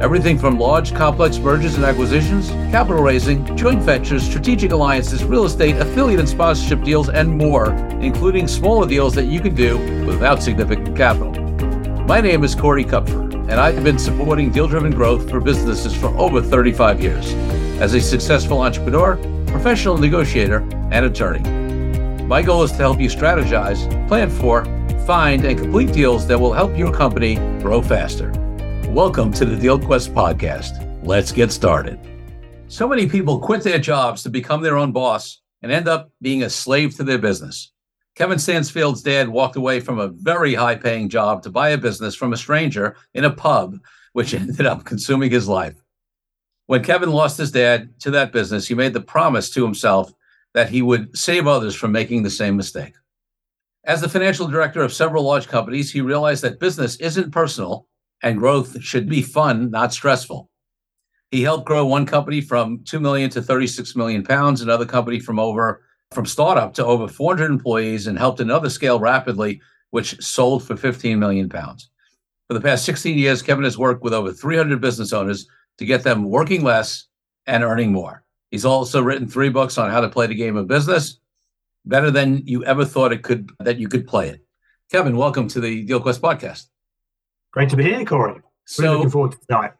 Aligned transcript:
Everything 0.00 0.38
from 0.38 0.60
large, 0.60 0.94
complex 0.94 1.38
mergers 1.38 1.74
and 1.74 1.84
acquisitions, 1.84 2.50
capital 2.70 3.02
raising, 3.02 3.44
joint 3.56 3.82
ventures, 3.82 4.22
strategic 4.22 4.70
alliances, 4.70 5.24
real 5.24 5.44
estate, 5.44 5.74
affiliate 5.74 6.20
and 6.20 6.28
sponsorship 6.28 6.84
deals, 6.84 7.08
and 7.08 7.28
more, 7.28 7.72
including 8.00 8.46
smaller 8.46 8.86
deals 8.86 9.12
that 9.16 9.24
you 9.24 9.40
can 9.40 9.56
do 9.56 9.76
without 10.06 10.40
significant 10.40 10.96
capital. 10.96 11.32
My 12.04 12.20
name 12.20 12.44
is 12.44 12.54
Corey 12.54 12.84
Kupfer, 12.84 13.22
and 13.50 13.54
I've 13.54 13.82
been 13.82 13.98
supporting 13.98 14.52
deal 14.52 14.68
driven 14.68 14.92
growth 14.92 15.28
for 15.28 15.40
businesses 15.40 15.92
for 15.96 16.16
over 16.16 16.40
35 16.40 17.02
years 17.02 17.32
as 17.80 17.94
a 17.94 18.00
successful 18.00 18.60
entrepreneur, 18.60 19.16
professional 19.48 19.98
negotiator, 19.98 20.58
and 20.92 21.06
attorney. 21.06 21.40
My 22.22 22.40
goal 22.40 22.62
is 22.62 22.70
to 22.70 22.76
help 22.76 23.00
you 23.00 23.08
strategize, 23.08 23.88
plan 24.06 24.30
for, 24.30 24.64
find, 25.06 25.44
and 25.44 25.58
complete 25.58 25.92
deals 25.92 26.24
that 26.28 26.38
will 26.38 26.52
help 26.52 26.78
your 26.78 26.92
company 26.92 27.34
grow 27.60 27.82
faster. 27.82 28.32
Welcome 28.92 29.34
to 29.34 29.44
the 29.44 29.54
DealQuest 29.54 30.14
podcast. 30.14 31.06
Let's 31.06 31.30
get 31.30 31.52
started. 31.52 32.00
So 32.68 32.88
many 32.88 33.06
people 33.06 33.38
quit 33.38 33.62
their 33.62 33.78
jobs 33.78 34.22
to 34.22 34.30
become 34.30 34.62
their 34.62 34.78
own 34.78 34.92
boss 34.92 35.42
and 35.62 35.70
end 35.70 35.88
up 35.88 36.10
being 36.22 36.42
a 36.42 36.50
slave 36.50 36.96
to 36.96 37.04
their 37.04 37.18
business. 37.18 37.70
Kevin 38.16 38.38
Stansfield's 38.38 39.02
dad 39.02 39.28
walked 39.28 39.56
away 39.56 39.80
from 39.80 39.98
a 39.98 40.08
very 40.08 40.54
high 40.54 40.74
paying 40.74 41.10
job 41.10 41.42
to 41.42 41.50
buy 41.50 41.68
a 41.68 41.78
business 41.78 42.14
from 42.14 42.32
a 42.32 42.36
stranger 42.38 42.96
in 43.12 43.26
a 43.26 43.30
pub, 43.30 43.76
which 44.14 44.32
ended 44.34 44.64
up 44.64 44.86
consuming 44.86 45.30
his 45.30 45.46
life. 45.46 45.76
When 46.64 46.82
Kevin 46.82 47.12
lost 47.12 47.36
his 47.36 47.52
dad 47.52 48.00
to 48.00 48.10
that 48.12 48.32
business, 48.32 48.66
he 48.66 48.74
made 48.74 48.94
the 48.94 49.02
promise 49.02 49.50
to 49.50 49.62
himself 49.62 50.10
that 50.54 50.70
he 50.70 50.80
would 50.80 51.16
save 51.16 51.46
others 51.46 51.74
from 51.74 51.92
making 51.92 52.22
the 52.22 52.30
same 52.30 52.56
mistake. 52.56 52.94
As 53.84 54.00
the 54.00 54.08
financial 54.08 54.48
director 54.48 54.80
of 54.80 54.94
several 54.94 55.24
large 55.24 55.46
companies, 55.46 55.92
he 55.92 56.00
realized 56.00 56.42
that 56.42 56.58
business 56.58 56.96
isn't 56.96 57.32
personal 57.32 57.86
and 58.22 58.38
growth 58.38 58.80
should 58.82 59.08
be 59.08 59.22
fun, 59.22 59.70
not 59.70 59.92
stressful. 59.92 60.50
He 61.30 61.42
helped 61.42 61.66
grow 61.66 61.84
one 61.84 62.06
company 62.06 62.40
from 62.40 62.82
2 62.84 63.00
million 63.00 63.30
to 63.30 63.42
36 63.42 63.94
million 63.96 64.24
pounds, 64.24 64.62
another 64.62 64.86
company 64.86 65.20
from 65.20 65.38
over 65.38 65.82
from 66.10 66.24
startup 66.24 66.72
to 66.74 66.84
over 66.84 67.06
400 67.06 67.50
employees 67.50 68.06
and 68.06 68.18
helped 68.18 68.40
another 68.40 68.70
scale 68.70 68.98
rapidly 68.98 69.60
which 69.90 70.20
sold 70.22 70.64
for 70.64 70.76
15 70.76 71.18
million 71.18 71.48
pounds. 71.48 71.90
For 72.48 72.54
the 72.54 72.60
past 72.60 72.86
16 72.86 73.18
years, 73.18 73.42
Kevin 73.42 73.64
has 73.64 73.76
worked 73.76 74.02
with 74.02 74.14
over 74.14 74.32
300 74.32 74.80
business 74.80 75.12
owners 75.12 75.46
to 75.76 75.84
get 75.84 76.02
them 76.02 76.24
working 76.24 76.62
less 76.62 77.06
and 77.46 77.62
earning 77.62 77.92
more. 77.92 78.24
He's 78.50 78.64
also 78.64 79.02
written 79.02 79.28
three 79.28 79.50
books 79.50 79.76
on 79.76 79.90
how 79.90 80.00
to 80.00 80.08
play 80.08 80.26
the 80.26 80.34
game 80.34 80.56
of 80.56 80.66
business 80.66 81.20
better 81.84 82.10
than 82.10 82.46
you 82.46 82.64
ever 82.64 82.84
thought 82.84 83.12
it 83.12 83.22
could 83.22 83.50
that 83.60 83.78
you 83.78 83.88
could 83.88 84.06
play 84.06 84.30
it. 84.30 84.44
Kevin, 84.90 85.16
welcome 85.16 85.48
to 85.48 85.60
the 85.60 85.86
DealQuest 85.86 86.20
podcast. 86.20 86.66
Great 87.58 87.70
to 87.70 87.76
be 87.76 87.82
here, 87.82 88.04
Corey. 88.04 88.40
So 88.66 88.84
really 88.84 88.94
looking 88.94 89.10
forward 89.10 89.32
to 89.32 89.38
tonight. 89.48 89.72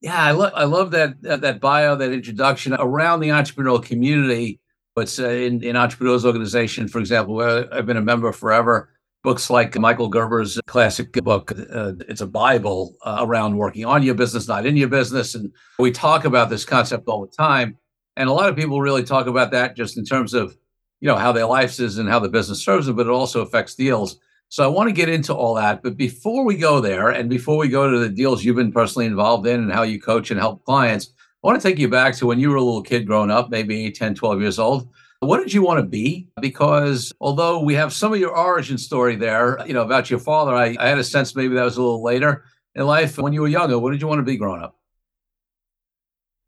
Yeah, 0.00 0.20
I 0.20 0.32
love 0.32 0.52
I 0.56 0.64
love 0.64 0.90
that 0.90 1.14
uh, 1.24 1.36
that 1.36 1.60
bio, 1.60 1.94
that 1.94 2.12
introduction 2.12 2.74
around 2.76 3.20
the 3.20 3.28
entrepreneurial 3.28 3.80
community. 3.80 4.58
But 4.96 5.16
uh, 5.20 5.28
in 5.28 5.62
in 5.62 5.76
entrepreneurs 5.76 6.26
organization, 6.26 6.88
for 6.88 6.98
example, 6.98 7.36
where 7.36 7.72
I've 7.72 7.86
been 7.86 7.96
a 7.96 8.02
member 8.02 8.32
forever. 8.32 8.90
Books 9.22 9.50
like 9.50 9.78
Michael 9.78 10.08
Gerber's 10.08 10.60
classic 10.66 11.12
book, 11.12 11.52
uh, 11.52 11.92
it's 12.08 12.22
a 12.22 12.26
Bible 12.26 12.96
uh, 13.04 13.18
around 13.20 13.56
working 13.56 13.84
on 13.84 14.02
your 14.02 14.16
business, 14.16 14.48
not 14.48 14.66
in 14.66 14.76
your 14.76 14.88
business, 14.88 15.36
and 15.36 15.52
we 15.78 15.92
talk 15.92 16.24
about 16.24 16.50
this 16.50 16.64
concept 16.64 17.06
all 17.06 17.24
the 17.24 17.36
time. 17.36 17.78
And 18.16 18.28
a 18.28 18.32
lot 18.32 18.48
of 18.48 18.56
people 18.56 18.80
really 18.80 19.04
talk 19.04 19.28
about 19.28 19.52
that 19.52 19.76
just 19.76 19.96
in 19.96 20.04
terms 20.04 20.34
of 20.34 20.58
you 21.00 21.06
know 21.06 21.14
how 21.14 21.30
their 21.30 21.46
life 21.46 21.78
is 21.78 21.98
and 21.98 22.08
how 22.08 22.18
the 22.18 22.28
business 22.28 22.64
serves 22.64 22.86
them, 22.86 22.96
but 22.96 23.06
it 23.06 23.10
also 23.10 23.42
affects 23.42 23.76
deals. 23.76 24.18
So 24.52 24.62
I 24.62 24.66
want 24.66 24.88
to 24.88 24.92
get 24.92 25.08
into 25.08 25.32
all 25.32 25.54
that. 25.54 25.82
But 25.82 25.96
before 25.96 26.44
we 26.44 26.58
go 26.58 26.78
there, 26.78 27.08
and 27.08 27.30
before 27.30 27.56
we 27.56 27.68
go 27.68 27.90
to 27.90 27.98
the 27.98 28.10
deals 28.10 28.44
you've 28.44 28.56
been 28.56 28.70
personally 28.70 29.06
involved 29.06 29.46
in 29.46 29.60
and 29.60 29.72
how 29.72 29.80
you 29.80 29.98
coach 29.98 30.30
and 30.30 30.38
help 30.38 30.62
clients, 30.66 31.08
I 31.42 31.46
want 31.46 31.58
to 31.58 31.66
take 31.66 31.78
you 31.78 31.88
back 31.88 32.14
to 32.16 32.26
when 32.26 32.38
you 32.38 32.50
were 32.50 32.56
a 32.56 32.62
little 32.62 32.82
kid 32.82 33.06
growing 33.06 33.30
up, 33.30 33.48
maybe 33.48 33.90
10, 33.90 34.14
12 34.14 34.42
years 34.42 34.58
old. 34.58 34.90
What 35.20 35.38
did 35.38 35.54
you 35.54 35.62
want 35.62 35.80
to 35.80 35.86
be? 35.86 36.28
Because 36.42 37.14
although 37.18 37.60
we 37.60 37.72
have 37.76 37.94
some 37.94 38.12
of 38.12 38.20
your 38.20 38.36
origin 38.36 38.76
story 38.76 39.16
there, 39.16 39.58
you 39.66 39.72
know, 39.72 39.80
about 39.80 40.10
your 40.10 40.18
father, 40.18 40.52
I, 40.52 40.76
I 40.78 40.86
had 40.86 40.98
a 40.98 41.04
sense 41.04 41.34
maybe 41.34 41.54
that 41.54 41.64
was 41.64 41.78
a 41.78 41.82
little 41.82 42.02
later 42.02 42.44
in 42.74 42.84
life. 42.84 43.16
When 43.16 43.32
you 43.32 43.40
were 43.40 43.48
younger, 43.48 43.78
what 43.78 43.92
did 43.92 44.02
you 44.02 44.06
want 44.06 44.18
to 44.18 44.22
be 44.22 44.36
growing 44.36 44.62
up? 44.62 44.76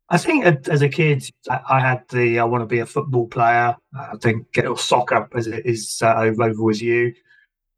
I 0.09 0.19
think 0.19 0.45
as 0.45 0.83
a 0.83 0.89
kid, 0.89 1.27
I 1.49 1.79
had 1.79 2.03
the 2.09 2.37
I 2.37 2.43
want 2.43 2.61
to 2.61 2.67
be 2.67 2.77
a 2.77 2.85
football 2.85 3.25
player. 3.25 3.75
I 3.97 4.15
think 4.21 4.45
or 4.63 4.77
soccer 4.77 5.27
as 5.33 5.47
it 5.47 5.65
is 5.65 5.99
uh, 6.03 6.13
over 6.17 6.53
with 6.61 6.83
you. 6.83 7.11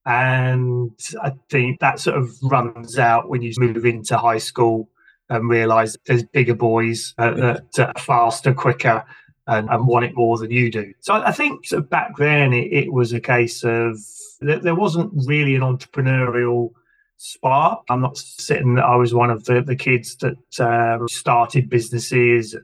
And 0.08 0.98
I 1.22 1.34
think 1.50 1.82
that 1.82 2.00
sort 2.00 2.18
of 2.18 2.32
runs 2.42 2.98
out 2.98 3.28
when 3.28 3.42
you 3.42 3.52
move 3.58 3.86
into 3.86 4.18
high 4.18 4.38
school 4.38 4.88
and 5.30 5.50
realize 5.50 5.98
there's 6.06 6.24
bigger 6.24 6.56
boys 6.56 7.14
uh, 7.18 7.32
that 7.76 7.94
are 7.96 8.02
faster, 8.02 8.54
quicker, 8.54 9.04
and, 9.48 9.70
and, 9.70 9.86
want 9.86 10.06
it 10.06 10.16
more 10.16 10.38
than 10.38 10.50
you 10.50 10.72
do. 10.72 10.94
So 11.02 11.14
I 11.14 11.34
think 11.34 11.66
sort 11.66 11.84
of 11.84 11.90
back 11.90 12.16
then 12.16 12.54
it, 12.54 12.72
it 12.72 12.94
was 12.94 13.12
a 13.12 13.20
case 13.20 13.66
of 13.66 13.98
there 14.40 14.76
wasn't 14.76 15.12
really 15.28 15.56
an 15.56 15.62
entrepreneurial 15.62 16.72
spark. 17.18 17.84
I'm 17.90 18.02
not 18.02 18.18
sitting, 18.18 18.80
I 18.80 18.96
was 18.96 19.14
one 19.14 19.30
of 19.30 19.44
the, 19.44 19.62
the 19.62 19.76
kids 19.76 20.16
that 20.18 20.38
um, 20.62 21.10
started 21.10 21.70
businesses. 21.70 22.56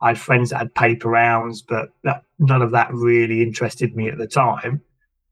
I 0.00 0.08
had 0.08 0.18
friends 0.18 0.50
that 0.50 0.58
had 0.58 0.74
paper 0.74 1.10
rounds, 1.10 1.62
but 1.62 1.90
that, 2.02 2.24
none 2.40 2.62
of 2.62 2.72
that 2.72 2.92
really 2.92 3.40
interested 3.40 3.94
me 3.94 4.08
at 4.08 4.18
the 4.18 4.26
time. 4.26 4.82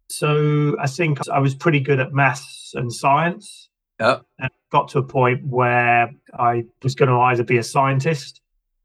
So 0.08 0.76
I 0.78 0.86
think 0.86 1.18
I 1.28 1.38
was 1.38 1.54
pretty 1.54 1.80
good 1.80 2.00
at 2.00 2.12
maths 2.12 2.72
and 2.74 2.92
science. 2.92 3.68
Yep. 4.00 4.22
And 4.38 4.50
got 4.70 4.88
to 4.88 4.98
a 4.98 5.02
point 5.02 5.44
where 5.46 6.10
I 6.38 6.64
was 6.82 6.94
going 6.94 7.08
to 7.08 7.18
either 7.18 7.44
be 7.44 7.56
a 7.56 7.62
scientist 7.62 8.40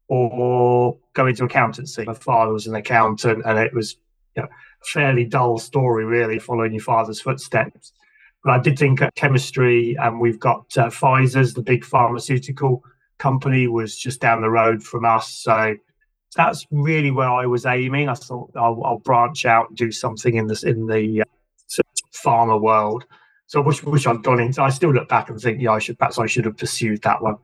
or 0.08 0.96
go 1.14 1.26
into 1.26 1.44
accountancy. 1.44 2.04
My 2.04 2.14
father 2.14 2.52
was 2.52 2.66
an 2.66 2.74
accountant, 2.74 3.42
and 3.44 3.58
it 3.58 3.74
was 3.74 3.96
you 4.36 4.42
know, 4.42 4.48
a 4.48 4.84
fairly 4.84 5.24
dull 5.24 5.58
story, 5.58 6.04
really, 6.04 6.38
following 6.38 6.72
your 6.72 6.82
father's 6.82 7.20
footsteps. 7.20 7.92
But 8.44 8.52
I 8.52 8.58
did 8.58 8.78
think 8.78 9.00
chemistry, 9.14 9.96
and 10.00 10.20
we've 10.20 10.40
got 10.40 10.66
uh, 10.76 10.86
Pfizer's, 10.86 11.54
the 11.54 11.62
big 11.62 11.84
pharmaceutical 11.84 12.82
company, 13.18 13.68
was 13.68 13.96
just 13.96 14.20
down 14.20 14.40
the 14.40 14.50
road 14.50 14.82
from 14.82 15.04
us. 15.04 15.28
So 15.28 15.76
that's 16.34 16.66
really 16.70 17.10
where 17.10 17.30
I 17.30 17.46
was 17.46 17.66
aiming. 17.66 18.08
I 18.08 18.14
thought 18.14 18.50
I'll, 18.56 18.82
I'll 18.84 18.98
branch 18.98 19.44
out 19.44 19.68
and 19.68 19.76
do 19.76 19.92
something 19.92 20.36
in 20.36 20.46
this 20.46 20.64
in 20.64 20.86
the 20.86 21.22
uh, 21.22 21.82
pharma 22.12 22.60
world. 22.60 23.04
So 23.46 23.60
which 23.60 23.84
which 23.84 24.06
I've 24.06 24.22
gone 24.22 24.40
into. 24.40 24.62
I 24.62 24.70
still 24.70 24.92
look 24.92 25.08
back 25.08 25.28
and 25.28 25.38
think, 25.38 25.60
yeah, 25.60 25.72
I 25.72 25.78
should 25.78 25.98
perhaps 25.98 26.18
I 26.18 26.26
should 26.26 26.46
have 26.46 26.56
pursued 26.56 27.02
that 27.02 27.22
one. 27.22 27.36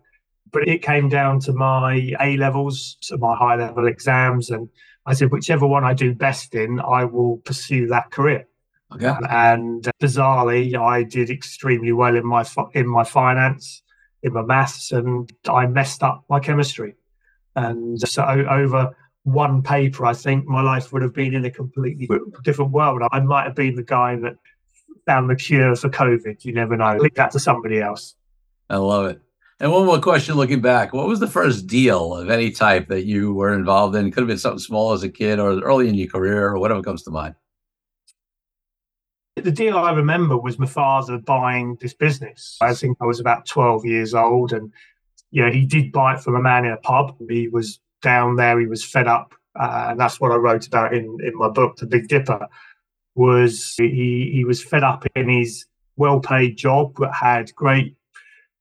But 0.51 0.67
it 0.67 0.83
came 0.83 1.11
down 1.11 1.41
to 1.41 1.53
my 1.53 2.15
A 2.21 2.39
levels, 2.39 2.97
so 3.01 3.19
my 3.19 3.37
high 3.37 3.57
level 3.57 3.87
exams, 3.87 4.49
and 4.49 4.71
I 5.05 5.13
said 5.13 5.31
whichever 5.31 5.67
one 5.67 5.85
I 5.85 5.93
do 5.93 6.15
best 6.15 6.55
in, 6.55 6.81
I 6.81 7.05
will 7.05 7.39
pursue 7.39 7.89
that 7.89 8.11
career. 8.11 8.49
Okay. 8.95 9.13
And 9.29 9.87
uh, 9.87 9.91
bizarrely, 10.01 10.75
I 10.75 11.03
did 11.03 11.29
extremely 11.29 11.93
well 11.93 12.17
in 12.17 12.25
my 12.25 12.47
in 12.73 12.87
my 12.87 13.05
finance, 13.05 13.83
in 14.23 14.33
my 14.33 14.43
maths, 14.43 14.93
and 14.93 15.31
I 15.47 15.67
messed 15.67 16.03
up 16.03 16.25
my 16.31 16.41
chemistry. 16.41 16.95
And 17.59 17.99
so 18.01 18.23
over 18.25 18.95
one 19.25 19.63
paper, 19.63 20.07
I 20.07 20.15
think 20.15 20.47
my 20.47 20.63
life 20.63 20.93
would 20.93 21.03
have 21.03 21.13
been 21.13 21.35
in 21.35 21.45
a 21.45 21.51
completely 21.51 22.09
different 22.45 22.71
world. 22.71 23.03
I 23.11 23.21
might 23.21 23.45
have 23.45 23.57
been 23.57 23.75
the 23.75 23.83
guy 23.83 24.15
that 24.17 24.37
found 25.07 25.29
the 25.29 25.37
cure 25.37 25.75
for 25.75 25.89
COVID. 25.89 26.45
You 26.45 26.53
never 26.53 26.77
know. 26.77 26.97
Leave 26.97 27.15
that 27.15 27.33
to 27.33 27.41
somebody 27.41 27.81
else. 27.81 28.15
I 28.71 28.77
love 28.77 29.07
it. 29.07 29.21
And 29.61 29.73
one 29.73 29.87
more 29.87 29.99
question 29.99 30.37
looking 30.37 30.61
back, 30.61 30.93
what 30.93 31.09
was 31.09 31.19
the 31.19 31.27
first 31.27 31.67
deal 31.67 32.15
of 32.15 32.31
any 32.31 32.53
type 32.53 32.87
that 32.89 33.07
you 33.07 33.35
were 33.35 33.53
involved 33.55 33.97
in? 33.97 34.13
Could 34.13 34.21
have 34.21 34.29
been 34.29 34.39
something 34.39 34.61
small 34.61 34.93
as 34.93 35.03
a 35.03 35.09
kid 35.09 35.41
or 35.41 35.59
early 35.61 35.89
in 35.89 35.97
your 35.97 36.07
career 36.07 36.47
or 36.47 36.61
whatever 36.61 36.81
comes 36.81 37.03
to 37.03 37.11
mind. 37.11 37.35
The 39.35 39.51
deal 39.51 39.77
I 39.79 39.91
remember 39.93 40.39
was 40.39 40.61
my 40.61 40.67
father 40.67 41.19
buying 41.19 41.77
this 41.81 41.95
business. 41.95 42.57
I 42.61 42.73
think 42.73 42.99
I 43.01 43.05
was 43.05 43.19
about 43.19 43.47
12 43.47 43.85
years 43.85 44.15
old 44.15 44.53
and 44.53 44.73
you 45.31 45.45
know, 45.45 45.51
he 45.51 45.67
did 45.67 45.93
buy 45.93 46.15
it 46.15 46.21
from 46.21 46.37
a 46.37 46.43
man 46.43 46.65
in 46.65 46.73
a 46.73 46.77
pub. 46.79 47.17
He 47.29 47.49
was 47.49 47.81
down 48.03 48.37
there. 48.37 48.59
He 48.59 48.67
was 48.67 48.85
fed 48.85 49.07
up, 49.07 49.35
uh, 49.59 49.89
and 49.91 50.01
that's 50.01 50.21
what 50.21 50.33
I 50.33 50.37
wrote 50.37 50.67
about 50.67 50.95
in 50.95 51.19
in 51.23 51.37
my 51.37 51.49
book, 51.49 51.77
The 51.77 51.87
Big 51.87 52.09
Dipper. 52.09 52.47
Was 53.15 53.75
he 53.77 54.31
he 54.33 54.45
was 54.45 54.63
fed 54.63 54.85
up 54.85 55.05
in 55.17 55.29
his 55.29 55.67
well-paid 55.97 56.57
job, 56.57 56.95
but 56.97 57.13
had 57.13 57.55
great 57.57 57.97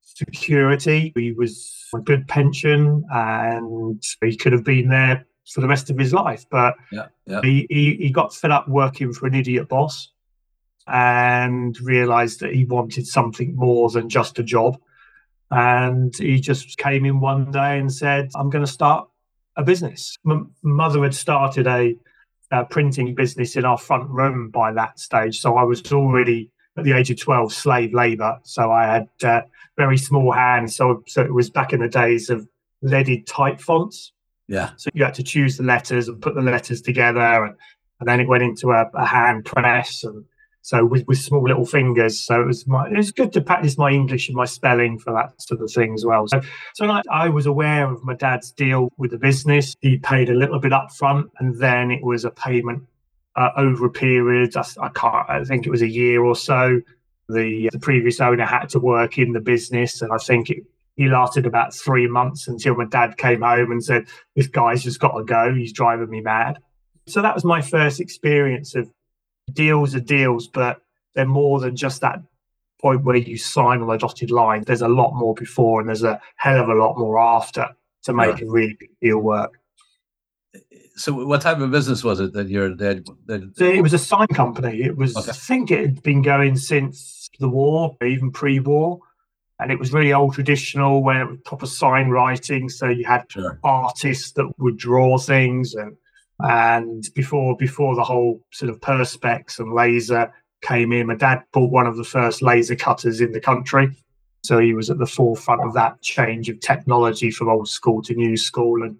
security. 0.01 1.13
He 1.15 1.31
was 1.31 1.85
a 1.93 1.99
good 1.99 2.27
pension 2.27 3.05
and 3.11 4.03
he 4.21 4.35
could 4.35 4.51
have 4.51 4.63
been 4.63 4.89
there 4.89 5.25
for 5.47 5.61
the 5.61 5.67
rest 5.67 5.89
of 5.89 5.97
his 5.97 6.13
life. 6.13 6.45
But 6.49 6.75
yeah, 6.91 7.07
yeah. 7.25 7.41
He, 7.43 7.67
he, 7.69 7.95
he 7.95 8.09
got 8.09 8.33
fed 8.33 8.51
up 8.51 8.67
working 8.67 9.13
for 9.13 9.27
an 9.27 9.35
idiot 9.35 9.69
boss 9.69 10.11
and 10.87 11.79
realized 11.81 12.39
that 12.39 12.53
he 12.53 12.65
wanted 12.65 13.05
something 13.05 13.55
more 13.55 13.89
than 13.89 14.09
just 14.09 14.39
a 14.39 14.43
job. 14.43 14.77
And 15.51 16.15
he 16.17 16.39
just 16.39 16.77
came 16.77 17.05
in 17.05 17.19
one 17.19 17.51
day 17.51 17.79
and 17.79 17.91
said, 17.91 18.29
I'm 18.35 18.49
going 18.49 18.65
to 18.65 18.71
start 18.71 19.07
a 19.55 19.63
business. 19.63 20.17
My 20.23 20.41
mother 20.61 21.03
had 21.03 21.15
started 21.15 21.67
a, 21.67 21.95
a 22.51 22.65
printing 22.65 23.15
business 23.15 23.55
in 23.55 23.65
our 23.65 23.77
front 23.77 24.09
room 24.09 24.49
by 24.49 24.71
that 24.73 24.99
stage. 24.99 25.39
So 25.39 25.57
I 25.57 25.63
was 25.63 25.81
already 25.91 26.51
at 26.77 26.83
the 26.83 26.93
age 26.93 27.09
of 27.09 27.19
12 27.19 27.53
slave 27.53 27.93
labor. 27.93 28.39
So 28.43 28.71
I 28.71 28.85
had 28.85 29.09
uh, 29.23 29.41
very 29.77 29.97
small 29.97 30.31
hands. 30.31 30.75
So, 30.75 31.03
so 31.07 31.21
it 31.21 31.33
was 31.33 31.49
back 31.49 31.73
in 31.73 31.79
the 31.79 31.89
days 31.89 32.29
of 32.29 32.47
leaded 32.81 33.25
type 33.25 33.59
fonts. 33.59 34.11
Yeah. 34.47 34.71
So 34.77 34.89
you 34.93 35.03
had 35.03 35.15
to 35.15 35.23
choose 35.23 35.57
the 35.57 35.63
letters 35.63 36.07
and 36.07 36.21
put 36.21 36.35
the 36.35 36.41
letters 36.41 36.81
together. 36.81 37.45
And, 37.45 37.55
and 37.99 38.07
then 38.07 38.19
it 38.19 38.27
went 38.27 38.43
into 38.43 38.71
a, 38.71 38.89
a 38.93 39.05
hand 39.05 39.45
press. 39.45 40.03
And 40.03 40.25
so 40.61 40.85
with, 40.85 41.07
with 41.07 41.17
small 41.17 41.43
little 41.43 41.65
fingers. 41.65 42.19
So 42.19 42.41
it 42.41 42.45
was 42.45 42.67
my, 42.67 42.87
it 42.87 42.97
was 42.97 43.11
good 43.11 43.31
to 43.33 43.41
practice 43.41 43.77
my 43.77 43.91
English 43.91 44.27
and 44.27 44.35
my 44.35 44.45
spelling 44.45 44.99
for 44.99 45.13
that 45.13 45.41
sort 45.41 45.61
of 45.61 45.71
thing 45.71 45.93
as 45.93 46.05
well. 46.05 46.27
So, 46.27 46.41
so 46.75 47.01
I, 47.09 47.29
was 47.29 47.45
aware 47.45 47.89
of 47.89 48.03
my 48.03 48.15
dad's 48.15 48.51
deal 48.51 48.89
with 48.97 49.11
the 49.11 49.17
business. 49.17 49.75
He 49.79 49.97
paid 49.97 50.29
a 50.29 50.33
little 50.33 50.59
bit 50.59 50.73
up 50.73 50.91
front 50.91 51.31
and 51.39 51.57
then 51.57 51.91
it 51.91 52.03
was 52.03 52.25
a 52.25 52.31
payment 52.31 52.83
uh, 53.37 53.51
over 53.55 53.85
a 53.85 53.89
period. 53.89 54.57
I, 54.57 54.65
I, 54.81 54.89
can't. 54.89 55.29
I 55.29 55.43
think 55.43 55.65
it 55.65 55.69
was 55.69 55.81
a 55.81 55.87
year 55.87 56.23
or 56.23 56.35
so. 56.35 56.81
The 57.29 57.69
the 57.71 57.79
previous 57.79 58.19
owner 58.21 58.45
had 58.45 58.69
to 58.69 58.79
work 58.79 59.17
in 59.17 59.33
the 59.33 59.41
business, 59.41 60.01
and 60.01 60.13
I 60.13 60.17
think 60.17 60.49
it, 60.49 60.63
he 60.95 61.07
lasted 61.09 61.45
about 61.45 61.73
three 61.73 62.07
months 62.07 62.47
until 62.47 62.75
my 62.75 62.85
dad 62.85 63.17
came 63.17 63.41
home 63.41 63.71
and 63.71 63.83
said, 63.83 64.07
"This 64.35 64.47
guy's 64.47 64.81
just 64.81 64.99
got 64.99 65.11
to 65.17 65.25
go. 65.25 65.53
He's 65.53 65.73
driving 65.73 66.09
me 66.09 66.21
mad." 66.21 66.57
So 67.05 67.21
that 67.21 67.35
was 67.35 67.43
my 67.43 67.61
first 67.61 67.99
experience 67.99 68.75
of 68.75 68.89
deals 69.51 69.95
are 69.95 69.99
deals, 69.99 70.47
but 70.47 70.81
they're 71.15 71.25
more 71.25 71.59
than 71.59 71.75
just 71.75 72.01
that 72.01 72.21
point 72.81 73.03
where 73.03 73.15
you 73.15 73.37
sign 73.37 73.81
on 73.81 73.87
the 73.87 73.97
dotted 73.97 74.31
line. 74.31 74.63
There's 74.63 74.81
a 74.81 74.87
lot 74.87 75.15
more 75.15 75.33
before, 75.33 75.79
and 75.79 75.89
there's 75.89 76.03
a 76.03 76.21
hell 76.35 76.61
of 76.61 76.69
a 76.69 76.75
lot 76.75 76.97
more 76.97 77.19
after 77.19 77.69
to 78.03 78.13
make 78.13 78.41
a 78.41 78.45
really 78.45 78.77
big 78.79 78.91
deal 79.01 79.19
work 79.19 79.59
so 80.95 81.13
what 81.25 81.41
type 81.41 81.59
of 81.59 81.71
business 81.71 82.03
was 82.03 82.19
it 82.19 82.33
that 82.33 82.49
you're 82.49 82.75
that, 82.75 83.05
that 83.25 83.61
it 83.61 83.81
was 83.81 83.93
a 83.93 83.99
sign 83.99 84.27
company 84.27 84.81
it 84.81 84.97
was 84.97 85.15
okay. 85.15 85.29
i 85.29 85.33
think 85.33 85.71
it 85.71 85.79
had 85.79 86.03
been 86.03 86.21
going 86.21 86.57
since 86.57 87.29
the 87.39 87.47
war 87.47 87.95
even 88.03 88.31
pre-war 88.31 88.99
and 89.59 89.71
it 89.71 89.79
was 89.79 89.93
really 89.93 90.13
old 90.13 90.33
traditional 90.33 91.03
where 91.03 91.21
it 91.21 91.29
was 91.29 91.39
proper 91.45 91.65
sign 91.65 92.09
writing 92.09 92.69
so 92.69 92.87
you 92.87 93.05
had 93.05 93.23
sure. 93.29 93.59
artists 93.63 94.31
that 94.31 94.47
would 94.57 94.77
draw 94.77 95.17
things 95.17 95.75
and 95.75 95.95
and 96.39 97.09
before 97.15 97.55
before 97.57 97.95
the 97.95 98.03
whole 98.03 98.41
sort 98.51 98.69
of 98.69 98.79
perspex 98.79 99.59
and 99.59 99.73
laser 99.73 100.31
came 100.61 100.91
in 100.91 101.07
my 101.07 101.15
dad 101.15 101.43
bought 101.51 101.71
one 101.71 101.87
of 101.87 101.97
the 101.97 102.03
first 102.03 102.41
laser 102.41 102.75
cutters 102.75 103.21
in 103.21 103.31
the 103.31 103.39
country 103.39 103.89
so 104.43 104.59
he 104.59 104.73
was 104.73 104.89
at 104.89 104.99
the 104.99 105.05
forefront 105.05 105.61
of 105.61 105.73
that 105.73 106.01
change 106.01 106.47
of 106.47 106.59
technology 106.59 107.31
from 107.31 107.49
old 107.49 107.67
school 107.67 108.01
to 108.01 108.13
new 108.13 108.37
school 108.37 108.83
and 108.83 108.97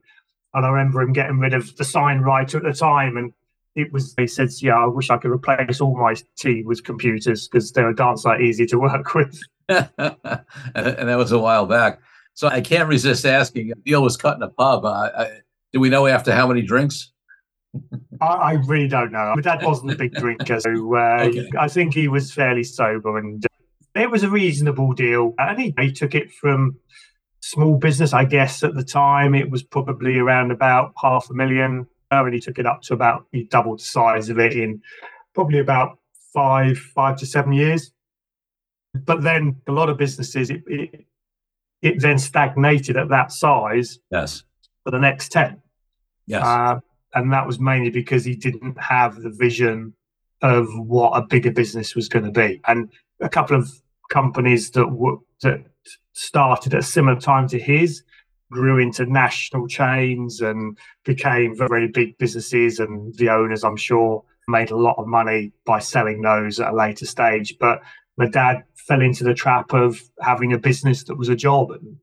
and 0.57 0.65
I 0.65 0.69
remember 0.69 1.01
him 1.01 1.13
getting 1.13 1.39
rid 1.39 1.53
of 1.53 1.75
the 1.77 1.83
sign 1.83 2.21
writer 2.21 2.57
at 2.57 2.63
the 2.63 2.73
time. 2.73 3.15
And 3.15 3.31
it 3.75 3.93
was, 3.93 4.15
he 4.17 4.25
said, 4.25 4.49
Yeah, 4.59 4.77
I 4.77 4.87
wish 4.87 5.09
I 5.09 5.17
could 5.17 5.31
replace 5.31 5.79
all 5.79 5.95
my 5.95 6.15
team 6.35 6.65
with 6.65 6.83
computers 6.83 7.47
because 7.47 7.71
they're 7.71 7.89
a 7.89 7.95
dance 7.95 8.25
like 8.25 8.41
easy 8.41 8.65
to 8.67 8.79
work 8.79 9.13
with. 9.13 9.39
and 9.69 9.89
that 9.95 11.17
was 11.17 11.31
a 11.31 11.39
while 11.39 11.67
back. 11.67 11.99
So 12.33 12.47
I 12.47 12.61
can't 12.61 12.89
resist 12.89 13.25
asking. 13.25 13.73
Neil 13.85 14.01
was 14.01 14.17
cut 14.17 14.37
in 14.37 14.43
a 14.43 14.49
pub. 14.49 14.85
I, 14.85 15.09
I, 15.15 15.39
do 15.73 15.79
we 15.79 15.89
know 15.89 16.07
after 16.07 16.33
how 16.33 16.47
many 16.47 16.61
drinks? 16.61 17.11
I, 18.21 18.25
I, 18.25 18.51
really 18.53 18.87
don't 18.87 19.11
know. 19.11 19.33
My 19.35 19.41
dad 19.41 19.63
wasn't 19.63 19.91
a 19.91 19.95
big 19.95 20.13
drinker, 20.13 20.59
so 20.59 20.69
uh, 20.95 21.25
okay. 21.27 21.49
I 21.57 21.67
think 21.67 21.93
he 21.93 22.07
was 22.07 22.31
fairly 22.31 22.63
sober, 22.63 23.17
and 23.17 23.45
uh, 23.45 23.99
it 23.99 24.11
was 24.11 24.23
a 24.23 24.29
reasonable 24.29 24.93
deal. 24.93 25.33
And 25.37 25.59
he, 25.59 25.73
he 25.77 25.91
took 25.91 26.15
it 26.15 26.31
from 26.31 26.77
small 27.41 27.77
business, 27.77 28.13
I 28.13 28.25
guess 28.25 28.63
at 28.63 28.75
the 28.75 28.83
time 28.83 29.33
it 29.33 29.49
was 29.49 29.63
probably 29.63 30.17
around 30.17 30.51
about 30.51 30.93
half 31.01 31.29
a 31.29 31.33
million. 31.33 31.87
And 32.11 32.33
he 32.33 32.39
took 32.39 32.59
it 32.59 32.65
up 32.65 32.81
to 32.83 32.93
about 32.93 33.25
he 33.31 33.43
doubled 33.43 33.79
the 33.79 33.83
size 33.83 34.29
of 34.29 34.39
it 34.39 34.53
in 34.53 34.81
probably 35.33 35.59
about 35.59 35.99
five, 36.33 36.77
five 36.77 37.17
to 37.17 37.25
seven 37.25 37.53
years. 37.53 37.91
But 38.93 39.23
then 39.23 39.61
a 39.67 39.71
lot 39.71 39.89
of 39.89 39.97
businesses 39.97 40.49
it, 40.49 40.63
it, 40.67 41.05
it 41.81 42.01
then 42.01 42.17
stagnated 42.17 42.97
at 42.97 43.09
that 43.09 43.31
size. 43.31 43.99
Yes. 44.11 44.43
For 44.83 44.91
the 44.91 44.99
next 44.99 45.31
ten. 45.31 45.61
Yes. 46.25 46.43
Uh, 46.43 46.79
and 47.13 47.31
that 47.33 47.47
was 47.47 47.59
mainly 47.59 47.89
because 47.89 48.25
he 48.25 48.35
didn't 48.35 48.79
have 48.79 49.21
the 49.21 49.29
vision 49.29 49.93
of 50.41 50.67
what 50.77 51.11
a 51.11 51.25
bigger 51.25 51.51
business 51.51 51.95
was 51.95 52.09
going 52.09 52.25
to 52.25 52.31
be. 52.31 52.61
And 52.67 52.89
a 53.19 53.29
couple 53.29 53.57
of 53.57 53.69
companies 54.09 54.71
that 54.71 54.87
were 54.87 55.17
that 55.41 55.63
started 56.13 56.73
at 56.73 56.79
a 56.79 56.83
similar 56.83 57.19
time 57.19 57.47
to 57.47 57.59
his, 57.59 58.03
grew 58.51 58.79
into 58.79 59.05
national 59.05 59.67
chains 59.67 60.41
and 60.41 60.77
became 61.03 61.55
very 61.55 61.87
big 61.87 62.17
businesses. 62.17 62.79
And 62.79 63.13
the 63.15 63.29
owners, 63.29 63.63
I'm 63.63 63.77
sure, 63.77 64.23
made 64.47 64.71
a 64.71 64.77
lot 64.77 64.97
of 64.97 65.07
money 65.07 65.51
by 65.65 65.79
selling 65.79 66.21
those 66.21 66.59
at 66.59 66.71
a 66.71 66.75
later 66.75 67.05
stage. 67.05 67.57
But 67.59 67.81
my 68.17 68.27
dad 68.27 68.63
fell 68.75 69.01
into 69.01 69.23
the 69.23 69.33
trap 69.33 69.73
of 69.73 70.01
having 70.21 70.53
a 70.53 70.57
business 70.57 71.03
that 71.05 71.17
was 71.17 71.29
a 71.29 71.35
job. 71.35 71.71
And, 71.71 71.97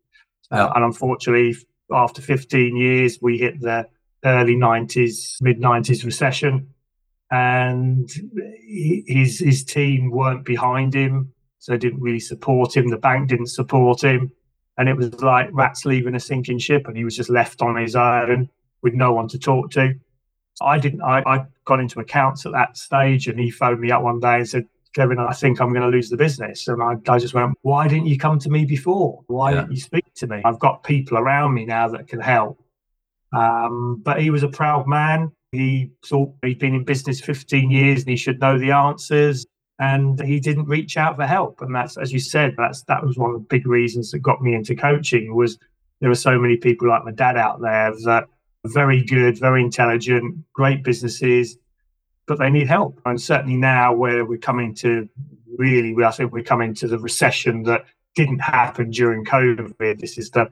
uh, 0.50 0.70
and 0.74 0.84
unfortunately, 0.84 1.56
after 1.90 2.20
15 2.20 2.76
years, 2.76 3.18
we 3.20 3.38
hit 3.38 3.60
the 3.60 3.88
early 4.24 4.56
90s, 4.56 5.40
mid 5.40 5.60
90s 5.60 6.04
recession. 6.04 6.68
And 7.30 8.08
his 9.06 9.40
his 9.40 9.64
team 9.64 10.10
weren't 10.10 10.44
behind 10.44 10.94
him 10.94 11.32
so 11.64 11.72
they 11.72 11.78
didn't 11.78 12.02
really 12.02 12.20
support 12.20 12.76
him. 12.76 12.88
The 12.88 12.98
bank 12.98 13.30
didn't 13.30 13.46
support 13.46 14.04
him. 14.04 14.30
And 14.76 14.86
it 14.86 14.96
was 14.96 15.14
like 15.22 15.48
rats 15.50 15.86
leaving 15.86 16.14
a 16.14 16.20
sinking 16.20 16.58
ship, 16.58 16.86
and 16.86 16.96
he 16.96 17.04
was 17.04 17.16
just 17.16 17.30
left 17.30 17.62
on 17.62 17.76
his 17.76 17.96
own 17.96 18.50
with 18.82 18.92
no 18.92 19.14
one 19.14 19.28
to 19.28 19.38
talk 19.38 19.70
to. 19.70 19.94
I 20.60 20.78
didn't. 20.78 21.00
I, 21.00 21.22
I 21.26 21.46
got 21.64 21.80
into 21.80 22.00
accounts 22.00 22.44
at 22.44 22.52
that 22.52 22.76
stage, 22.76 23.28
and 23.28 23.40
he 23.40 23.50
phoned 23.50 23.80
me 23.80 23.90
up 23.90 24.02
one 24.02 24.20
day 24.20 24.36
and 24.36 24.48
said, 24.48 24.66
"Kevin, 24.94 25.18
I 25.18 25.32
think 25.32 25.60
I'm 25.60 25.70
going 25.70 25.82
to 25.82 25.88
lose 25.88 26.10
the 26.10 26.16
business." 26.16 26.68
And 26.68 26.82
I, 26.82 26.96
I 27.08 27.18
just 27.18 27.32
went, 27.32 27.56
"Why 27.62 27.88
didn't 27.88 28.06
you 28.06 28.18
come 28.18 28.38
to 28.40 28.50
me 28.50 28.66
before? 28.66 29.22
Why 29.28 29.52
yeah. 29.52 29.60
didn't 29.60 29.72
you 29.72 29.80
speak 29.80 30.04
to 30.16 30.26
me? 30.26 30.42
I've 30.44 30.58
got 30.58 30.82
people 30.82 31.16
around 31.16 31.54
me 31.54 31.64
now 31.64 31.88
that 31.88 32.08
can 32.08 32.20
help." 32.20 32.62
Um, 33.34 34.00
but 34.04 34.20
he 34.20 34.30
was 34.30 34.42
a 34.42 34.48
proud 34.48 34.86
man. 34.86 35.32
He 35.52 35.90
thought 36.04 36.34
he'd 36.42 36.58
been 36.58 36.74
in 36.74 36.84
business 36.84 37.20
15 37.20 37.70
years 37.70 38.00
and 38.00 38.10
he 38.10 38.16
should 38.16 38.40
know 38.40 38.58
the 38.58 38.72
answers. 38.72 39.46
And 39.80 40.20
he 40.20 40.38
didn't 40.38 40.66
reach 40.66 40.96
out 40.96 41.16
for 41.16 41.26
help. 41.26 41.60
And 41.60 41.74
that's 41.74 41.96
as 41.96 42.12
you 42.12 42.20
said 42.20 42.54
that's 42.56 42.82
that 42.84 43.04
was 43.04 43.18
one 43.18 43.30
of 43.30 43.40
the 43.40 43.46
big 43.48 43.66
reasons 43.66 44.12
that 44.12 44.20
got 44.20 44.40
me 44.40 44.54
into 44.54 44.76
coaching 44.76 45.34
was 45.34 45.58
there 46.00 46.10
are 46.10 46.16
so 46.16 46.38
many 46.38 46.56
people 46.56 46.88
like 46.88 47.04
my 47.04 47.10
dad 47.10 47.36
out 47.36 47.60
there 47.60 47.92
that 48.04 48.24
are 48.64 48.70
very 48.70 49.02
good 49.02 49.38
very 49.38 49.62
intelligent 49.62 50.36
great 50.52 50.84
businesses 50.84 51.56
but 52.26 52.38
they 52.38 52.50
need 52.50 52.68
help. 52.68 53.00
And 53.04 53.20
certainly 53.20 53.56
now 53.56 53.92
where 53.94 54.24
we're 54.24 54.38
coming 54.38 54.74
to 54.76 55.08
really 55.58 55.94
i 56.04 56.10
think 56.10 56.32
we're 56.32 56.42
coming 56.42 56.74
to 56.74 56.88
the 56.88 56.98
recession 56.98 57.62
that 57.64 57.84
didn't 58.14 58.40
happen 58.40 58.90
during 58.90 59.24
covid. 59.24 60.00
This 60.00 60.18
is 60.18 60.30
the 60.30 60.50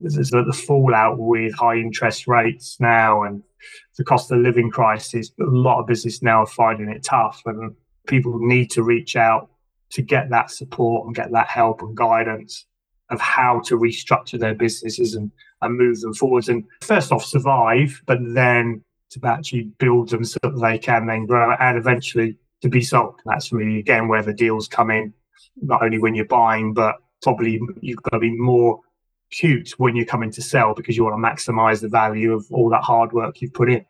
this 0.00 0.16
is 0.16 0.30
the, 0.30 0.44
the 0.44 0.52
fallout 0.52 1.18
with 1.18 1.54
high 1.54 1.76
interest 1.76 2.26
rates 2.26 2.76
now 2.80 3.22
and 3.22 3.42
the 3.96 4.04
cost 4.04 4.30
of 4.30 4.38
living 4.38 4.70
crisis 4.70 5.32
a 5.40 5.44
lot 5.44 5.80
of 5.80 5.86
business 5.86 6.22
now 6.22 6.42
are 6.42 6.46
finding 6.46 6.88
it 6.88 7.02
tough 7.02 7.42
and 7.46 7.74
people 8.06 8.38
need 8.38 8.70
to 8.70 8.82
reach 8.82 9.16
out 9.16 9.50
to 9.90 10.02
get 10.02 10.30
that 10.30 10.50
support 10.50 11.06
and 11.06 11.14
get 11.14 11.30
that 11.32 11.46
help 11.46 11.80
and 11.82 11.96
guidance 11.96 12.66
of 13.10 13.20
how 13.20 13.60
to 13.60 13.78
restructure 13.78 14.38
their 14.38 14.54
businesses 14.54 15.14
and, 15.14 15.30
and 15.62 15.78
move 15.78 16.00
them 16.00 16.12
forwards. 16.12 16.48
And 16.48 16.64
first 16.82 17.12
off, 17.12 17.24
survive, 17.24 18.02
but 18.06 18.18
then 18.20 18.82
to 19.10 19.20
actually 19.24 19.62
build 19.78 20.10
them 20.10 20.24
so 20.24 20.38
that 20.42 20.60
they 20.60 20.78
can 20.78 21.06
then 21.06 21.24
grow 21.24 21.54
and 21.58 21.78
eventually 21.78 22.36
to 22.60 22.68
be 22.68 22.82
sold. 22.82 23.14
That's 23.24 23.52
really, 23.52 23.78
again, 23.78 24.08
where 24.08 24.22
the 24.22 24.34
deals 24.34 24.68
come 24.68 24.90
in, 24.90 25.14
not 25.62 25.82
only 25.82 25.98
when 25.98 26.14
you're 26.14 26.26
buying, 26.26 26.74
but 26.74 26.96
probably 27.22 27.60
you've 27.80 28.02
got 28.02 28.10
to 28.10 28.18
be 28.18 28.36
more 28.36 28.80
cute 29.30 29.74
when 29.78 29.96
you're 29.96 30.06
coming 30.06 30.30
to 30.32 30.42
sell 30.42 30.74
because 30.74 30.96
you 30.96 31.04
want 31.04 31.16
to 31.16 31.52
maximize 31.52 31.80
the 31.80 31.88
value 31.88 32.32
of 32.32 32.46
all 32.50 32.70
that 32.70 32.82
hard 32.82 33.12
work 33.12 33.40
you've 33.40 33.54
put 33.54 33.70
in. 33.70 33.84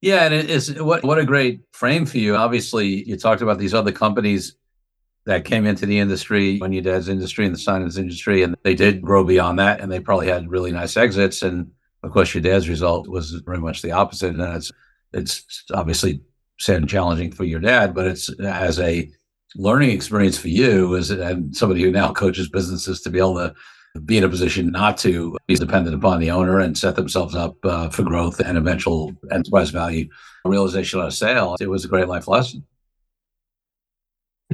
Yeah, 0.00 0.24
and 0.24 0.34
it 0.34 0.48
is 0.48 0.80
what 0.80 1.02
what 1.02 1.18
a 1.18 1.24
great 1.24 1.62
frame 1.72 2.06
for 2.06 2.18
you. 2.18 2.36
Obviously, 2.36 3.08
you 3.08 3.16
talked 3.16 3.42
about 3.42 3.58
these 3.58 3.74
other 3.74 3.90
companies 3.90 4.56
that 5.26 5.44
came 5.44 5.66
into 5.66 5.86
the 5.86 5.98
industry 5.98 6.58
when 6.58 6.72
your 6.72 6.82
dad's 6.82 7.08
industry 7.08 7.44
and 7.44 7.54
the 7.54 7.58
science 7.58 7.98
industry, 7.98 8.42
and 8.42 8.56
they 8.62 8.74
did 8.74 9.02
grow 9.02 9.24
beyond 9.24 9.58
that, 9.58 9.80
and 9.80 9.90
they 9.90 9.98
probably 9.98 10.28
had 10.28 10.50
really 10.50 10.70
nice 10.70 10.96
exits. 10.96 11.42
And 11.42 11.70
of 12.04 12.12
course, 12.12 12.32
your 12.32 12.42
dad's 12.42 12.68
result 12.68 13.08
was 13.08 13.32
very 13.44 13.58
much 13.58 13.82
the 13.82 13.90
opposite. 13.90 14.36
And 14.36 14.56
it's 14.56 14.70
it's 15.12 15.64
obviously 15.74 16.20
sad 16.60 16.76
and 16.76 16.88
challenging 16.88 17.32
for 17.32 17.44
your 17.44 17.60
dad, 17.60 17.92
but 17.92 18.06
it's 18.06 18.30
as 18.40 18.78
a 18.78 19.10
learning 19.56 19.90
experience 19.90 20.38
for 20.38 20.48
you 20.48 20.96
as 20.96 21.10
and 21.10 21.56
somebody 21.56 21.82
who 21.82 21.90
now 21.90 22.12
coaches 22.12 22.48
businesses 22.48 23.00
to 23.00 23.10
be 23.10 23.18
able 23.18 23.34
to 23.34 23.54
be 24.04 24.18
in 24.18 24.24
a 24.24 24.28
position 24.28 24.70
not 24.70 24.98
to 24.98 25.36
be 25.46 25.54
dependent 25.54 25.94
upon 25.94 26.20
the 26.20 26.30
owner 26.30 26.60
and 26.60 26.76
set 26.76 26.96
themselves 26.96 27.34
up 27.34 27.56
uh, 27.64 27.88
for 27.88 28.02
growth 28.02 28.40
and 28.40 28.58
eventual 28.58 29.12
enterprise 29.30 29.70
value 29.70 30.08
realization 30.44 31.00
on 31.00 31.06
a 31.06 31.10
sale. 31.10 31.56
It 31.60 31.68
was 31.68 31.84
a 31.84 31.88
great 31.88 32.08
life 32.08 32.28
lesson. 32.28 32.64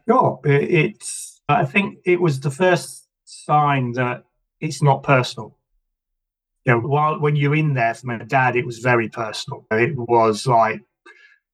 Sure. 0.08 0.40
It's, 0.44 1.40
I 1.48 1.64
think 1.64 1.98
it 2.04 2.20
was 2.20 2.40
the 2.40 2.50
first 2.50 3.06
sign 3.24 3.92
that 3.92 4.24
it's 4.60 4.82
not 4.82 5.02
personal. 5.02 5.56
You 6.64 6.72
know, 6.72 6.80
while 6.80 7.20
when 7.20 7.36
you're 7.36 7.54
in 7.54 7.74
there 7.74 7.94
for 7.94 8.06
my 8.06 8.18
dad, 8.18 8.56
it 8.56 8.66
was 8.66 8.78
very 8.78 9.08
personal. 9.08 9.66
It 9.70 9.96
was 9.96 10.46
like 10.46 10.80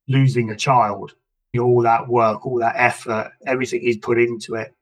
losing 0.09 0.50
a 0.50 0.56
child. 0.56 1.14
You 1.52 1.61
know, 1.61 1.66
all 1.66 1.82
that 1.82 2.09
work, 2.09 2.47
all 2.47 2.61
that 2.61 2.76
effort, 2.76 3.32
everything 3.44 3.80
he's 3.80 3.97
put 3.97 4.20
into 4.20 4.54
it. 4.54 4.73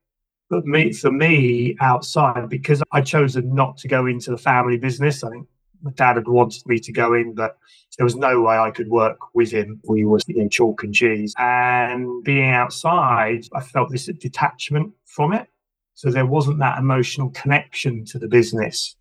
But 0.51 0.65
me, 0.65 0.93
for 0.93 1.13
me, 1.13 1.77
outside, 1.81 2.49
because 2.49 2.83
I 2.91 3.03
chosen 3.03 3.55
not 3.55 3.77
to 3.79 3.89
go 3.89 4.07
into 4.07 4.31
the 4.31 4.39
family 4.39 4.79
business, 4.79 5.23
I 5.23 5.31
think 5.31 5.47
my 5.83 5.91
dad 5.93 6.17
had 6.17 6.27
wanted 6.27 6.67
me 6.67 6.79
to 6.81 6.93
go 6.93 7.15
in, 7.15 7.35
but 7.35 7.59
there 7.97 8.05
was 8.05 8.17
no 8.17 8.41
way 8.41 8.57
I 8.57 8.71
could 8.71 8.89
work 8.89 9.19
with 9.35 9.51
him. 9.51 9.81
We 9.87 10.05
were 10.05 10.21
in 10.29 10.49
chalk 10.49 10.83
and 10.83 10.95
cheese. 10.95 11.35
And 11.39 12.25
being 12.25 12.51
outside, 12.51 13.45
I 13.55 13.61
felt 13.61 13.91
this 13.91 14.07
detachment 14.07 14.93
from 15.05 15.33
it. 15.35 15.49
So 15.95 16.11
there 16.11 16.27
wasn't 16.27 16.61
that 16.61 16.79
emotional 16.79 17.31
connection 17.31 18.05
to 18.07 18.19
the 18.19 18.29
business 18.29 18.97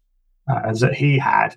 uh, 0.49 0.73
that 0.73 0.95
he 0.95 1.17
had. 1.17 1.55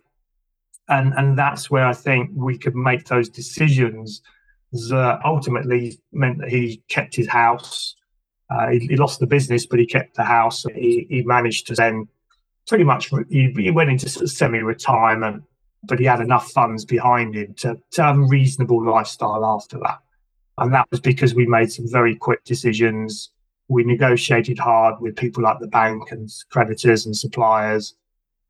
And, 0.88 1.14
and 1.14 1.38
that's 1.38 1.70
where 1.70 1.87
I 1.87 1.94
think 1.94 2.30
we 2.35 2.59
could 2.59 2.75
make 2.75 3.06
those 3.06 3.28
decisions 3.28 4.23
that 4.73 5.20
ultimately 5.25 5.99
meant 6.12 6.38
that 6.38 6.49
he 6.49 6.82
kept 6.88 7.16
his 7.16 7.28
house 7.28 7.97
uh, 8.50 8.69
he, 8.71 8.80
he, 8.80 8.97
lost 8.97 9.21
the 9.21 9.26
business, 9.26 9.66
but 9.66 9.78
he 9.78 9.87
kept 9.87 10.16
the 10.16 10.25
house. 10.25 10.64
He, 10.75 11.07
he 11.09 11.23
managed 11.23 11.69
to 11.69 11.75
then 11.75 12.09
pretty 12.66 12.85
much 12.85 13.11
he, 13.28 13.52
he 13.57 13.71
went 13.71 13.90
into 13.90 14.09
semi-retirement, 14.09 15.45
but 15.85 15.99
he 15.99 16.04
had 16.04 16.21
enough 16.21 16.50
funds 16.50 16.85
behind 16.85 17.35
him 17.35 17.54
to, 17.54 17.76
to 17.92 18.02
have 18.02 18.19
a 18.19 18.23
reasonable 18.23 18.85
lifestyle 18.85 19.45
after 19.45 19.78
that. 19.78 19.99
And 20.59 20.75
that 20.75 20.88
was 20.90 21.00
because 21.00 21.35
we 21.35 21.47
made 21.47 21.73
some 21.73 21.90
very 21.90 22.14
quick 22.16 22.45
decisions. 22.45 23.30
We 23.69 23.85
negotiated 23.85 24.59
hard 24.59 25.00
with 25.00 25.16
people 25.16 25.42
like 25.42 25.59
the 25.61 25.69
bank 25.69 26.11
and 26.11 26.28
creditors 26.50 27.07
and 27.07 27.16
suppliers, 27.16 27.95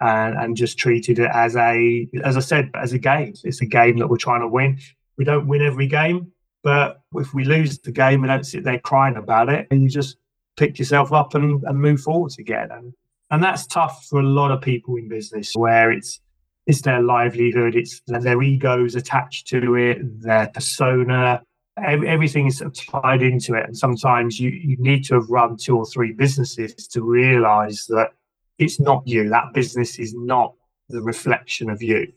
and, 0.00 0.34
and 0.36 0.56
just 0.56 0.78
treated 0.78 1.18
it 1.18 1.30
as 1.32 1.56
a, 1.56 2.08
as 2.24 2.36
I 2.36 2.40
said, 2.40 2.70
as 2.74 2.94
a 2.94 2.98
game. 2.98 3.34
It's 3.44 3.60
a 3.60 3.66
game 3.66 3.98
that 3.98 4.08
we're 4.08 4.16
trying 4.16 4.40
to 4.40 4.48
win. 4.48 4.78
We 5.18 5.24
don't 5.24 5.46
win 5.46 5.60
every 5.60 5.86
game, 5.86 6.32
but 6.62 7.02
if 7.14 7.32
we 7.34 7.44
lose 7.44 7.78
the 7.78 7.92
game, 7.92 8.22
we 8.22 8.28
don't 8.28 8.44
sit 8.44 8.64
there 8.64 8.78
crying 8.78 9.16
about 9.16 9.48
it, 9.48 9.66
and 9.70 9.82
you 9.82 9.88
just 9.88 10.16
pick 10.56 10.78
yourself 10.78 11.12
up 11.12 11.34
and, 11.34 11.62
and 11.64 11.80
move 11.80 12.00
forwards 12.00 12.38
again. 12.38 12.68
And 12.70 12.92
and 13.30 13.42
that's 13.42 13.66
tough 13.66 14.06
for 14.08 14.20
a 14.20 14.24
lot 14.24 14.50
of 14.50 14.60
people 14.60 14.96
in 14.96 15.08
business 15.08 15.52
where 15.54 15.92
it's 15.92 16.20
it's 16.66 16.82
their 16.82 17.02
livelihood, 17.02 17.74
it's 17.74 18.00
their 18.06 18.42
egos 18.42 18.94
attached 18.94 19.48
to 19.48 19.74
it, 19.76 19.98
their 20.20 20.48
persona, 20.48 21.42
everything 21.84 22.46
is 22.46 22.62
tied 22.90 23.22
into 23.22 23.54
it. 23.54 23.64
And 23.66 23.76
sometimes 23.76 24.38
you, 24.38 24.50
you 24.50 24.76
need 24.78 25.04
to 25.06 25.14
have 25.14 25.30
run 25.30 25.56
two 25.56 25.76
or 25.76 25.86
three 25.86 26.12
businesses 26.12 26.86
to 26.88 27.02
realize 27.02 27.86
that 27.88 28.12
it's 28.58 28.78
not 28.78 29.06
you. 29.06 29.28
That 29.28 29.52
business 29.54 29.98
is 29.98 30.14
not 30.14 30.54
the 30.88 31.00
reflection 31.00 31.70
of 31.70 31.82
you. 31.82 32.12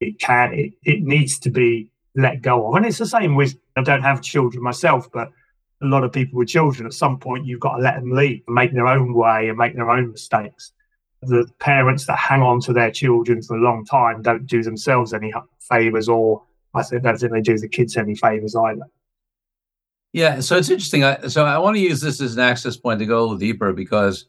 It 0.00 0.18
can 0.20 0.52
it, 0.52 0.74
it 0.84 1.02
needs 1.02 1.38
to 1.40 1.50
be 1.50 1.90
let 2.16 2.42
go 2.42 2.66
of. 2.66 2.74
And 2.74 2.86
it's 2.86 2.98
the 2.98 3.06
same 3.06 3.36
with 3.36 3.56
I 3.76 3.82
don't 3.82 4.02
have 4.02 4.22
children 4.22 4.62
myself, 4.62 5.10
but 5.12 5.30
a 5.82 5.86
lot 5.86 6.04
of 6.04 6.12
people 6.12 6.38
with 6.38 6.48
children, 6.48 6.86
at 6.86 6.94
some 6.94 7.18
point, 7.18 7.46
you've 7.46 7.60
got 7.60 7.76
to 7.76 7.82
let 7.82 7.96
them 7.96 8.10
lead, 8.10 8.42
make 8.48 8.72
their 8.72 8.86
own 8.86 9.12
way, 9.14 9.48
and 9.48 9.58
make 9.58 9.74
their 9.74 9.90
own 9.90 10.10
mistakes. 10.12 10.72
The 11.22 11.46
parents 11.58 12.06
that 12.06 12.18
hang 12.18 12.40
on 12.40 12.60
to 12.62 12.72
their 12.72 12.90
children 12.90 13.42
for 13.42 13.56
a 13.56 13.60
long 13.60 13.84
time 13.84 14.22
don't 14.22 14.46
do 14.46 14.62
themselves 14.62 15.12
any 15.12 15.32
favors, 15.60 16.08
or 16.08 16.42
I 16.74 16.82
don't 16.82 17.18
think 17.18 17.32
they 17.32 17.40
do 17.40 17.58
the 17.58 17.68
kids 17.68 17.96
any 17.96 18.14
favors 18.14 18.54
either. 18.54 18.86
Yeah, 20.12 20.40
so 20.40 20.56
it's 20.56 20.70
interesting. 20.70 21.04
I, 21.04 21.26
so 21.26 21.44
I 21.44 21.58
want 21.58 21.76
to 21.76 21.82
use 21.82 22.00
this 22.00 22.22
as 22.22 22.34
an 22.34 22.40
access 22.40 22.76
point 22.76 23.00
to 23.00 23.06
go 23.06 23.18
a 23.18 23.20
little 23.20 23.36
deeper 23.36 23.74
because 23.74 24.24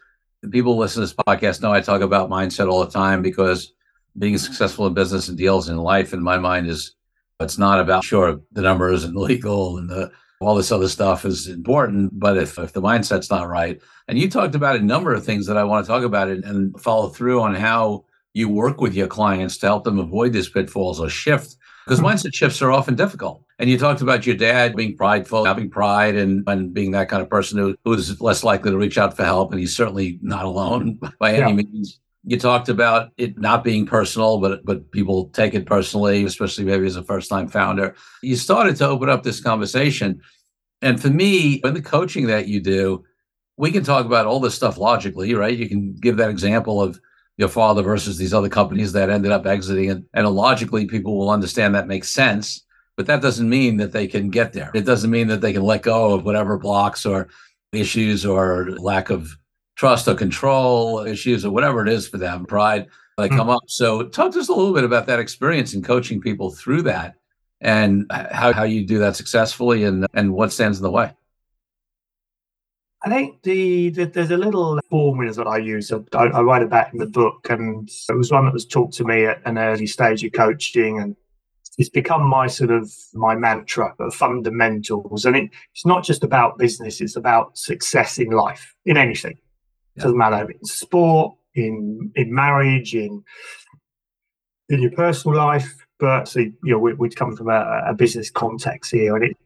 people 0.52 0.78
listen 0.78 1.02
to 1.02 1.08
this 1.08 1.14
podcast 1.14 1.62
know 1.62 1.72
I 1.72 1.82
talk 1.82 2.02
about 2.02 2.30
mindset 2.30 2.70
all 2.70 2.84
the 2.84 2.92
time 2.92 3.22
because 3.22 3.72
being 4.18 4.38
successful 4.38 4.88
in 4.88 4.94
business 4.94 5.30
and 5.30 5.38
deals 5.38 5.70
in 5.70 5.78
life, 5.78 6.14
in 6.14 6.22
my 6.22 6.38
mind, 6.38 6.68
is 6.68 6.97
it's 7.40 7.58
not 7.58 7.80
about 7.80 8.04
sure 8.04 8.40
the 8.52 8.62
numbers 8.62 9.04
and 9.06 9.16
legal 9.16 9.78
and 9.78 9.90
the 9.90 10.12
all 10.40 10.56
this 10.56 10.72
other 10.72 10.88
stuff 10.88 11.26
is 11.26 11.48
important, 11.48 12.12
but 12.20 12.38
if, 12.38 12.60
if 12.60 12.72
the 12.72 12.82
mindset's 12.82 13.32
not 13.32 13.50
right, 13.50 13.82
and 14.08 14.20
you 14.20 14.30
talked 14.30 14.54
about 14.54 14.76
a 14.76 14.84
number 14.84 15.12
of 15.12 15.26
things 15.26 15.48
that 15.48 15.58
I 15.58 15.64
want 15.64 15.84
to 15.84 15.92
talk 15.92 16.04
about 16.04 16.28
and, 16.28 16.44
and 16.44 16.80
follow 16.80 17.10
through 17.10 17.42
on 17.42 17.56
how 17.56 18.06
you 18.34 18.48
work 18.48 18.80
with 18.80 18.94
your 18.94 19.08
clients 19.08 19.58
to 19.58 19.66
help 19.66 19.84
them 19.84 19.98
avoid 19.98 20.34
these 20.34 20.48
pitfalls 20.48 21.00
or 21.00 21.10
shift, 21.10 21.56
because 21.86 22.00
mm-hmm. 22.00 22.10
mindset 22.10 22.36
shifts 22.36 22.62
are 22.62 22.72
often 22.72 22.94
difficult. 22.94 23.44
And 23.58 23.68
you 23.68 23.80
talked 23.80 24.02
about 24.02 24.28
your 24.28 24.36
dad 24.36 24.76
being 24.76 24.96
prideful, 24.96 25.46
having 25.46 25.72
pride, 25.72 26.16
and, 26.16 26.44
and 26.46 26.72
being 26.72 26.92
that 26.92 27.10
kind 27.10 27.24
of 27.24 27.30
person 27.32 27.58
who, 27.58 27.76
who's 27.84 28.22
less 28.22 28.44
likely 28.44 28.70
to 28.70 28.78
reach 28.78 29.00
out 29.00 29.18
for 29.18 29.26
help. 29.26 29.52
And 29.52 29.60
he's 29.60 29.76
certainly 29.76 30.20
not 30.22 30.46
alone 30.46 31.00
by 31.20 31.34
any 31.34 31.50
yeah. 31.50 31.64
means 31.64 32.00
you 32.26 32.38
talked 32.38 32.70
about 32.70 33.12
it 33.18 33.38
not 33.38 33.64
being 33.64 33.86
personal, 33.86 34.40
but 34.40 34.66
but 34.66 34.92
people 34.92 35.30
take 35.30 35.54
it 35.54 35.66
personally, 35.66 36.26
especially 36.26 36.66
maybe 36.66 36.86
as 36.86 36.96
a 36.96 37.04
first 37.04 37.30
time 37.30 37.48
founder. 37.48 37.96
You 38.22 38.36
started 38.36 38.76
to 38.78 38.88
open 38.88 39.10
up 39.10 39.24
this 39.24 39.40
conversation. 39.40 40.22
And 40.82 41.02
for 41.02 41.10
me, 41.10 41.62
in 41.64 41.74
the 41.74 41.82
coaching 41.82 42.28
that 42.28 42.48
you 42.48 42.60
do, 42.60 43.04
we 43.58 43.72
can 43.72 43.84
talk 43.84 44.06
about 44.06 44.28
all 44.28 44.40
this 44.40 44.56
stuff 44.56 44.78
logically, 44.78 45.34
right? 45.34 45.58
You 45.58 45.68
can 45.68 45.96
give 45.96 46.18
that 46.18 46.30
example 46.30 46.82
of 46.82 47.00
your 47.38 47.50
father 47.50 47.82
versus 47.82 48.18
these 48.18 48.34
other 48.34 48.50
companies 48.50 48.92
that 48.94 49.10
ended 49.10 49.32
up 49.32 49.46
exiting. 49.46 49.90
And, 49.90 50.06
and 50.14 50.28
logically, 50.28 50.86
people 50.86 51.18
will 51.18 51.30
understand 51.30 51.74
that 51.76 51.88
makes 51.88 52.10
sense. 52.10 52.64
But 52.96 53.06
that 53.08 53.22
doesn't 53.22 53.48
mean 53.48 53.78
that 53.78 53.92
they 53.92 54.08
can 54.08 54.30
get 54.30 54.54
there. 54.54 54.72
It 54.74 54.86
doesn't 54.86 55.12
mean 55.12 55.28
that 55.28 55.42
they 55.42 55.54
can 55.54 55.62
let 55.62 55.84
go 55.84 56.14
of 56.14 56.26
whatever 56.26 56.58
blocks 56.58 57.06
or 57.06 57.30
issues 57.72 58.26
or 58.26 58.72
lack 58.72 59.10
of 59.12 59.38
trust 59.78 60.08
or 60.08 60.16
control 60.16 61.06
issues 61.06 61.46
or 61.46 61.52
whatever 61.52 61.86
it 61.86 61.90
is 61.90 62.08
for 62.08 62.18
them, 62.18 62.46
pride 62.46 62.88
that 63.18 63.30
mm-hmm. 63.30 63.38
come 63.38 63.50
up. 63.50 63.64
So 63.68 64.04
talk 64.04 64.34
to 64.34 64.40
us 64.40 64.50
a 64.50 64.54
little 64.54 64.74
bit 64.74 64.84
about 64.84 65.06
that 65.06 65.20
experience 65.20 65.74
in 65.74 65.84
coaching 65.84 66.20
people 66.20 66.52
through 66.52 66.82
that 66.84 67.16
and 67.62 68.06
how, 68.12 68.54
how 68.54 68.64
you 68.64 68.86
do 68.86 69.00
that 69.00 69.16
successfully 69.16 69.84
and, 69.84 70.06
and 70.14 70.34
what 70.34 70.52
stands 70.52 70.78
in 70.78 70.84
the 70.84 70.92
way. 70.92 71.12
I 73.04 73.10
think 73.10 73.44
the, 73.44 73.90
the, 73.90 74.06
there's 74.08 74.32
a 74.32 74.38
little 74.38 74.80
formula 74.90 75.32
that 75.34 75.48
I 75.48 75.58
use. 75.60 75.92
I, 75.92 76.00
I, 76.16 76.42
write 76.42 76.64
about 76.64 76.92
in 76.92 77.00
the 77.00 77.06
book, 77.06 77.48
and 77.50 77.88
it 77.88 78.18
was 78.18 78.32
one 78.32 78.46
that 78.46 78.54
was 78.54 78.66
taught 78.66 78.92
to 78.94 79.06
me 79.06 79.26
at 79.26 79.40
an 79.46 79.60
early 79.60 79.86
stage 79.86 80.24
of 80.24 80.32
coaching, 80.34 81.00
and 81.00 81.16
it's 81.78 81.90
become 81.90 82.28
my 82.28 82.48
sort 82.48 82.72
of 82.72 82.92
my 83.14 83.36
mantra 83.36 83.94
of 84.00 84.16
fundamentals. 84.16 85.26
And 85.26 85.36
it, 85.36 85.52
it's 85.74 85.86
not 85.86 86.04
just 86.04 86.24
about 86.24 86.58
business; 86.58 87.00
it's 87.00 87.16
about 87.16 87.56
success 87.56 88.18
in 88.18 88.32
life, 88.32 88.74
in 88.84 88.98
anything. 88.98 89.38
It 89.98 90.02
doesn't 90.02 90.18
matter 90.18 90.50
in 90.50 90.64
sport, 90.66 91.36
in 91.56 92.12
in 92.16 92.34
marriage, 92.34 92.96
in 92.96 93.24
in 94.70 94.82
your 94.82 94.92
personal 94.92 95.38
life. 95.38 95.86
But 96.00 96.28
so 96.28 96.40
you 96.40 96.56
know, 96.64 96.78
we, 96.78 96.94
would 96.94 97.16
come 97.16 97.36
from 97.36 97.50
a, 97.50 97.84
a, 97.88 97.94
business 97.96 98.30
context 98.30 98.92
here, 98.92 99.16
and 99.16 99.26
it, 99.26 99.38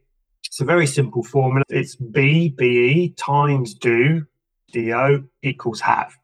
it's 0.46 0.60
a 0.60 0.66
very 0.66 0.86
simple 0.86 1.24
formula. 1.24 1.64
It's 1.70 1.96
B 1.96 2.50
B 2.50 2.66
E 2.66 3.10
times 3.18 3.74
do 3.74 4.26
D 4.74 4.94
O 4.94 5.24
equals 5.42 5.80
have. 5.82 6.18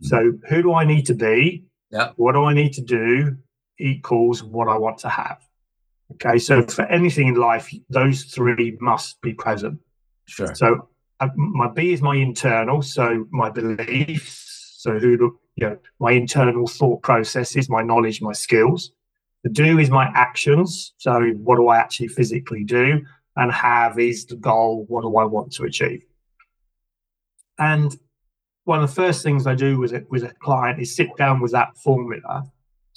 Mm-hmm. 0.00 0.06
So 0.06 0.32
who 0.48 0.62
do 0.62 0.74
I 0.74 0.84
need 0.84 1.06
to 1.06 1.14
be? 1.14 1.64
Yeah. 1.90 2.10
What 2.16 2.32
do 2.32 2.44
I 2.44 2.52
need 2.52 2.74
to 2.74 2.82
do 2.82 3.38
equals 3.78 4.42
what 4.42 4.68
I 4.68 4.76
want 4.78 4.98
to 4.98 5.08
have. 5.08 5.38
Okay, 6.12 6.38
so 6.38 6.62
for 6.62 6.82
anything 6.86 7.28
in 7.28 7.34
life, 7.34 7.72
those 7.90 8.24
three 8.24 8.76
must 8.80 9.20
be 9.20 9.34
present. 9.34 9.80
Sure. 10.26 10.54
So 10.54 10.88
my 11.34 11.68
B 11.68 11.92
is 11.92 12.02
my 12.02 12.16
internal, 12.16 12.82
so 12.82 13.26
my 13.30 13.50
beliefs, 13.50 14.76
so 14.78 14.98
who 14.98 15.16
do, 15.16 15.38
you 15.56 15.68
know, 15.68 15.78
my 15.98 16.12
internal 16.12 16.66
thought 16.66 17.02
processes, 17.02 17.68
my 17.68 17.82
knowledge, 17.82 18.20
my 18.20 18.32
skills. 18.32 18.92
The 19.44 19.50
do 19.50 19.78
is 19.78 19.90
my 19.90 20.10
actions, 20.14 20.92
so 20.98 21.20
what 21.42 21.56
do 21.56 21.68
I 21.68 21.78
actually 21.78 22.08
physically 22.08 22.64
do, 22.64 23.04
and 23.36 23.52
have 23.52 23.98
is 23.98 24.26
the 24.26 24.36
goal, 24.36 24.84
what 24.88 25.02
do 25.02 25.16
I 25.16 25.24
want 25.24 25.52
to 25.52 25.64
achieve. 25.64 26.04
And 27.58 27.96
one 28.64 28.82
of 28.82 28.88
the 28.88 28.94
first 28.94 29.22
things 29.22 29.46
I 29.46 29.54
do 29.54 29.78
with 29.78 29.92
it 29.92 30.10
with 30.10 30.24
a 30.24 30.34
client 30.40 30.80
is 30.80 30.94
sit 30.94 31.16
down 31.16 31.40
with 31.40 31.52
that 31.52 31.76
formula, 31.78 32.44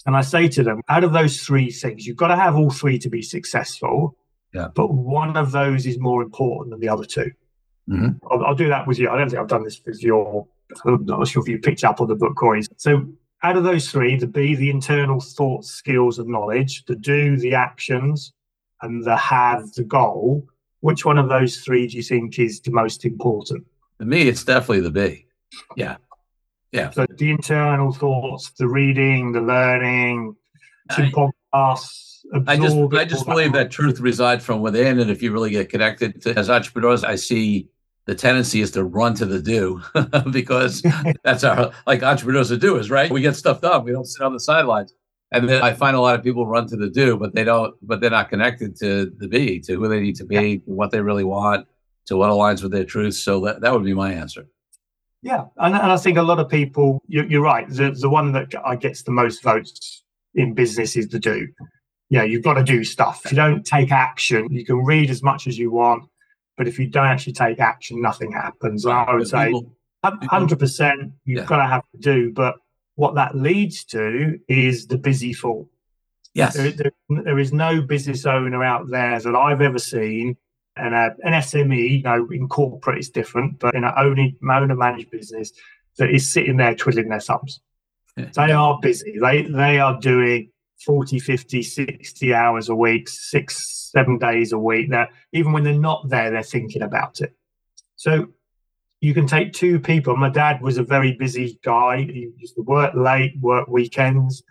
and 0.06 0.16
I 0.18 0.22
say 0.22 0.48
to 0.50 0.64
them, 0.64 0.82
out 0.90 1.04
of 1.04 1.14
those 1.14 1.42
three 1.42 1.72
things, 1.72 2.08
you've 2.08 2.18
got 2.18 2.30
to 2.30 2.36
have 2.36 2.56
all 2.56 2.72
three 2.72 2.98
to 3.00 3.10
be 3.10 3.22
successful. 3.22 4.18
Yeah. 4.54 4.70
But 4.74 4.92
one 4.92 5.38
of 5.38 5.52
those 5.52 5.86
is 5.86 6.00
more 6.00 6.24
important 6.24 6.72
than 6.72 6.80
the 6.80 6.90
other 6.90 7.06
two. 7.06 7.32
Mm-hmm. 7.90 8.26
I'll, 8.32 8.46
I'll, 8.46 8.56
do 8.56 8.68
that 8.68 8.88
with 8.88 9.00
you. 9.00 9.10
I 9.10 9.18
don't 9.18 9.30
think 9.30 9.42
I've 9.42 9.48
done 9.48 9.64
this 9.64 9.82
with 9.86 10.04
your. 10.04 10.48
I'm 10.86 11.06
not 11.06 11.28
sure 11.28 11.42
if 11.42 11.50
you 11.50 11.58
picked 11.58 11.84
up 11.84 12.00
on 12.00 12.08
the 12.08 12.16
book, 12.16 12.36
Corey. 12.36 12.62
So, 12.78 13.08
out 13.42 13.58
of 13.58 13.64
those 13.64 13.90
three, 13.90 14.16
the 14.16 14.28
B, 14.28 14.54
the 14.54 14.70
internal 14.70 15.20
thoughts, 15.20 15.70
skills, 15.70 16.20
and 16.20 16.30
knowledge, 16.30 16.86
the 16.86 16.96
do, 16.96 17.38
the 17.38 17.56
actions, 17.56 18.34
and 18.82 19.04
the 19.04 19.16
have, 19.16 19.72
the 19.74 19.84
goal, 19.84 20.48
Which 20.82 21.06
one 21.06 21.18
of 21.18 21.30
those 21.30 21.58
three 21.58 21.88
do 21.88 21.98
you 21.98 22.04
think 22.04 22.38
is 22.38 22.62
the 22.62 22.72
most 22.72 23.06
important? 23.06 23.66
To 24.00 24.06
me, 24.06 24.28
it's 24.28 24.44
definitely 24.44 24.82
the 24.82 24.92
B. 24.92 25.26
Yeah. 25.76 25.98
Yeah. 26.72 26.92
So 26.92 27.06
the 27.10 27.32
internal 27.32 27.92
thoughts, 27.92 28.52
the 28.52 28.68
reading, 28.68 29.32
the 29.32 29.42
learning, 29.42 30.36
some 30.92 31.12
podcasts. 31.12 32.20
I 32.46 32.58
just 32.58 32.78
I 32.94 33.06
just 33.06 33.26
believe 33.26 33.54
that, 33.54 33.58
that 33.64 33.72
truth 33.72 34.00
resides 34.00 34.46
from 34.46 34.62
within, 34.62 35.00
and 35.00 35.10
if 35.10 35.24
you 35.24 35.32
really 35.32 35.50
get 35.50 35.70
connected 35.70 36.22
to, 36.22 36.38
as 36.38 36.50
entrepreneurs, 36.50 37.04
I 37.04 37.16
see 37.16 37.70
the 38.10 38.16
tendency 38.16 38.62
is 38.62 38.72
to 38.72 38.84
run 38.84 39.14
to 39.14 39.24
the 39.24 39.40
do 39.40 39.80
because 40.32 40.84
that's 41.24 41.44
our 41.44 41.72
like 41.86 42.02
entrepreneurs 42.02 42.48
to 42.48 42.58
do 42.58 42.78
is 42.78 42.90
right. 42.90 43.12
We 43.12 43.22
get 43.22 43.36
stuff 43.36 43.62
done. 43.62 43.84
We 43.84 43.92
don't 43.92 44.06
sit 44.06 44.24
on 44.24 44.34
the 44.34 44.40
sidelines. 44.40 44.96
And 45.32 45.48
then 45.48 45.62
I 45.62 45.74
find 45.74 45.96
a 45.96 46.02
lot 46.02 46.16
of 46.16 46.24
people 46.24 46.48
run 46.48 46.68
to 46.70 46.76
the 46.76 46.90
do, 46.90 47.16
but 47.16 47.36
they 47.36 47.44
don't, 47.44 47.76
but 47.84 48.02
they're 48.02 48.10
not 48.10 48.30
connected 48.30 48.76
to 48.78 49.14
the 49.16 49.28
be, 49.28 49.60
to 49.60 49.76
who 49.76 49.88
they 49.88 50.00
need 50.00 50.16
to 50.16 50.26
be, 50.26 50.36
yeah. 50.54 50.58
what 50.66 50.90
they 50.90 51.02
really 51.02 51.24
want, 51.24 51.68
to 52.08 52.18
what 52.18 52.32
aligns 52.32 52.64
with 52.64 52.72
their 52.72 52.84
truth. 52.84 53.14
So 53.14 53.42
that, 53.42 53.62
that 53.62 53.72
would 53.72 53.86
be 53.86 53.94
my 53.94 54.12
answer. 54.12 54.48
Yeah. 55.22 55.46
And, 55.58 55.76
and 55.76 55.92
I 55.92 55.98
think 55.98 56.18
a 56.18 56.24
lot 56.24 56.40
of 56.40 56.50
people, 56.50 57.04
you're, 57.08 57.28
you're 57.28 57.44
right. 57.44 57.70
The, 57.70 57.92
the 57.92 58.10
one 58.10 58.32
that 58.32 58.50
gets 58.80 59.04
the 59.04 59.12
most 59.12 59.44
votes 59.44 60.02
in 60.34 60.56
business 60.56 60.96
is 60.96 61.10
the 61.10 61.20
do. 61.20 61.48
Yeah, 62.10 62.24
you've 62.24 62.44
got 62.44 62.56
to 62.56 62.64
do 62.64 62.84
stuff. 62.84 63.22
If 63.26 63.34
you 63.34 63.36
don't 63.36 63.64
take 63.64 63.92
action, 63.92 64.48
you 64.50 64.66
can 64.66 64.84
read 64.84 65.12
as 65.12 65.22
much 65.22 65.46
as 65.46 65.60
you 65.60 65.70
want, 65.70 66.10
but 66.60 66.68
if 66.68 66.78
you 66.78 66.88
don't 66.88 67.08
actually 67.08 67.32
take 67.32 67.62
action, 67.62 68.02
nothing 68.02 68.34
happens. 68.34 68.84
And 68.84 68.94
I 68.94 69.16
would 69.16 69.30
say, 69.30 69.54
hundred 70.04 70.60
percent, 70.60 71.14
you've 71.24 71.40
yeah. 71.40 71.46
got 71.46 71.56
to 71.56 71.68
have 71.68 71.84
to 71.94 71.98
do. 71.98 72.34
But 72.34 72.56
what 72.96 73.16
that 73.16 73.34
leads 73.34 73.86
to 73.86 74.38
is 74.50 74.88
the 74.88 74.98
busy 74.98 75.32
fall. 75.32 75.70
Yes. 76.34 76.56
There, 76.56 76.72
there, 76.72 76.92
there 77.08 77.40
is 77.40 77.54
no 77.54 77.82
business 77.82 78.26
owner 78.26 78.62
out 78.62 78.90
there 78.90 79.18
that 79.22 79.36
I've 79.36 79.62
ever 79.62 79.80
seen, 79.80 80.36
and 80.76 80.94
a, 80.94 81.16
an 81.24 81.32
SME, 81.32 82.00
you 82.00 82.04
know, 82.04 82.28
in 82.30 82.50
corporate 82.50 83.00
is 83.00 83.10
different, 83.10 83.60
but 83.60 83.74
in 83.74 83.86
an 83.86 83.94
owner, 83.96 84.28
owner 84.52 84.76
managed 84.76 85.12
business 85.12 85.54
that 85.98 86.10
is 86.10 86.30
sitting 86.30 86.58
there 86.58 86.76
twiddling 86.76 87.08
their 87.08 87.22
thumbs. 87.22 87.62
they 88.18 88.52
are 88.52 88.78
busy. 88.82 89.18
They 89.18 89.44
they 89.44 89.80
are 89.80 89.98
doing 89.98 90.52
40, 90.86 91.20
50, 91.20 91.64
60 91.64 92.34
hours 92.34 92.68
a 92.68 92.76
week, 92.76 93.08
six, 93.08 93.79
seven 93.92 94.18
days 94.18 94.52
a 94.52 94.60
week. 94.60 94.90
That 94.92 95.10
even 95.34 95.52
when 95.54 95.64
they're 95.64 95.74
not 95.74 96.10
there, 96.10 96.32
they're 96.32 96.44
thinking 96.44 96.82
about 96.82 97.22
it. 97.22 97.34
So 97.96 98.30
you 99.02 99.14
can 99.14 99.28
take 99.28 99.54
two 99.54 99.80
people. 99.80 100.16
My 100.16 100.30
dad 100.30 100.62
was 100.62 100.78
a 100.78 100.84
very 100.84 101.14
busy 101.14 101.60
guy. 101.64 102.02
He 102.02 102.32
used 102.38 102.56
to 102.56 102.62
work 102.62 102.94
late, 102.96 103.34
work 103.40 103.68
weekends, 103.68 104.44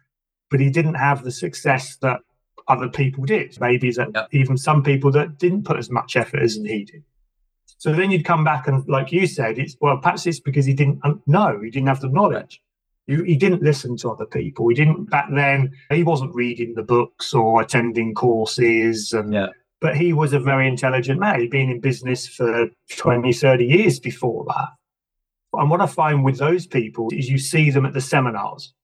but 0.51 0.61
he 0.61 0.71
didn't 0.71 0.95
have 0.95 1.23
the 1.23 1.31
success 1.31 1.97
that 1.97 2.21
other 2.67 2.89
people 2.89 3.25
did. 3.25 3.59
Maybe 3.61 3.91
that 3.93 4.11
yep. 4.15 4.29
even 4.33 4.57
some 4.57 4.83
people 4.83 5.11
that 5.13 5.39
didn't 5.39 5.65
put 5.65 5.79
as 5.79 5.91
much 5.91 6.17
effort 6.17 6.43
as 6.43 6.55
he 6.55 6.85
did. 6.85 7.05
So 7.79 7.95
then 7.95 8.11
you'd 8.11 8.25
come 8.25 8.43
back 8.45 8.67
and, 8.67 8.87
like 8.89 9.13
you 9.13 9.27
said, 9.27 9.59
it's 9.59 9.77
well, 9.81 9.99
perhaps 9.99 10.27
it's 10.27 10.41
because 10.41 10.67
he 10.67 10.75
didn't 10.75 11.01
know, 11.27 11.61
he 11.63 11.71
didn't 11.71 11.89
have 11.89 12.01
the 12.01 12.09
knowledge. 12.09 12.61
He, 13.09 13.17
he 13.25 13.37
didn't 13.37 13.63
listen 13.63 13.97
to 13.99 14.11
other 14.11 14.27
people. 14.27 14.69
He 14.69 14.77
didn't 14.77 15.11
back 15.11 15.27
then. 15.35 15.73
He 15.91 16.05
wasn't 16.05 16.35
reading 16.35 16.75
the 16.75 16.85
books 16.85 17.35
or 17.35 17.61
attending 17.61 18.15
courses 18.15 19.13
and 19.13 19.35
yeah 19.35 19.49
but 19.81 19.97
he 19.97 20.13
was 20.13 20.33
a 20.33 20.41
very 20.41 20.67
intelligent 20.67 21.21
man. 21.21 21.41
He'd 21.41 21.51
been 21.51 21.71
in 21.71 21.81
business 21.81 22.27
for 22.27 22.69
20, 22.97 23.33
30 23.33 23.65
years 23.65 24.01
before 24.01 24.45
that. 24.49 24.69
And 25.53 25.71
what 25.71 25.81
I 25.81 25.87
find 25.87 26.25
with 26.25 26.39
those 26.39 26.67
people 26.67 27.09
is 27.13 27.29
you 27.29 27.39
see 27.39 27.71
them 27.71 27.87
at 27.87 27.95
the 27.95 28.01
seminars. 28.01 28.75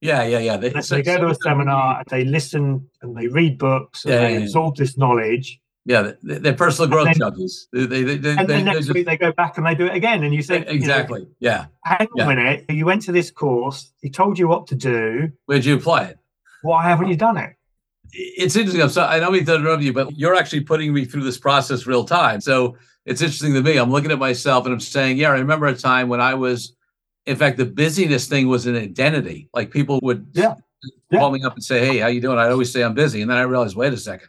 Yeah, 0.00 0.24
yeah, 0.24 0.38
yeah. 0.38 0.56
They, 0.56 0.68
they 0.70 1.02
go 1.02 1.18
to 1.18 1.30
a 1.30 1.34
seminar 1.34 1.98
and 1.98 2.06
they 2.08 2.24
listen 2.24 2.88
and 3.02 3.16
they 3.16 3.26
read 3.26 3.58
books 3.58 4.04
and 4.04 4.14
yeah, 4.14 4.20
they 4.20 4.32
yeah, 4.34 4.40
absorb 4.40 4.76
yeah. 4.76 4.84
this 4.84 4.96
knowledge. 4.96 5.60
Yeah, 5.88 6.12
they're 6.22 6.52
personal 6.52 6.90
growth 6.90 7.08
junkies. 7.16 7.66
They, 7.72 7.86
they, 7.86 8.16
they, 8.16 8.36
and 8.36 8.46
then 8.46 8.66
next 8.66 8.78
just... 8.80 8.92
week 8.92 9.06
they 9.06 9.16
go 9.16 9.32
back 9.32 9.56
and 9.56 9.66
they 9.66 9.74
do 9.74 9.86
it 9.86 9.94
again. 9.94 10.22
And 10.22 10.34
you 10.34 10.42
say, 10.42 10.62
exactly, 10.66 11.20
you 11.20 11.26
know, 11.26 11.32
yeah. 11.40 11.66
Hang 11.84 12.08
yeah. 12.14 12.24
a 12.24 12.28
minute, 12.28 12.66
you 12.68 12.84
went 12.84 13.00
to 13.02 13.12
this 13.12 13.30
course, 13.30 13.90
he 14.02 14.10
told 14.10 14.38
you 14.38 14.48
what 14.48 14.66
to 14.66 14.74
do. 14.74 15.32
Where'd 15.46 15.64
you 15.64 15.76
apply 15.76 16.04
it? 16.04 16.18
Why 16.60 16.82
haven't 16.82 17.08
you 17.08 17.16
done 17.16 17.38
it? 17.38 17.54
it's 18.12 18.56
interesting. 18.56 18.82
I'm 18.82 18.88
sorry, 18.88 19.16
I 19.16 19.20
know 19.20 19.30
we 19.30 19.40
interrupt 19.40 19.82
you, 19.82 19.92
but 19.92 20.16
you're 20.16 20.34
actually 20.34 20.60
putting 20.60 20.92
me 20.92 21.04
through 21.04 21.24
this 21.24 21.38
process 21.38 21.86
real 21.86 22.04
time. 22.04 22.40
So 22.40 22.76
it's 23.04 23.20
interesting 23.20 23.54
to 23.54 23.62
me. 23.62 23.76
I'm 23.76 23.90
looking 23.90 24.10
at 24.10 24.18
myself 24.18 24.64
and 24.64 24.72
I'm 24.72 24.80
saying, 24.80 25.18
yeah, 25.18 25.30
I 25.30 25.38
remember 25.38 25.66
a 25.66 25.74
time 25.74 26.08
when 26.08 26.20
I 26.20 26.34
was, 26.34 26.74
in 27.26 27.36
fact, 27.36 27.58
the 27.58 27.66
busyness 27.66 28.26
thing 28.26 28.48
was 28.48 28.66
an 28.66 28.76
identity. 28.76 29.48
Like 29.52 29.70
people 29.70 30.00
would 30.02 30.28
yeah. 30.32 30.54
call 31.12 31.30
me 31.30 31.42
up 31.42 31.54
and 31.54 31.64
say, 31.64 31.84
hey, 31.84 31.98
how 31.98 32.08
you 32.08 32.20
doing? 32.20 32.38
I'd 32.38 32.50
always 32.50 32.72
say 32.72 32.82
I'm 32.82 32.94
busy. 32.94 33.20
And 33.20 33.30
then 33.30 33.38
I 33.38 33.42
realized, 33.42 33.76
wait 33.76 33.92
a 33.92 33.96
second, 33.96 34.28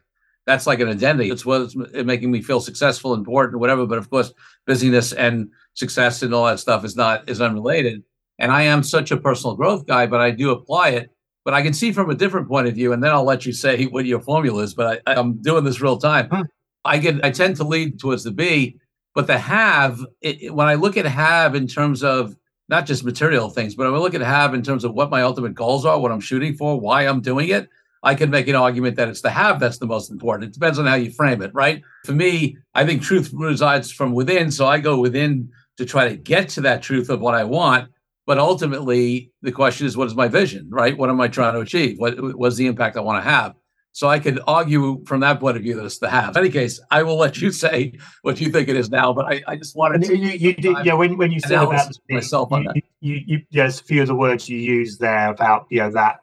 that's 0.50 0.68
like 0.68 0.80
an 0.80 0.90
identity. 0.90 1.30
It's 1.30 1.46
what's 1.46 1.76
making 1.76 2.32
me 2.32 2.42
feel 2.42 2.60
successful, 2.60 3.14
important, 3.14 3.60
whatever. 3.60 3.86
But 3.86 4.00
of 4.00 4.10
course, 4.10 4.34
busyness 4.66 5.14
and 5.14 5.50
success 5.76 6.22
and 6.24 6.34
all 6.34 6.46
that 6.46 6.60
stuff 6.60 6.84
is 6.84 6.96
not 6.96 7.30
is 7.30 7.42
unrelated. 7.42 8.04
And 8.40 8.52
I 8.52 8.64
am 8.64 8.84
such 8.84 9.12
a 9.12 9.18
personal 9.18 9.56
growth 9.56 9.86
guy, 9.86 10.08
but 10.08 10.22
I 10.22 10.32
do 10.32 10.52
apply 10.52 10.90
it 10.90 11.12
but 11.46 11.54
I 11.54 11.62
can 11.62 11.74
see 11.74 11.92
from 11.92 12.12
a 12.12 12.16
different 12.16 12.48
point 12.48 12.68
of 12.68 12.76
view, 12.76 12.94
and 12.94 13.04
then 13.04 13.12
I'll 13.12 13.24
let 13.24 13.44
you 13.44 13.54
say 13.54 13.86
what 13.86 14.06
your 14.06 14.20
formula 14.20 14.62
is. 14.62 14.74
But 14.74 15.02
I, 15.08 15.20
am 15.20 15.42
doing 15.42 15.64
this 15.64 15.82
real 15.82 15.98
time. 15.98 16.28
Huh. 16.30 16.44
I 16.86 16.98
get 16.98 17.26
I 17.26 17.32
tend 17.32 17.56
to 17.56 17.64
lead 17.64 18.00
towards 18.00 18.24
the 18.24 18.32
B, 18.32 18.78
but 19.16 19.28
the 19.28 19.38
have 19.38 20.00
it, 20.22 20.54
when 20.54 20.68
I 20.68 20.76
look 20.76 20.96
at 20.96 21.06
have 21.06 21.56
in 21.56 21.66
terms 21.66 22.04
of 22.04 22.36
not 22.68 22.86
just 22.86 23.04
material 23.04 23.50
things, 23.50 23.74
but 23.74 23.86
when 23.86 24.00
I 24.00 24.04
look 24.04 24.14
at 24.14 24.22
have 24.22 24.54
in 24.54 24.62
terms 24.62 24.84
of 24.84 24.94
what 24.94 25.10
my 25.10 25.24
ultimate 25.24 25.56
goals 25.56 25.86
are, 25.86 26.00
what 26.00 26.12
I'm 26.12 26.20
shooting 26.20 26.56
for, 26.56 26.80
why 26.80 27.08
I'm 27.08 27.20
doing 27.20 27.50
it. 27.50 27.68
I 28.04 28.16
can 28.16 28.30
make 28.30 28.48
an 28.48 28.56
argument 28.56 28.96
that 28.96 29.10
it's 29.10 29.22
the 29.22 29.30
have 29.30 29.60
that's 29.60 29.78
the 29.78 29.86
most 29.86 30.10
important. 30.10 30.50
It 30.50 30.54
depends 30.54 30.80
on 30.80 30.86
how 30.86 30.96
you 30.96 31.12
frame 31.12 31.42
it, 31.42 31.54
right? 31.54 31.82
For 32.06 32.14
me, 32.14 32.58
I 32.74 32.86
think 32.86 33.02
truth 33.02 33.32
resides 33.34 33.92
from 33.92 34.14
within. 34.14 34.52
So 34.52 34.68
I 34.68 34.80
go 34.80 35.00
within 35.00 35.52
to 35.78 35.86
try 35.86 36.08
to 36.08 36.16
get 36.16 36.50
to 36.50 36.62
that 36.62 36.82
truth 36.82 37.10
of 37.10 37.20
what 37.20 37.36
I 37.36 37.44
want. 37.44 37.90
But 38.26 38.38
ultimately, 38.38 39.32
the 39.42 39.52
question 39.52 39.88
is, 39.88 39.98
what 39.98 40.08
is 40.08 40.16
my 40.16 40.28
vision, 40.28 40.68
right? 40.70 40.96
What 40.96 41.10
am 41.10 41.20
I 41.20 41.28
trying 41.28 41.54
to 41.54 41.62
achieve? 41.62 41.98
What 41.98 42.38
was 42.38 42.58
the 42.58 42.68
impact 42.68 42.96
I 42.96 43.02
want 43.02 43.24
to 43.24 43.30
have? 43.30 43.56
So 43.92 44.08
I 44.08 44.20
could 44.20 44.40
argue 44.48 45.04
from 45.06 45.22
that 45.22 45.40
point 45.40 45.58
of 45.58 45.64
view 45.64 45.76
that 45.76 45.86
it's 45.86 45.98
the 45.98 46.10
have. 46.10 46.38
In 46.38 46.44
any 46.44 46.52
case, 46.52 46.80
I 46.92 47.04
will 47.04 47.18
let 47.18 47.42
you 47.42 47.52
say 47.66 47.94
what 48.22 48.40
you 48.40 48.52
think 48.52 48.70
it 48.70 48.76
is 48.76 48.90
now. 48.90 49.14
But 49.14 49.26
I, 49.26 49.42
I 49.48 49.56
just 49.56 49.76
wanted 49.76 50.04
to. 50.04 50.18
You, 50.18 50.30
you 50.30 50.54
did, 50.54 50.78
yeah. 50.86 50.94
When, 50.94 51.18
when 51.18 51.32
you 51.32 51.40
said 51.40 51.64
about 51.64 51.92
myself 52.10 52.50
you, 52.52 52.58
on 52.58 52.64
that, 52.66 52.76
you, 53.02 53.22
you, 53.26 53.42
there's 53.52 53.80
a 53.80 53.84
few 53.84 54.02
of 54.02 54.08
the 54.08 54.16
words 54.16 54.48
you 54.48 54.60
use 54.60 54.98
there 54.98 55.30
about 55.30 55.66
you 55.70 55.80
know 55.80 55.92
that, 55.92 56.20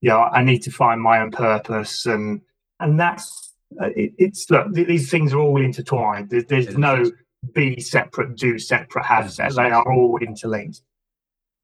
you 0.00 0.10
know, 0.10 0.20
I 0.20 0.42
need 0.42 0.62
to 0.62 0.70
find 0.70 1.00
my 1.00 1.20
own 1.20 1.30
purpose, 1.30 2.06
and 2.06 2.40
and 2.78 2.98
that's 2.98 3.52
uh, 3.80 3.86
it, 3.96 4.12
it's 4.18 4.50
look 4.50 4.72
these 4.72 5.10
things 5.10 5.32
are 5.32 5.38
all 5.38 5.60
intertwined. 5.60 6.30
There's, 6.30 6.46
there's 6.46 6.78
no 6.78 7.10
be 7.54 7.80
separate, 7.80 8.36
do 8.36 8.58
separate, 8.58 9.04
have 9.04 9.32
set. 9.32 9.54
They 9.54 9.70
are 9.70 9.92
all 9.92 10.18
interlinked. 10.18 10.82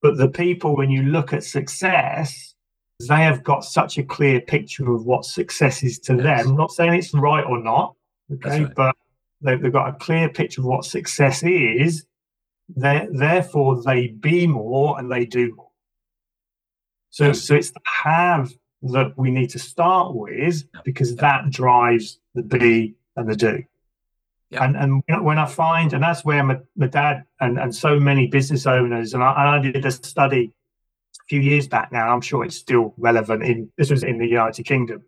But 0.03 0.17
the 0.17 0.29
people, 0.29 0.77
when 0.77 0.91
you 0.91 1.03
look 1.03 1.33
at 1.33 1.45
success, 1.45 2.55
they 3.09 3.17
have 3.17 3.43
got 3.43 3.65
such 3.65 3.99
a 3.99 4.03
clear 4.03 4.41
picture 4.41 4.93
of 4.93 5.05
what 5.05 5.25
success 5.25 5.83
is 5.83 5.99
to 6.01 6.15
yes. 6.15 6.23
them. 6.23 6.51
I'm 6.51 6.57
not 6.57 6.73
saying 6.73 6.95
it's 6.95 7.13
right 7.13 7.45
or 7.45 7.63
not, 7.63 7.95
okay, 8.33 8.65
right. 8.65 8.75
but 8.75 8.97
they've, 9.41 9.61
they've, 9.61 9.73
got 9.73 9.89
a 9.89 9.93
clear 9.93 10.29
picture 10.29 10.61
of 10.61 10.67
what 10.67 10.85
success 10.85 11.43
is. 11.43 12.07
They, 12.75 13.07
therefore, 13.11 13.83
they 13.83 14.09
be 14.09 14.47
more 14.47 14.99
and 14.99 15.11
they 15.11 15.27
do 15.27 15.55
more. 15.55 15.66
So, 17.17 17.33
so 17.33 17.55
it's 17.55 17.71
the 17.71 17.81
have 17.85 18.53
that 18.83 19.15
we 19.17 19.31
need 19.31 19.49
to 19.49 19.59
start 19.59 20.15
with 20.15 20.65
because 20.85 21.17
that 21.17 21.49
drives 21.49 22.19
the 22.35 22.43
be 22.43 22.95
and 23.17 23.27
the 23.27 23.35
do. 23.35 23.65
Yeah. 24.51 24.65
And 24.65 24.77
and 25.09 25.25
when 25.25 25.39
I 25.39 25.47
find, 25.47 25.95
and 25.95 26.03
that's 26.03 26.27
where 26.27 26.45
my, 26.45 26.59
my 26.77 26.89
dad 26.89 27.25
and, 27.41 27.59
and 27.59 27.75
so 27.75 27.99
many 27.99 28.27
business 28.27 28.67
owners, 28.67 29.15
and 29.15 29.23
I, 29.23 29.57
I 29.57 29.63
did 29.63 29.83
a 29.83 29.91
study 29.91 30.53
a 31.19 31.25
few 31.27 31.41
years 31.41 31.67
back 31.67 31.91
now, 31.91 32.13
I'm 32.13 32.21
sure 32.21 32.45
it's 32.45 32.57
still 32.57 32.93
relevant 32.99 33.45
in 33.45 33.73
this 33.79 33.89
was 33.91 34.03
in 34.03 34.19
the 34.19 34.29
United 34.29 34.65
Kingdom, 34.65 35.03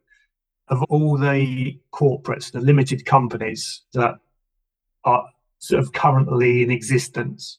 of 0.68 0.82
all 0.84 1.18
the 1.18 1.78
corporates, 1.92 2.50
the 2.50 2.60
limited 2.60 3.04
companies 3.04 3.82
that 3.92 4.14
are 5.04 5.26
sort 5.58 5.82
of 5.82 5.92
currently 5.92 6.62
in 6.62 6.70
existence, 6.70 7.58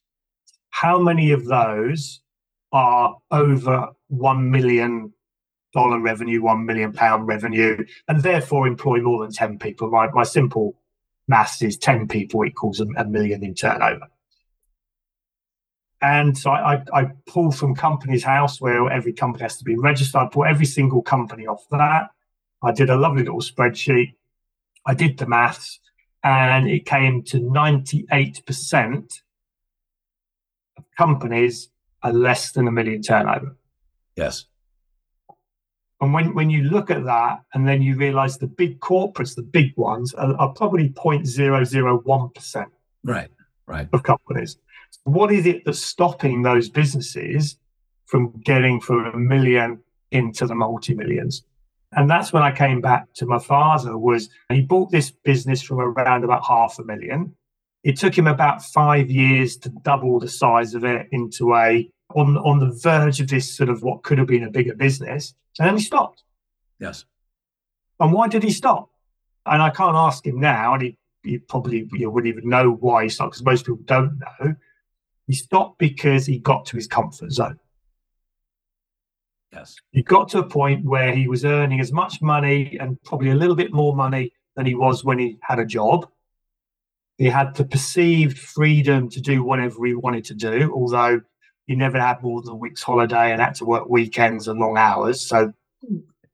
how 0.72 0.98
many 0.98 1.30
of 1.30 1.46
those 1.46 2.22
are 2.72 3.16
over 3.30 3.90
one 4.10 4.52
million 4.52 5.14
dollar 5.74 6.00
revenue, 6.00 6.42
one 6.42 6.66
million 6.66 6.92
pound 6.92 7.28
revenue, 7.28 7.86
and 8.08 8.22
therefore 8.22 8.68
employ 8.68 9.02
more 9.02 9.24
than 9.24 9.32
10 9.32 9.60
people? 9.60 9.90
My, 9.90 10.10
my 10.12 10.24
simple 10.24 10.76
maths 11.28 11.62
is 11.62 11.78
10 11.78 12.08
people 12.08 12.44
equals 12.44 12.80
a, 12.82 12.88
a 12.98 13.06
million 13.06 13.44
in 13.44 13.56
turnover. 13.56 14.08
And 16.02 16.38
so 16.38 16.52
I, 16.52 16.76
I, 16.76 16.84
I, 16.94 17.06
pull 17.28 17.52
from 17.52 17.76
Companies 17.76 18.24
House, 18.24 18.62
where 18.62 18.90
every 18.90 19.12
company 19.12 19.44
has 19.44 19.58
to 19.58 19.66
be 19.66 19.76
registered. 19.76 20.22
I 20.22 20.28
pull 20.28 20.46
every 20.46 20.66
single 20.66 21.02
company 21.02 21.46
off 21.46 21.68
that. 21.72 22.10
I 22.64 22.72
did 22.72 22.90
a 22.90 22.96
lovely 22.96 23.24
little 23.24 23.42
spreadsheet. 23.42 24.16
I 24.86 24.94
did 24.94 25.18
the 25.18 25.28
maths, 25.28 25.80
and 26.24 26.70
it 26.70 26.86
came 26.86 27.24
to 27.24 27.40
98% 27.40 29.22
of 30.78 30.86
companies 30.98 31.70
are 32.02 32.14
less 32.14 32.54
than 32.54 32.68
a 32.68 32.72
million 32.72 33.02
turnover. 33.02 33.58
Yes. 34.16 34.46
And 36.02 36.14
when, 36.14 36.34
when 36.34 36.50
you 36.50 36.64
look 36.64 36.90
at 36.90 37.04
that 37.06 37.42
and 37.54 37.68
then 37.68 37.82
you 37.82 37.96
realize 37.96 38.38
the 38.38 38.48
big 38.48 38.80
corporates, 38.80 39.36
the 39.36 39.44
big 39.44 39.76
ones, 39.76 40.14
are, 40.14 40.34
are 40.36 40.54
probably 40.54 40.90
0.001% 40.90 42.66
right, 43.04 43.30
right. 43.66 43.90
of 43.92 44.04
companies. 44.04 44.58
What 45.04 45.32
is 45.32 45.46
it 45.46 45.66
that's 45.66 45.80
stopping 45.80 46.42
those 46.42 46.70
businesses 46.70 47.58
from 48.06 48.40
getting 48.44 48.80
from 48.80 49.06
a 49.06 49.18
million 49.18 49.80
into 50.12 50.48
the 50.48 50.56
multi 50.56 50.94
millions? 50.94 51.44
And 51.92 52.10
that's 52.10 52.32
when 52.32 52.44
I 52.44 52.52
came 52.52 52.82
back 52.82 53.14
to 53.16 53.26
my 53.26 53.40
father 53.40 53.98
was 53.98 54.30
he 54.50 54.62
bought 54.62 54.92
this 54.92 55.12
business 55.12 55.62
from 55.62 55.80
around 55.80 56.24
about 56.24 56.46
half 56.46 56.78
a 56.80 56.84
million. 56.84 57.36
It 57.84 57.98
took 57.98 58.18
him 58.18 58.28
about 58.28 58.64
five 58.64 59.10
years 59.10 59.58
to 59.58 59.70
double 59.70 60.20
the 60.20 60.28
size 60.28 60.76
of 60.76 60.84
it 60.84 61.08
into 61.12 61.56
a 61.56 61.90
on 62.16 62.38
on 62.38 62.60
the 62.60 62.72
verge 62.82 63.20
of 63.20 63.28
this 63.28 63.56
sort 63.56 63.70
of 63.70 63.84
what 63.84 64.04
could 64.04 64.18
have 64.18 64.28
been 64.28 64.44
a 64.44 64.50
bigger 64.50 64.76
business. 64.76 65.36
And 65.60 65.68
then 65.68 65.78
he 65.78 65.84
stopped. 65.84 66.24
Yes. 66.80 67.06
And 68.00 68.14
why 68.14 68.28
did 68.28 68.44
he 68.44 68.52
stop? 68.52 68.90
And 69.46 69.62
I 69.62 69.70
can't 69.70 69.96
ask 69.96 70.26
him 70.26 70.40
now, 70.40 70.74
and 70.74 70.84
he, 70.84 70.98
he 71.24 71.38
probably 71.38 71.90
you 71.94 72.10
wouldn't 72.10 72.34
even 72.34 72.50
know 72.50 72.72
why 72.72 73.04
he 73.04 73.10
stopped 73.10 73.32
because 73.32 73.46
most 73.46 73.66
people 73.66 73.82
don't 73.86 74.20
know. 74.20 74.56
He 75.28 75.34
stopped 75.34 75.78
because 75.78 76.26
he 76.26 76.40
got 76.40 76.66
to 76.68 76.76
his 76.76 76.88
comfort 76.88 77.32
zone. 77.32 77.60
Yes. 79.52 79.76
He 79.92 80.04
got 80.04 80.30
to 80.30 80.40
a 80.40 80.48
point 80.48 80.86
where 80.86 81.14
he 81.14 81.28
was 81.28 81.44
earning 81.44 81.80
as 81.80 81.92
much 81.92 82.22
money 82.22 82.78
and 82.80 83.02
probably 83.04 83.32
a 83.32 83.36
little 83.36 83.56
bit 83.56 83.74
more 83.74 83.96
money 83.96 84.32
than 84.56 84.66
he 84.66 84.76
was 84.76 85.04
when 85.04 85.20
he 85.20 85.38
had 85.42 85.60
a 85.60 85.66
job. 85.66 86.08
He 87.18 87.26
had 87.26 87.56
the 87.56 87.66
perceived 87.66 88.38
freedom 88.38 89.10
to 89.10 89.20
do 89.20 89.44
whatever 89.44 89.86
he 89.86 89.94
wanted 89.94 90.26
to 90.26 90.34
do, 90.36 90.72
although 90.74 91.22
he 91.70 91.76
never 91.76 92.00
had 92.00 92.24
more 92.24 92.42
than 92.42 92.54
a 92.54 92.56
week's 92.56 92.82
holiday 92.82 93.32
and 93.32 93.40
had 93.40 93.54
to 93.54 93.64
work 93.64 93.88
weekends 93.88 94.48
and 94.48 94.60
long 94.60 94.76
hours. 94.76 95.22
So 95.22 95.54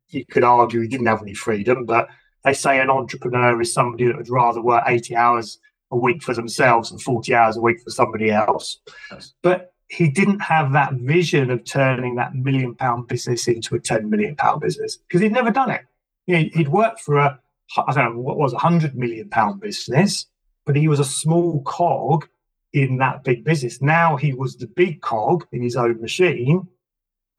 you 0.07 0.25
could 0.25 0.45
argue 0.45 0.79
he 0.79 0.87
didn't 0.87 1.07
have 1.07 1.21
any 1.21 1.33
freedom, 1.33 1.83
but 1.83 2.07
they 2.45 2.53
say 2.53 2.79
an 2.79 2.89
entrepreneur 2.89 3.59
is 3.59 3.73
somebody 3.73 4.05
that 4.05 4.15
would 4.15 4.29
rather 4.29 4.61
work 4.61 4.85
80 4.87 5.13
hours 5.13 5.59
a 5.91 5.97
week 5.97 6.23
for 6.23 6.33
themselves 6.33 6.89
and 6.89 7.01
40 7.01 7.35
hours 7.35 7.57
a 7.57 7.61
week 7.61 7.81
for 7.81 7.89
somebody 7.89 8.31
else. 8.31 8.79
Yes. 9.11 9.33
But 9.41 9.73
he 9.89 10.09
didn't 10.09 10.39
have 10.39 10.71
that 10.71 10.93
vision 10.93 11.51
of 11.51 11.65
turning 11.65 12.15
that 12.15 12.33
million 12.33 12.73
pound 12.73 13.09
business 13.09 13.45
into 13.49 13.75
a 13.75 13.79
10 13.81 14.09
million 14.09 14.37
pound 14.37 14.61
business 14.61 14.95
because 14.95 15.19
he'd 15.19 15.33
never 15.33 15.51
done 15.51 15.69
it. 15.69 15.81
He'd 16.53 16.69
worked 16.69 17.01
for 17.01 17.17
a, 17.17 17.37
I 17.85 17.93
don't 17.93 18.15
know, 18.15 18.21
what 18.21 18.37
was 18.37 18.53
a 18.53 18.57
hundred 18.57 18.95
million 18.95 19.27
pound 19.27 19.59
business, 19.59 20.27
but 20.65 20.77
he 20.77 20.87
was 20.87 21.01
a 21.01 21.03
small 21.03 21.61
cog 21.63 22.29
in 22.75 22.97
that 22.97 23.23
big 23.23 23.45
business. 23.45 23.81
Now 23.81 24.17
he 24.17 24.33
was 24.33 24.57
the 24.57 24.67
big 24.67 25.01
cog 25.01 25.47
in 25.53 25.61
his 25.61 25.77
own 25.77 26.01
machine, 26.01 26.67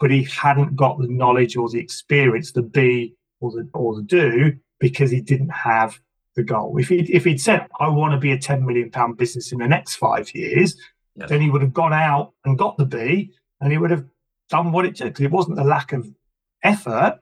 but 0.01 0.11
he 0.11 0.25
hadn't 0.25 0.77
got 0.77 0.99
the 0.99 1.09
knowledge 1.09 1.57
or 1.57 1.68
the 1.68 1.79
experience 1.79 2.51
to 2.53 2.62
be 2.62 3.14
or 3.40 3.51
the, 3.51 3.68
or 3.75 3.94
the 3.96 4.03
do 4.03 4.57
because 4.81 5.11
he 5.11 5.20
didn't 5.20 5.51
have 5.51 6.01
the 6.37 6.42
goal. 6.42 6.79
If 6.79 6.88
he 6.88 7.01
if 7.12 7.25
he'd 7.25 7.40
said, 7.40 7.66
"I 7.79 7.88
want 7.88 8.12
to 8.12 8.18
be 8.18 8.33
a 8.33 8.38
ten 8.38 8.64
million 8.64 8.90
pound 8.90 9.18
business 9.18 9.53
in 9.53 9.59
the 9.59 9.68
next 9.68 9.96
five 9.96 10.35
years," 10.35 10.75
then 11.16 11.42
he 11.42 11.51
would 11.51 11.62
have 11.62 11.75
gone 11.75 11.92
out 11.92 12.33
and 12.46 12.59
got 12.59 12.79
the 12.79 12.87
B, 12.87 13.33
and 13.61 13.70
he 13.70 13.79
would 13.79 13.90
have 13.90 14.07
done 14.49 14.72
what 14.72 14.87
it 14.87 14.96
took. 14.96 15.20
It 15.20 15.31
wasn't 15.31 15.57
the 15.57 15.64
lack 15.64 15.92
of 15.92 16.09
effort; 16.62 17.20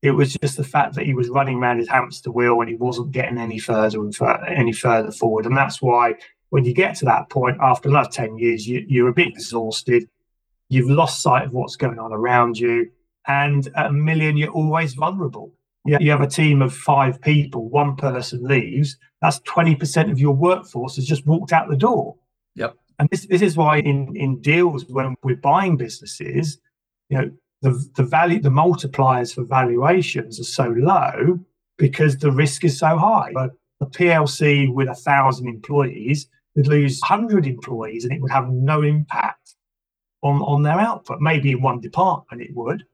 it 0.00 0.12
was 0.12 0.34
just 0.34 0.56
the 0.56 0.64
fact 0.64 0.94
that 0.94 1.06
he 1.06 1.14
was 1.14 1.28
running 1.28 1.58
around 1.58 1.78
his 1.78 1.88
hamster 1.88 2.30
wheel 2.30 2.60
and 2.60 2.68
he 2.68 2.76
wasn't 2.76 3.10
getting 3.10 3.38
any 3.38 3.58
further 3.58 4.00
and 4.00 4.14
further, 4.14 4.44
any 4.44 4.72
further 4.72 5.10
forward. 5.10 5.46
And 5.46 5.56
that's 5.56 5.82
why 5.82 6.14
when 6.52 6.64
you 6.64 6.74
get 6.74 6.96
to 6.96 7.04
that 7.06 7.30
point 7.30 7.56
after 7.60 7.88
another 7.88 8.10
ten 8.10 8.38
years, 8.38 8.66
you, 8.66 8.84
you're 8.88 9.08
a 9.08 9.14
bit 9.14 9.28
exhausted. 9.28 10.08
You've 10.68 10.90
lost 10.90 11.22
sight 11.22 11.46
of 11.46 11.52
what's 11.52 11.76
going 11.76 11.98
on 11.98 12.12
around 12.12 12.58
you, 12.58 12.90
and 13.26 13.68
at 13.76 13.86
a 13.86 13.92
million, 13.92 14.36
you're 14.36 14.50
always 14.50 14.94
vulnerable 14.94 15.52
you, 15.84 15.98
you 16.00 16.10
have 16.10 16.20
a 16.20 16.26
team 16.26 16.62
of 16.62 16.74
five 16.74 17.20
people, 17.20 17.68
one 17.68 17.96
person 17.96 18.44
leaves, 18.44 18.96
that's 19.20 19.40
20% 19.40 20.10
of 20.10 20.18
your 20.18 20.34
workforce 20.34 20.96
has 20.96 21.06
just 21.06 21.26
walked 21.26 21.52
out 21.52 21.68
the 21.68 21.76
door. 21.76 22.16
Yep. 22.54 22.76
And 22.98 23.08
this, 23.10 23.26
this 23.26 23.42
is 23.42 23.56
why 23.56 23.78
in, 23.78 24.14
in 24.16 24.40
deals, 24.40 24.84
when 24.86 25.16
we're 25.22 25.36
buying 25.36 25.76
businesses, 25.76 26.58
you 27.08 27.18
know, 27.18 27.30
the, 27.62 27.84
the 27.96 28.02
value, 28.02 28.40
the 28.40 28.50
multipliers 28.50 29.34
for 29.34 29.44
valuations 29.44 30.40
are 30.40 30.44
so 30.44 30.68
low 30.68 31.40
because 31.78 32.18
the 32.18 32.32
risk 32.32 32.64
is 32.64 32.78
so 32.78 32.96
high. 32.96 33.30
But 33.32 33.50
a 33.80 33.86
PLC 33.86 34.72
with 34.72 34.88
a 34.88 34.94
thousand 34.94 35.48
employees 35.48 36.28
would 36.54 36.66
lose 36.66 37.00
100 37.00 37.46
employees 37.46 38.04
and 38.04 38.12
it 38.12 38.20
would 38.20 38.30
have 38.30 38.50
no 38.50 38.82
impact 38.82 39.54
on, 40.22 40.40
on 40.42 40.62
their 40.62 40.78
output. 40.78 41.20
Maybe 41.20 41.52
in 41.52 41.62
one 41.62 41.80
department 41.80 42.42
it 42.42 42.54
would. 42.54 42.84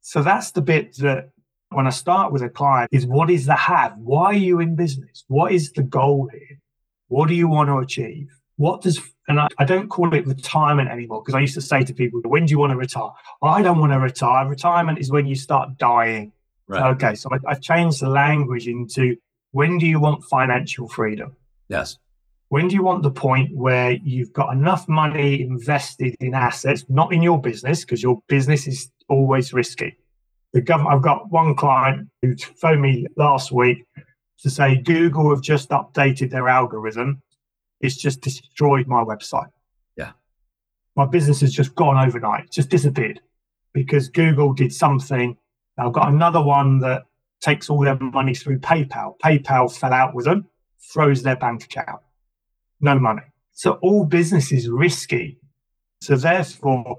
So 0.00 0.22
that's 0.22 0.50
the 0.50 0.62
bit 0.62 0.96
that 0.98 1.30
when 1.70 1.86
I 1.86 1.90
start 1.90 2.32
with 2.32 2.42
a 2.42 2.48
client 2.48 2.90
is 2.92 3.06
what 3.06 3.30
is 3.30 3.46
the 3.46 3.54
have? 3.54 3.94
Why 3.96 4.26
are 4.26 4.34
you 4.34 4.60
in 4.60 4.76
business? 4.76 5.24
What 5.28 5.52
is 5.52 5.72
the 5.72 5.82
goal 5.82 6.28
here? 6.32 6.60
What 7.08 7.28
do 7.28 7.34
you 7.34 7.48
want 7.48 7.68
to 7.68 7.78
achieve? 7.78 8.28
What 8.56 8.82
does, 8.82 9.00
and 9.28 9.40
I, 9.40 9.48
I 9.58 9.64
don't 9.64 9.88
call 9.88 10.14
it 10.14 10.26
retirement 10.26 10.88
anymore 10.88 11.22
because 11.22 11.34
I 11.34 11.40
used 11.40 11.54
to 11.54 11.60
say 11.60 11.82
to 11.82 11.92
people, 11.92 12.20
when 12.24 12.46
do 12.46 12.52
you 12.52 12.58
want 12.58 12.70
to 12.70 12.76
retire? 12.76 13.10
I 13.42 13.62
don't 13.62 13.78
want 13.78 13.92
to 13.92 13.98
retire. 13.98 14.46
Retirement 14.46 14.98
is 14.98 15.10
when 15.10 15.26
you 15.26 15.34
start 15.34 15.76
dying. 15.76 16.32
Right. 16.68 16.94
Okay. 16.94 17.14
So 17.14 17.30
I, 17.32 17.38
I've 17.50 17.60
changed 17.60 18.00
the 18.00 18.08
language 18.08 18.68
into 18.68 19.16
when 19.50 19.78
do 19.78 19.86
you 19.86 20.00
want 20.00 20.24
financial 20.24 20.88
freedom? 20.88 21.36
Yes. 21.68 21.98
When 22.54 22.68
do 22.68 22.76
you 22.76 22.84
want 22.84 23.02
the 23.02 23.10
point 23.10 23.50
where 23.52 23.90
you've 24.04 24.32
got 24.32 24.52
enough 24.52 24.88
money 24.88 25.42
invested 25.42 26.14
in 26.20 26.34
assets, 26.34 26.84
not 26.88 27.12
in 27.12 27.20
your 27.20 27.40
business, 27.40 27.80
because 27.80 28.00
your 28.00 28.22
business 28.28 28.68
is 28.68 28.92
always 29.08 29.52
risky 29.52 29.98
the 30.52 30.60
government. 30.60 30.94
I've 30.94 31.02
got 31.02 31.32
one 31.32 31.56
client 31.56 32.10
who 32.22 32.36
phoned 32.36 32.80
me 32.80 33.08
last 33.16 33.50
week 33.50 33.84
to 34.38 34.50
say 34.50 34.76
Google 34.76 35.30
have 35.30 35.42
just 35.42 35.70
updated 35.70 36.30
their 36.30 36.48
algorithm. 36.48 37.22
It's 37.80 37.96
just 37.96 38.20
destroyed 38.20 38.86
my 38.86 39.02
website. 39.02 39.50
Yeah. 39.96 40.12
My 40.94 41.06
business 41.06 41.40
has 41.40 41.52
just 41.52 41.74
gone 41.74 41.96
overnight, 42.06 42.52
just 42.52 42.68
disappeared 42.68 43.20
because 43.72 44.08
Google 44.08 44.52
did 44.52 44.72
something. 44.72 45.36
I've 45.76 45.92
got 45.92 46.12
another 46.12 46.40
one 46.40 46.78
that 46.78 47.02
takes 47.40 47.68
all 47.68 47.80
their 47.80 47.98
money 47.98 48.32
through 48.32 48.60
PayPal. 48.60 49.18
PayPal 49.18 49.76
fell 49.76 49.92
out 49.92 50.14
with 50.14 50.26
them, 50.26 50.46
froze 50.78 51.24
their 51.24 51.34
bank 51.34 51.64
account. 51.64 51.98
No 52.84 52.98
money. 52.98 53.22
So 53.52 53.78
all 53.80 54.04
business 54.04 54.52
is 54.52 54.68
risky. 54.68 55.38
So 56.02 56.16
therefore, 56.16 56.98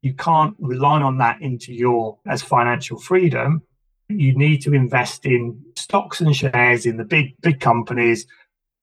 you 0.00 0.14
can't 0.14 0.54
rely 0.60 1.02
on 1.02 1.18
that 1.18 1.42
into 1.42 1.74
your 1.74 2.18
as 2.24 2.40
financial 2.40 3.00
freedom. 3.00 3.62
You 4.08 4.38
need 4.38 4.58
to 4.62 4.74
invest 4.74 5.26
in 5.26 5.60
stocks 5.76 6.20
and 6.20 6.36
shares 6.36 6.86
in 6.86 6.98
the 6.98 7.04
big 7.04 7.34
big 7.40 7.58
companies, 7.58 8.28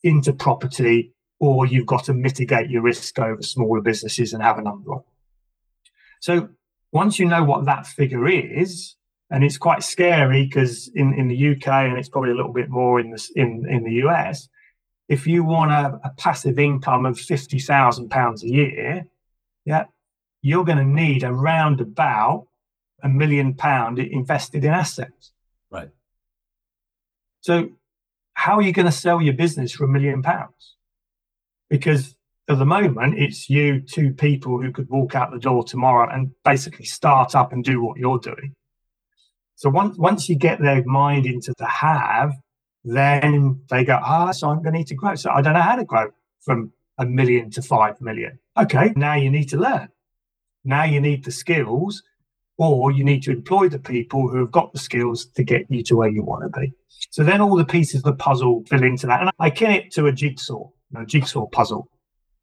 into 0.03 0.33
property, 0.33 1.13
or 1.39 1.65
you've 1.65 1.85
got 1.85 2.03
to 2.03 2.13
mitigate 2.13 2.69
your 2.69 2.81
risk 2.81 3.17
over 3.17 3.41
smaller 3.41 3.79
businesses 3.79 4.33
and 4.33 4.43
have 4.43 4.59
an 4.59 4.67
umbrella. 4.67 5.03
So 6.19 6.49
once 6.91 7.17
you 7.17 7.27
know 7.27 7.45
what 7.45 7.63
that 7.63 7.87
figure 7.87 8.27
is, 8.27 8.95
and 9.29 9.41
it's 9.41 9.57
quite 9.57 9.83
scary 9.83 10.43
because 10.43 10.89
in, 10.95 11.13
in 11.13 11.29
the 11.29 11.51
UK 11.51 11.67
and 11.67 11.97
it's 11.97 12.09
probably 12.09 12.31
a 12.31 12.35
little 12.35 12.53
bit 12.53 12.69
more 12.69 12.99
in 12.99 13.11
the 13.11 13.29
in, 13.37 13.65
in 13.69 13.85
the 13.85 14.05
US, 14.05 14.49
if 15.07 15.27
you 15.27 15.43
want 15.43 15.71
a, 15.71 15.99
a 16.03 16.11
passive 16.17 16.57
income 16.59 17.05
of 17.05 17.19
fifty 17.19 17.59
thousand 17.59 18.09
pounds 18.09 18.43
a 18.43 18.47
year, 18.47 19.05
yeah, 19.65 19.85
you're 20.41 20.65
going 20.65 20.77
to 20.77 20.85
need 20.85 21.23
around 21.23 21.81
about 21.81 22.47
a 23.03 23.09
million 23.09 23.53
pound 23.53 23.99
invested 23.99 24.63
in 24.65 24.71
assets. 24.71 25.31
Right. 25.69 25.89
So, 27.41 27.69
how 28.33 28.57
are 28.57 28.61
you 28.61 28.71
going 28.71 28.87
to 28.87 28.91
sell 28.91 29.21
your 29.21 29.33
business 29.33 29.71
for 29.71 29.85
a 29.85 29.87
million 29.87 30.21
pounds? 30.21 30.75
Because 31.69 32.15
at 32.47 32.59
the 32.59 32.65
moment, 32.65 33.17
it's 33.17 33.49
you 33.49 33.81
two 33.81 34.13
people 34.13 34.61
who 34.61 34.71
could 34.71 34.89
walk 34.89 35.15
out 35.15 35.31
the 35.31 35.39
door 35.39 35.63
tomorrow 35.63 36.11
and 36.11 36.31
basically 36.43 36.85
start 36.85 37.35
up 37.35 37.51
and 37.51 37.63
do 37.63 37.81
what 37.81 37.97
you're 37.97 38.19
doing. 38.19 38.55
So 39.55 39.69
once 39.69 39.97
once 39.97 40.29
you 40.29 40.35
get 40.35 40.59
their 40.59 40.83
mind 40.85 41.25
into 41.25 41.53
the 41.57 41.65
have, 41.65 42.33
then 42.85 43.61
they 43.69 43.83
go, 43.83 43.99
ah, 44.01 44.31
so 44.31 44.49
I'm 44.49 44.61
going 44.61 44.73
to 44.73 44.79
need 44.79 44.87
to 44.87 44.95
grow. 44.95 45.15
So 45.15 45.31
I 45.31 45.41
don't 45.41 45.53
know 45.53 45.61
how 45.61 45.75
to 45.75 45.83
grow 45.83 46.11
from 46.41 46.71
a 46.97 47.05
million 47.05 47.49
to 47.51 47.61
five 47.61 47.99
million. 47.99 48.39
Okay, 48.57 48.93
now 48.95 49.15
you 49.15 49.29
need 49.29 49.49
to 49.49 49.57
learn. 49.57 49.89
Now 50.63 50.83
you 50.83 51.01
need 51.01 51.25
the 51.25 51.31
skills, 51.31 52.03
or 52.57 52.91
you 52.91 53.03
need 53.03 53.23
to 53.23 53.31
employ 53.31 53.69
the 53.69 53.79
people 53.79 54.29
who 54.29 54.39
have 54.39 54.51
got 54.51 54.71
the 54.71 54.79
skills 54.79 55.25
to 55.35 55.43
get 55.43 55.65
you 55.69 55.83
to 55.83 55.97
where 55.97 56.09
you 56.09 56.23
want 56.23 56.43
to 56.43 56.59
be. 56.59 56.71
So 57.09 57.23
then 57.23 57.41
all 57.41 57.55
the 57.55 57.65
pieces 57.65 57.95
of 57.97 58.03
the 58.03 58.13
puzzle 58.13 58.63
fill 58.67 58.83
into 58.83 59.07
that. 59.07 59.21
And 59.21 59.31
I 59.39 59.49
kin 59.49 59.71
it 59.71 59.91
to 59.93 60.07
a 60.07 60.11
jigsaw, 60.11 60.69
a 60.95 61.05
jigsaw 61.05 61.47
puzzle. 61.47 61.89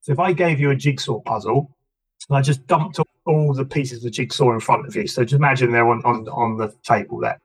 So 0.03 0.13
if 0.13 0.19
I 0.19 0.33
gave 0.33 0.61
you 0.61 0.71
a 0.71 0.77
jigsaw 0.77 1.21
puzzle, 1.21 1.75
and 2.29 2.37
I 2.37 2.43
just 2.43 2.67
dumped 2.67 3.01
all 3.27 3.55
the 3.55 3.65
pieces 3.65 3.99
of 3.99 4.05
the 4.05 4.11
jigsaw 4.11 4.53
in 4.53 4.61
front 4.61 4.87
of 4.87 4.95
you. 4.95 5.07
So 5.07 5.25
just 5.25 5.35
imagine 5.35 5.73
they're 5.73 5.89
on, 5.89 6.03
on, 6.05 6.29
on 6.29 6.57
the 6.57 6.75
table 6.83 7.19
there. 7.19 7.41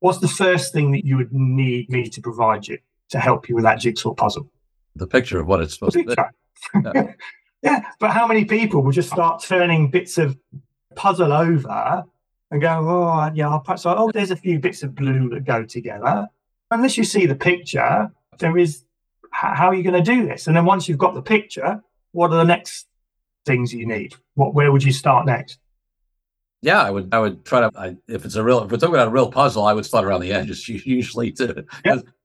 What's 0.00 0.18
the 0.18 0.28
first 0.28 0.72
thing 0.72 0.92
that 0.92 1.04
you 1.04 1.16
would 1.16 1.32
need 1.32 1.90
me 1.90 2.08
to 2.08 2.20
provide 2.20 2.68
you 2.68 2.78
to 3.10 3.18
help 3.18 3.48
you 3.48 3.54
with 3.54 3.64
that 3.64 3.80
jigsaw 3.80 4.14
puzzle? 4.14 4.50
The 4.96 5.06
picture 5.06 5.40
of 5.40 5.46
what 5.46 5.60
it's 5.60 5.74
supposed 5.74 5.94
to 5.94 6.04
be. 6.04 6.14
Yeah. 6.94 7.12
Yeah, 7.62 7.80
but 7.98 8.12
how 8.12 8.26
many 8.26 8.44
people 8.44 8.82
will 8.82 8.92
just 8.92 9.10
start 9.10 9.42
turning 9.42 9.90
bits 9.90 10.16
of 10.16 10.38
puzzle 10.94 11.32
over 11.32 12.04
and 12.50 12.60
go, 12.60 12.68
oh, 12.68 13.30
yeah, 13.34 13.48
I'll 13.48 13.60
perhaps, 13.60 13.84
oh, 13.84 14.10
there's 14.12 14.30
a 14.30 14.36
few 14.36 14.58
bits 14.58 14.82
of 14.82 14.94
blue 14.94 15.28
that 15.30 15.44
go 15.44 15.64
together. 15.64 16.28
Unless 16.70 16.96
you 16.96 17.04
see 17.04 17.26
the 17.26 17.34
picture, 17.34 18.10
there 18.38 18.56
is, 18.56 18.84
how 19.32 19.68
are 19.68 19.74
you 19.74 19.82
going 19.82 20.02
to 20.02 20.10
do 20.10 20.26
this? 20.26 20.46
And 20.46 20.56
then 20.56 20.64
once 20.64 20.88
you've 20.88 20.98
got 20.98 21.14
the 21.14 21.22
picture, 21.22 21.82
what 22.12 22.30
are 22.30 22.36
the 22.36 22.44
next 22.44 22.86
things 23.44 23.72
you 23.72 23.86
need? 23.86 24.14
What, 24.34 24.54
where 24.54 24.70
would 24.70 24.84
you 24.84 24.92
start 24.92 25.26
next? 25.26 25.58
Yeah, 26.60 26.82
I 26.82 26.90
would. 26.90 27.14
I 27.14 27.20
would 27.20 27.44
try 27.44 27.60
to. 27.60 27.70
I, 27.78 27.96
if 28.08 28.24
it's 28.24 28.34
a 28.34 28.42
real, 28.42 28.64
if 28.64 28.70
we're 28.70 28.78
talking 28.78 28.94
about 28.94 29.08
a 29.08 29.12
real 29.12 29.30
puzzle, 29.30 29.64
I 29.64 29.72
would 29.72 29.86
start 29.86 30.04
around 30.04 30.22
the 30.22 30.32
edges 30.32 30.68
usually 30.86 31.30
to 31.32 31.64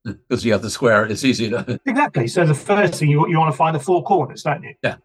because 0.03 0.43
yeah. 0.43 0.47
you 0.47 0.51
have 0.53 0.63
the 0.63 0.71
square. 0.71 1.05
It's 1.05 1.23
easy 1.23 1.49
to 1.51 1.79
exactly. 1.85 2.27
So 2.27 2.45
the 2.45 2.55
first 2.55 2.95
thing 2.95 3.09
you 3.09 3.27
you 3.27 3.37
want 3.37 3.51
to 3.53 3.57
find 3.57 3.75
the 3.75 3.79
four 3.79 4.03
corners, 4.03 4.43
don't 4.43 4.63
you? 4.63 4.73
Yeah. 4.81 4.95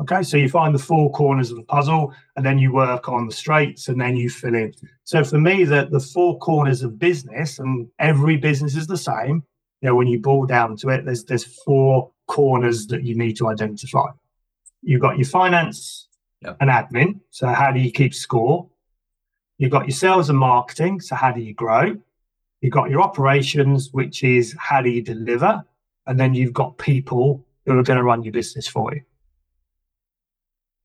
Okay, 0.00 0.22
so 0.22 0.36
you 0.36 0.48
find 0.48 0.74
the 0.74 0.78
four 0.78 1.10
corners 1.12 1.50
of 1.50 1.56
the 1.56 1.62
puzzle, 1.62 2.14
and 2.36 2.44
then 2.44 2.58
you 2.58 2.72
work 2.72 3.08
on 3.08 3.26
the 3.26 3.32
straights, 3.32 3.88
and 3.88 3.98
then 3.98 4.14
you 4.16 4.28
fill 4.28 4.54
in. 4.54 4.72
So 5.04 5.22
for 5.22 5.38
me, 5.38 5.64
the 5.64 5.88
the 5.90 6.00
four 6.00 6.38
corners 6.38 6.82
of 6.82 6.98
business, 6.98 7.58
and 7.58 7.88
every 7.98 8.36
business 8.38 8.74
is 8.74 8.86
the 8.86 8.96
same. 8.96 9.42
You 9.82 9.90
know, 9.90 9.94
when 9.94 10.06
you 10.06 10.18
boil 10.18 10.46
down 10.46 10.76
to 10.78 10.88
it, 10.88 11.04
there's 11.04 11.24
there's 11.24 11.44
four 11.44 12.10
corners 12.26 12.86
that 12.86 13.04
you 13.04 13.14
need 13.14 13.36
to 13.36 13.48
identify. 13.48 14.06
You've 14.82 15.02
got 15.02 15.18
your 15.18 15.26
finance 15.26 16.05
yep. 16.42 16.56
and 16.60 16.70
admin. 16.70 17.20
So 17.30 17.48
how 17.48 17.72
do 17.72 17.80
you 17.80 17.90
keep 17.90 18.14
score? 18.14 18.68
You've 19.58 19.70
got 19.70 19.86
your 19.86 19.96
sales 19.96 20.28
and 20.28 20.38
marketing. 20.38 21.00
So 21.00 21.16
how 21.16 21.32
do 21.32 21.40
you 21.40 21.54
grow? 21.54 21.96
You've 22.60 22.72
got 22.72 22.90
your 22.90 23.02
operations, 23.02 23.92
which 23.92 24.22
is 24.24 24.54
how 24.58 24.82
do 24.82 24.90
you 24.90 25.02
deliver? 25.02 25.64
And 26.06 26.18
then 26.18 26.34
you've 26.34 26.52
got 26.52 26.78
people 26.78 27.44
who 27.64 27.78
are 27.78 27.82
going 27.82 27.98
to 27.98 28.04
run 28.04 28.22
your 28.22 28.32
business 28.32 28.66
for 28.66 28.94
you. 28.94 29.02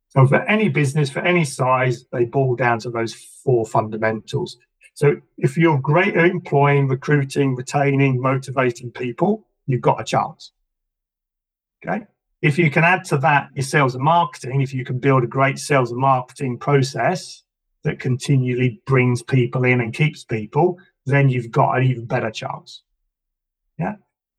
So 0.09 0.27
for 0.27 0.41
any 0.41 0.67
business, 0.67 1.09
for 1.09 1.21
any 1.21 1.45
size, 1.45 2.05
they 2.11 2.25
boil 2.25 2.55
down 2.55 2.79
to 2.79 2.89
those 2.89 3.13
four 3.13 3.65
fundamentals. 3.65 4.57
So 4.93 5.15
if 5.37 5.57
you're 5.57 5.79
great 5.79 6.17
at 6.17 6.25
employing, 6.25 6.89
recruiting, 6.89 7.55
retaining, 7.55 8.19
motivating 8.19 8.91
people, 8.91 9.47
you've 9.67 9.81
got 9.81 10.01
a 10.01 10.03
chance. 10.03 10.51
Okay. 11.85 12.05
If 12.41 12.57
you 12.57 12.71
can 12.71 12.83
add 12.83 13.03
to 13.05 13.17
that 13.19 13.49
your 13.53 13.63
sales 13.63 13.93
and 13.93 14.03
marketing, 14.03 14.61
if 14.61 14.73
you 14.73 14.83
can 14.83 14.97
build 14.97 15.23
a 15.23 15.27
great 15.27 15.59
sales 15.59 15.91
and 15.91 15.99
marketing 15.99 16.57
process 16.57 17.43
that 17.83 17.99
continually 17.99 18.81
brings 18.85 19.21
people 19.21 19.63
in 19.63 19.81
and 19.81 19.93
keeps 19.93 20.23
people, 20.23 20.77
then 21.05 21.29
you've 21.29 21.51
got 21.51 21.77
an 21.77 21.83
even 21.83 22.05
better 22.05 22.31
chance. 22.31 22.83
Yeah. 23.77 23.95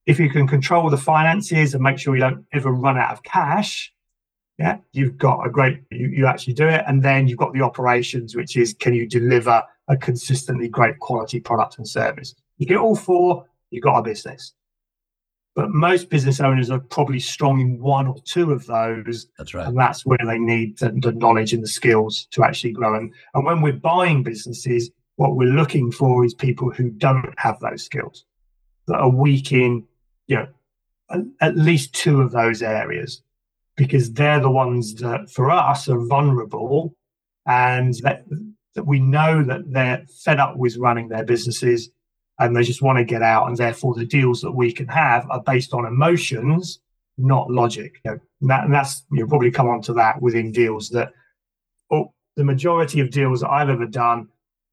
If 0.07 0.19
you 0.19 0.31
can 0.31 0.49
control 0.49 0.91
the 0.91 0.97
finances 0.97 1.75
and 1.75 1.83
make 1.83 1.99
sure 1.99 2.15
you 2.15 2.21
don't 2.21 2.45
ever 2.53 2.73
run 2.73 2.99
out 2.99 3.13
of 3.13 3.23
cash, 3.23 3.93
yeah, 4.59 4.79
you've 4.93 5.17
got 5.17 5.47
a 5.47 5.51
great, 5.51 5.83
you, 5.91 6.09
you 6.09 6.27
actually 6.27 6.55
do 6.55 6.69
it. 6.69 6.85
And 6.87 7.03
then 7.03 7.29
you've 7.29 7.39
got 7.39 7.53
the 7.53 7.63
operations, 7.63 8.35
which 8.35 8.57
is 8.57 8.75
can 8.75 8.95
you 8.95 9.09
deliver 9.09 9.63
a 9.89 9.97
consistently 9.97 10.69
great 10.69 10.99
quality 10.99 11.41
product 11.41 11.79
and 11.79 11.89
service? 11.89 12.35
You 12.59 12.67
get 12.67 12.79
all 12.79 12.97
four, 12.97 13.47
you've 13.71 13.85
got 13.85 13.99
a 13.99 14.03
business. 14.03 14.55
But 15.55 15.71
most 15.71 16.09
business 16.09 16.41
owners 16.41 16.71
are 16.71 16.81
probably 16.81 17.21
strong 17.21 17.61
in 17.61 17.79
one 17.79 18.07
or 18.07 18.17
two 18.25 18.53
of 18.53 18.67
those. 18.67 19.27
That's 19.37 19.53
right. 19.53 19.67
And 19.67 19.77
that's 19.77 20.07
where 20.07 20.19
they 20.25 20.39
need 20.39 20.79
the, 20.79 20.93
the 20.93 21.13
knowledge 21.13 21.53
and 21.53 21.63
the 21.63 21.69
skills 21.69 22.27
to 22.31 22.43
actually 22.43 22.73
grow. 22.73 22.95
And, 22.95 23.13
and 23.35 23.45
when 23.45 23.61
we're 23.61 23.75
buying 23.75 24.23
businesses, 24.23 24.91
what 25.17 25.37
we're 25.37 25.53
looking 25.53 25.93
for 25.93 26.25
is 26.25 26.33
people 26.33 26.71
who 26.71 26.89
don't 26.91 27.35
have 27.37 27.61
those 27.61 27.83
skills, 27.83 28.25
that 28.87 28.97
are 28.97 29.11
weak 29.11 29.53
in, 29.53 29.85
you 30.27 30.37
know, 30.37 30.49
at 31.41 31.57
least 31.57 31.93
two 31.93 32.23
of 32.23 32.33
those 32.33 32.63
areas 32.63 33.23
because 33.77 34.13
they're 34.13 34.41
the 34.41 34.51
ones 34.51 34.95
that 34.97 35.31
for 35.31 35.51
us 35.51 35.89
are 35.89 36.07
vulnerable 36.07 36.95
and 37.47 37.95
that, 38.03 38.25
that 38.75 38.87
we 38.87 38.99
know 38.99 39.43
that 39.43 39.71
they're 39.71 40.05
fed 40.25 40.41
up 40.41 40.57
with 40.57 40.77
running 40.77 41.09
their 41.09 41.25
businesses 41.25 41.91
and 42.47 42.57
they 42.57 42.63
just 42.63 42.83
want 42.83 42.99
to 42.99 43.05
get 43.05 43.23
out 43.23 43.49
and 43.49 43.57
therefore 43.57 43.95
the 43.95 44.05
deals 44.05 44.41
that 44.41 44.53
we 44.53 44.73
can 44.73 44.89
have 44.89 45.29
are 45.31 45.43
based 45.43 45.73
on 45.75 45.87
emotions 45.87 46.81
not 47.19 47.51
logic 47.51 48.01
you 48.05 48.11
know, 48.11 48.21
and, 48.41 48.51
that, 48.51 48.65
and 48.65 48.73
that's 48.73 49.05
you'll 49.13 49.29
probably 49.29 49.51
come 49.51 49.69
on 49.69 49.81
to 49.83 49.93
that 49.93 50.21
within 50.21 50.51
deals 50.51 50.89
that 50.89 51.13
oh, 51.91 52.13
the 52.37 52.45
majority 52.45 53.01
of 53.01 53.11
deals 53.11 53.41
that 53.41 53.51
i've 53.51 53.69
ever 53.69 53.87
done 53.87 54.29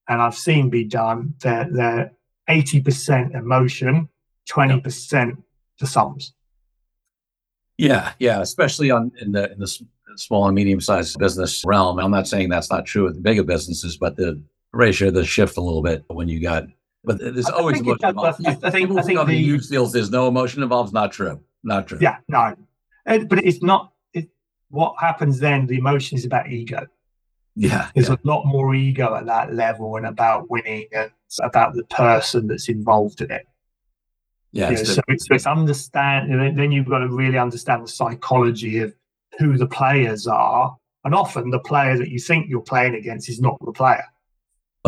and 0.07 0.21
i've 0.21 0.35
seen 0.35 0.69
be 0.69 0.83
done 0.83 1.33
they're, 1.41 1.67
they're 1.71 2.11
80% 2.49 3.35
emotion 3.35 4.09
20% 4.49 5.27
yep. 5.27 5.37
the 5.79 5.85
sums 5.85 6.33
yeah, 7.79 8.11
yeah, 8.19 8.41
especially 8.41 8.91
on 8.91 9.13
in 9.21 9.31
the 9.31 9.53
in 9.53 9.57
the 9.57 9.79
small 10.17 10.45
and 10.47 10.53
medium 10.53 10.81
sized 10.81 11.17
business 11.17 11.63
realm. 11.65 11.97
I'm 11.97 12.11
not 12.11 12.27
saying 12.27 12.49
that's 12.49 12.69
not 12.69 12.85
true 12.85 13.05
with 13.05 13.15
the 13.15 13.21
bigger 13.21 13.43
businesses, 13.43 13.95
but 13.95 14.17
the 14.17 14.43
ratio 14.73 15.11
does 15.11 15.29
shift 15.29 15.55
a 15.55 15.61
little 15.61 15.81
bit 15.81 16.03
when 16.07 16.27
you 16.27 16.41
got. 16.41 16.65
But 17.03 17.19
there's 17.19 17.49
I 17.49 17.53
always 17.53 17.79
emotion 17.79 18.09
involved. 18.09 18.45
I, 18.45 18.51
I 18.51 18.53
think, 18.71 18.97
I 18.97 19.01
think 19.01 19.25
the 19.25 19.33
huge 19.33 19.67
deals, 19.67 19.93
there's 19.93 20.11
no 20.11 20.27
emotion 20.27 20.63
involved. 20.63 20.93
Not 20.93 21.11
true. 21.11 21.41
Not 21.63 21.87
true. 21.87 21.99
Yeah, 22.01 22.17
no. 22.27 22.55
It, 23.05 23.29
but 23.29 23.43
it's 23.43 23.63
not. 23.63 23.93
It, 24.13 24.29
what 24.69 24.95
happens 24.99 25.39
then? 25.39 25.65
The 25.67 25.77
emotion 25.77 26.17
is 26.17 26.25
about 26.25 26.49
ego. 26.49 26.87
Yeah, 27.55 27.89
there's 27.93 28.09
yeah. 28.09 28.15
a 28.23 28.27
lot 28.27 28.45
more 28.45 28.75
ego 28.75 29.15
at 29.15 29.25
that 29.25 29.53
level 29.53 29.95
and 29.95 30.05
about 30.05 30.49
winning 30.49 30.87
and 30.93 31.11
about 31.41 31.73
the 31.73 31.83
person 31.85 32.47
that's 32.47 32.69
involved 32.69 33.21
in 33.21 33.31
it. 33.31 33.45
Yeah. 34.51 34.73
so, 34.75 35.01
it's, 35.07 35.27
so 35.27 35.35
it's 35.35 35.45
understand, 35.45 36.31
and 36.33 36.57
then 36.57 36.71
you've 36.71 36.87
got 36.87 36.99
to 36.99 37.07
really 37.07 37.37
understand 37.37 37.83
the 37.83 37.87
psychology 37.87 38.79
of 38.79 38.93
who 39.37 39.57
the 39.57 39.67
players 39.67 40.27
are. 40.27 40.75
And 41.05 41.15
often 41.15 41.49
the 41.49 41.59
player 41.59 41.97
that 41.97 42.09
you 42.09 42.19
think 42.19 42.49
you're 42.49 42.61
playing 42.61 42.95
against 42.95 43.29
is 43.29 43.39
not 43.39 43.57
the 43.63 43.71
player. 43.71 44.03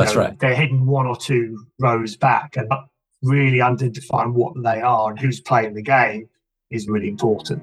That's 0.04 0.16
know, 0.16 0.22
right. 0.22 0.40
They're 0.40 0.56
hidden 0.56 0.86
one 0.86 1.06
or 1.06 1.16
two 1.16 1.66
rows 1.80 2.18
back, 2.18 2.58
and 2.58 2.70
really 3.24 3.62
identifying 3.62 4.34
what 4.34 4.54
they 4.64 4.82
are 4.82 5.10
and 5.10 5.20
who's 5.20 5.40
playing 5.40 5.74
the 5.74 5.82
game 5.82 6.28
is 6.70 6.88
really 6.88 7.10
important. 7.10 7.62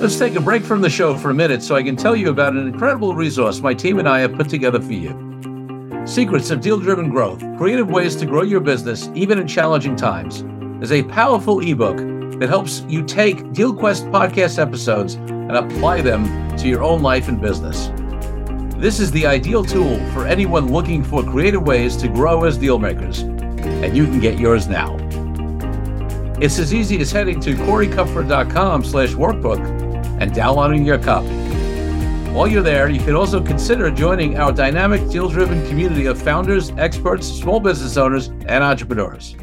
Let's 0.00 0.18
take 0.18 0.34
a 0.34 0.40
break 0.40 0.62
from 0.62 0.82
the 0.82 0.90
show 0.90 1.16
for 1.16 1.30
a 1.30 1.34
minute 1.34 1.62
so 1.62 1.76
I 1.76 1.82
can 1.82 1.96
tell 1.96 2.14
you 2.14 2.28
about 2.28 2.52
an 2.52 2.66
incredible 2.66 3.14
resource 3.14 3.60
my 3.60 3.72
team 3.72 3.98
and 3.98 4.08
I 4.08 4.20
have 4.20 4.34
put 4.34 4.48
together 4.48 4.80
for 4.80 4.92
you. 4.92 6.04
Secrets 6.04 6.50
of 6.50 6.60
Deal 6.60 6.78
Driven 6.78 7.08
Growth 7.08 7.40
Creative 7.56 7.88
Ways 7.88 8.16
to 8.16 8.26
Grow 8.26 8.42
Your 8.42 8.60
Business, 8.60 9.08
even 9.14 9.38
in 9.38 9.46
Challenging 9.46 9.96
Times 9.96 10.44
is 10.82 10.92
a 10.92 11.02
powerful 11.04 11.60
ebook 11.60 11.96
that 12.38 12.48
helps 12.48 12.82
you 12.88 13.02
take 13.02 13.38
DealQuest 13.38 14.10
podcast 14.10 14.58
episodes 14.58 15.14
and 15.14 15.52
apply 15.52 16.02
them 16.02 16.56
to 16.58 16.68
your 16.68 16.82
own 16.82 17.00
life 17.00 17.28
and 17.28 17.40
business. 17.40 17.88
This 18.84 19.00
is 19.00 19.10
the 19.12 19.26
ideal 19.26 19.64
tool 19.64 19.96
for 20.12 20.26
anyone 20.26 20.70
looking 20.70 21.02
for 21.02 21.22
creative 21.22 21.62
ways 21.62 21.96
to 21.96 22.06
grow 22.06 22.44
as 22.44 22.58
dealmakers, 22.58 23.22
and 23.82 23.96
you 23.96 24.04
can 24.04 24.20
get 24.20 24.38
yours 24.38 24.68
now. 24.68 24.94
It's 26.38 26.58
as 26.58 26.74
easy 26.74 27.00
as 27.00 27.10
heading 27.10 27.40
to 27.40 27.54
coreykupfer.com 27.54 28.84
slash 28.84 29.12
workbook 29.12 29.58
and 30.20 30.34
downloading 30.34 30.84
your 30.84 30.98
copy. 30.98 31.34
While 32.34 32.46
you're 32.46 32.62
there, 32.62 32.90
you 32.90 33.00
can 33.00 33.14
also 33.14 33.42
consider 33.42 33.90
joining 33.90 34.36
our 34.36 34.52
dynamic 34.52 35.08
deal-driven 35.08 35.66
community 35.66 36.04
of 36.04 36.20
founders, 36.20 36.70
experts, 36.72 37.26
small 37.26 37.60
business 37.60 37.96
owners, 37.96 38.28
and 38.48 38.62
entrepreneurs. 38.62 39.34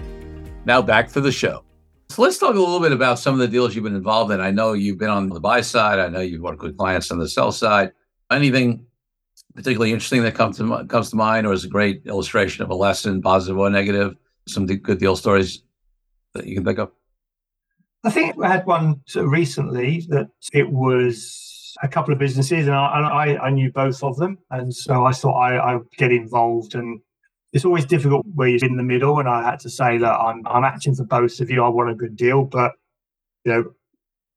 Now 0.66 0.84
back 0.84 1.12
to 1.14 1.20
the 1.20 1.32
show. 1.32 1.64
So 2.12 2.22
let's 2.22 2.38
talk 2.38 2.54
a 2.54 2.60
little 2.60 2.80
bit 2.80 2.92
about 2.92 3.18
some 3.18 3.34
of 3.34 3.40
the 3.40 3.48
deals 3.48 3.74
you've 3.74 3.86
been 3.86 3.96
involved 3.96 4.32
in. 4.32 4.40
I 4.40 4.52
know 4.52 4.74
you've 4.74 5.00
been 5.00 5.10
on 5.10 5.30
the 5.30 5.40
buy 5.40 5.62
side. 5.62 5.98
I 5.98 6.10
know 6.10 6.20
you've 6.20 6.44
worked 6.44 6.62
with 6.62 6.78
clients 6.78 7.10
on 7.10 7.18
the 7.18 7.28
sell 7.28 7.52
side. 7.52 7.94
Anything 8.30 8.86
particularly 9.56 9.92
interesting 9.92 10.24
that 10.24 10.36
comes 10.36 10.58
to 10.58 10.86
comes 10.86 11.10
to 11.12 11.16
mind, 11.16 11.48
or 11.48 11.54
is 11.54 11.66
a 11.66 11.70
great 11.70 12.04
illustration 12.06 12.64
of 12.64 12.70
a 12.70 12.76
lesson, 12.76 13.22
positive 13.22 13.58
or 13.58 13.70
negative? 13.70 14.16
Some 14.48 14.66
good 14.66 15.00
deal 15.00 15.16
stories 15.16 15.64
that 16.34 16.46
you 16.46 16.56
can 16.56 16.66
think 16.66 16.80
of. 16.80 16.92
I 18.04 18.10
think 18.10 18.36
I 18.44 18.48
had 18.48 18.66
one 18.66 19.02
recently 19.16 20.06
that 20.10 20.30
it 20.54 20.70
was 20.70 21.76
a 21.84 21.88
couple 21.88 22.14
of 22.14 22.20
businesses, 22.20 22.68
and 22.68 22.76
I, 22.76 22.80
I, 22.80 23.48
I 23.48 23.50
knew 23.52 23.72
both 23.72 24.04
of 24.04 24.18
them, 24.18 24.40
and 24.50 24.74
so 24.74 25.06
I 25.06 25.12
thought 25.12 25.38
I 25.38 25.76
would 25.76 25.92
get 25.98 26.12
involved 26.12 26.76
and 26.76 27.02
it's 27.54 27.66
always 27.66 27.86
difficult 27.86 28.26
where 28.34 28.48
you're 28.48 28.66
in 28.66 28.78
the 28.78 28.84
middle. 28.84 29.20
And 29.20 29.28
I 29.28 29.44
had 29.44 29.60
to 29.62 29.70
say 29.70 29.98
that 29.98 30.12
I'm 30.12 30.46
I'm 30.48 30.64
acting 30.64 30.96
for 30.96 31.04
both 31.04 31.40
of 31.40 31.50
you. 31.50 31.64
I 31.64 31.70
want 31.70 31.90
a 31.90 31.96
good 31.96 32.16
deal, 32.16 32.44
but 32.44 32.74
you 33.46 33.52
know, 33.52 33.64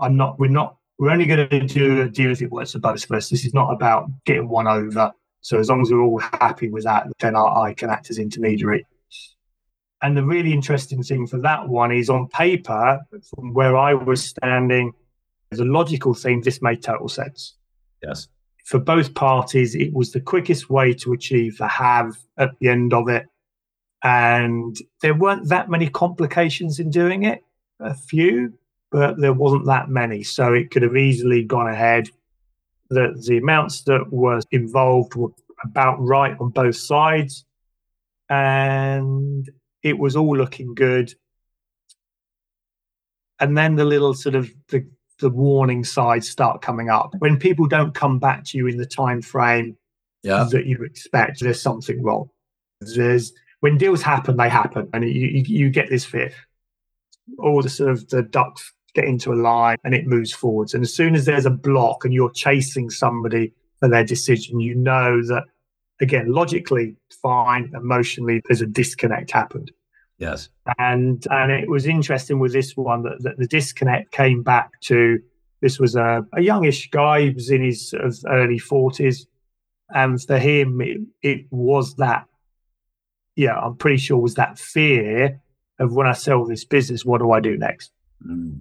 I'm 0.00 0.16
not. 0.16 0.38
We're 0.38 0.48
not. 0.48 0.76
We're 0.98 1.10
only 1.10 1.26
going 1.26 1.48
to 1.48 1.60
do 1.66 2.02
a 2.02 2.08
deal 2.08 2.30
if 2.30 2.40
it 2.40 2.50
works 2.50 2.72
for 2.72 2.78
both 2.78 3.04
of 3.04 3.10
us. 3.10 3.28
This 3.28 3.44
is 3.44 3.54
not 3.54 3.70
about 3.70 4.08
getting 4.24 4.48
one 4.48 4.66
over. 4.66 5.12
So 5.40 5.58
as 5.58 5.68
long 5.68 5.82
as 5.82 5.90
we're 5.90 6.00
all 6.00 6.18
happy 6.18 6.68
with 6.68 6.84
that, 6.84 7.06
then 7.18 7.36
I, 7.36 7.42
I 7.42 7.74
can 7.74 7.90
act 7.90 8.10
as 8.10 8.18
intermediary. 8.18 8.86
And 10.02 10.16
the 10.16 10.24
really 10.24 10.52
interesting 10.52 11.02
thing 11.02 11.26
for 11.26 11.38
that 11.38 11.68
one 11.68 11.90
is 11.90 12.10
on 12.10 12.28
paper, 12.28 13.00
from 13.34 13.54
where 13.54 13.76
I 13.76 13.94
was 13.94 14.22
standing, 14.22 14.92
as 15.50 15.60
a 15.60 15.64
logical 15.64 16.14
thing, 16.14 16.42
this 16.42 16.62
made 16.62 16.82
total 16.82 17.08
sense. 17.08 17.54
Yes 18.02 18.28
for 18.64 18.78
both 18.78 19.14
parties, 19.14 19.74
it 19.74 19.92
was 19.92 20.12
the 20.12 20.20
quickest 20.20 20.70
way 20.70 20.94
to 20.94 21.12
achieve 21.12 21.58
the 21.58 21.68
have 21.68 22.16
at 22.38 22.58
the 22.58 22.68
end 22.68 22.92
of 22.92 23.08
it. 23.08 23.26
And 24.02 24.76
there 25.00 25.14
weren't 25.14 25.48
that 25.50 25.70
many 25.70 25.88
complications 25.88 26.80
in 26.80 26.90
doing 26.90 27.24
it, 27.24 27.42
a 27.78 27.94
few, 27.94 28.54
but 28.94 29.20
there 29.20 29.32
wasn't 29.32 29.66
that 29.66 29.88
many. 29.88 30.22
So 30.22 30.52
it 30.52 30.70
could 30.70 30.82
have 30.82 30.96
easily 30.96 31.42
gone 31.42 31.66
ahead. 31.66 32.08
The, 32.90 33.20
the 33.26 33.38
amounts 33.38 33.82
that 33.82 34.04
were 34.12 34.40
involved 34.52 35.16
were 35.16 35.30
about 35.64 35.96
right 35.98 36.36
on 36.38 36.50
both 36.50 36.76
sides. 36.76 37.44
And 38.28 39.50
it 39.82 39.98
was 39.98 40.14
all 40.14 40.36
looking 40.36 40.76
good. 40.76 41.12
And 43.40 43.58
then 43.58 43.74
the 43.74 43.84
little 43.84 44.14
sort 44.14 44.36
of 44.36 44.48
the, 44.68 44.86
the 45.18 45.28
warning 45.28 45.82
signs 45.82 46.30
start 46.30 46.62
coming 46.62 46.88
up. 46.88 47.14
When 47.18 47.36
people 47.36 47.66
don't 47.66 47.94
come 47.94 48.20
back 48.20 48.44
to 48.44 48.58
you 48.58 48.68
in 48.68 48.76
the 48.76 48.86
time 48.86 49.22
frame 49.22 49.76
Yeah. 50.22 50.46
that 50.52 50.66
you 50.66 50.84
expect, 50.84 51.40
there's 51.40 51.60
something 51.60 52.00
wrong. 52.00 52.30
There's 52.80 53.32
when 53.58 53.76
deals 53.76 54.02
happen, 54.02 54.36
they 54.36 54.48
happen, 54.48 54.88
and 54.92 55.02
you, 55.02 55.26
you, 55.26 55.42
you 55.46 55.70
get 55.70 55.88
this 55.88 56.04
fear. 56.04 56.30
All 57.40 57.60
the 57.60 57.68
sort 57.68 57.90
of 57.90 58.08
the 58.08 58.22
ducks 58.22 58.72
get 58.94 59.04
into 59.04 59.32
a 59.32 59.34
line 59.34 59.76
and 59.84 59.94
it 59.94 60.06
moves 60.06 60.32
forwards. 60.32 60.74
And 60.74 60.82
as 60.82 60.94
soon 60.94 61.14
as 61.14 61.24
there's 61.24 61.46
a 61.46 61.50
block 61.50 62.04
and 62.04 62.14
you're 62.14 62.30
chasing 62.30 62.90
somebody 62.90 63.52
for 63.80 63.88
their 63.88 64.04
decision, 64.04 64.60
you 64.60 64.74
know 64.74 65.22
that 65.26 65.44
again, 66.00 66.32
logically 66.32 66.96
fine, 67.22 67.72
emotionally 67.74 68.42
there's 68.48 68.60
a 68.60 68.66
disconnect 68.66 69.30
happened. 69.30 69.70
Yes. 70.18 70.48
And 70.78 71.26
and 71.30 71.50
it 71.50 71.68
was 71.68 71.86
interesting 71.86 72.38
with 72.38 72.52
this 72.52 72.76
one 72.76 73.02
that, 73.02 73.22
that 73.22 73.38
the 73.38 73.46
disconnect 73.46 74.12
came 74.12 74.42
back 74.42 74.70
to 74.82 75.18
this 75.60 75.80
was 75.80 75.96
a, 75.96 76.24
a 76.34 76.42
youngish 76.42 76.90
guy, 76.90 77.22
he 77.22 77.30
was 77.30 77.50
in 77.50 77.62
his 77.62 77.90
sort 77.90 78.04
of 78.04 78.18
early 78.28 78.58
40s. 78.58 79.26
And 79.88 80.22
for 80.22 80.38
him, 80.38 80.80
it, 80.80 81.00
it 81.22 81.46
was 81.50 81.94
that, 81.96 82.26
yeah, 83.34 83.58
I'm 83.58 83.76
pretty 83.76 83.96
sure 83.96 84.18
was 84.18 84.34
that 84.34 84.58
fear 84.58 85.40
of 85.78 85.94
when 85.94 86.06
I 86.06 86.12
sell 86.12 86.44
this 86.44 86.64
business, 86.64 87.04
what 87.04 87.18
do 87.18 87.32
I 87.32 87.40
do 87.40 87.56
next? 87.56 87.92
Mm. 88.26 88.60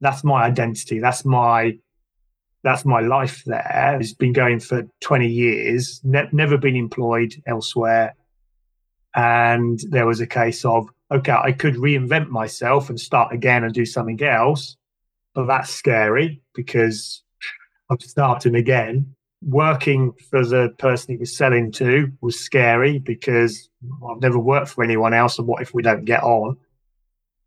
That's 0.00 0.24
my 0.24 0.44
identity. 0.44 0.98
That's 0.98 1.24
my 1.24 1.78
that's 2.62 2.84
my 2.84 3.00
life 3.00 3.42
there. 3.46 3.98
It's 4.00 4.12
been 4.12 4.32
going 4.32 4.60
for 4.60 4.86
20 5.00 5.26
years, 5.26 6.00
ne- 6.04 6.28
never 6.32 6.58
been 6.58 6.76
employed 6.76 7.34
elsewhere. 7.46 8.14
And 9.14 9.80
there 9.90 10.06
was 10.06 10.20
a 10.20 10.26
case 10.26 10.64
of, 10.64 10.88
okay, 11.10 11.32
I 11.32 11.52
could 11.52 11.74
reinvent 11.74 12.28
myself 12.28 12.90
and 12.90 13.00
start 13.00 13.32
again 13.32 13.64
and 13.64 13.72
do 13.72 13.86
something 13.86 14.22
else. 14.22 14.76
But 15.34 15.46
that's 15.46 15.70
scary 15.70 16.42
because 16.54 17.22
I'm 17.90 17.98
starting 18.00 18.54
again. 18.54 19.14
Working 19.42 20.12
for 20.28 20.44
the 20.44 20.74
person 20.78 21.14
he 21.14 21.18
was 21.18 21.34
selling 21.34 21.72
to 21.72 22.12
was 22.20 22.38
scary 22.38 22.98
because 22.98 23.70
I've 24.08 24.20
never 24.20 24.38
worked 24.38 24.68
for 24.68 24.84
anyone 24.84 25.14
else. 25.14 25.38
And 25.38 25.48
what 25.48 25.62
if 25.62 25.72
we 25.72 25.82
don't 25.82 26.04
get 26.04 26.22
on? 26.22 26.58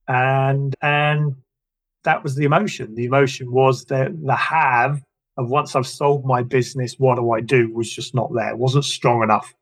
And 0.07 0.75
and 0.81 1.35
that 2.03 2.23
was 2.23 2.35
the 2.35 2.45
emotion. 2.45 2.95
The 2.95 3.05
emotion 3.05 3.51
was 3.51 3.85
that 3.85 4.11
the 4.23 4.35
have 4.35 5.01
of 5.37 5.49
once 5.49 5.75
I've 5.75 5.87
sold 5.87 6.25
my 6.25 6.43
business, 6.43 6.95
what 6.99 7.15
do 7.15 7.31
I 7.31 7.41
do 7.41 7.73
was 7.73 7.91
just 7.91 8.13
not 8.13 8.33
there. 8.33 8.55
Wasn't 8.55 8.85
strong 8.85 9.23
enough 9.23 9.53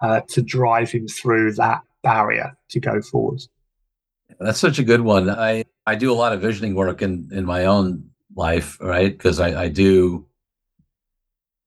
uh, 0.00 0.20
to 0.28 0.42
drive 0.42 0.90
him 0.90 1.08
through 1.08 1.54
that 1.54 1.82
barrier 2.02 2.56
to 2.70 2.80
go 2.80 3.00
forwards. 3.00 3.48
That's 4.38 4.60
such 4.60 4.78
a 4.78 4.84
good 4.84 5.00
one. 5.00 5.28
I, 5.28 5.64
I 5.86 5.94
do 5.94 6.12
a 6.12 6.14
lot 6.14 6.32
of 6.32 6.40
visioning 6.40 6.74
work 6.74 7.02
in, 7.02 7.28
in 7.32 7.44
my 7.44 7.64
own 7.64 8.10
life, 8.36 8.78
right? 8.80 9.10
Because 9.10 9.40
I, 9.40 9.62
I 9.62 9.68
do, 9.68 10.26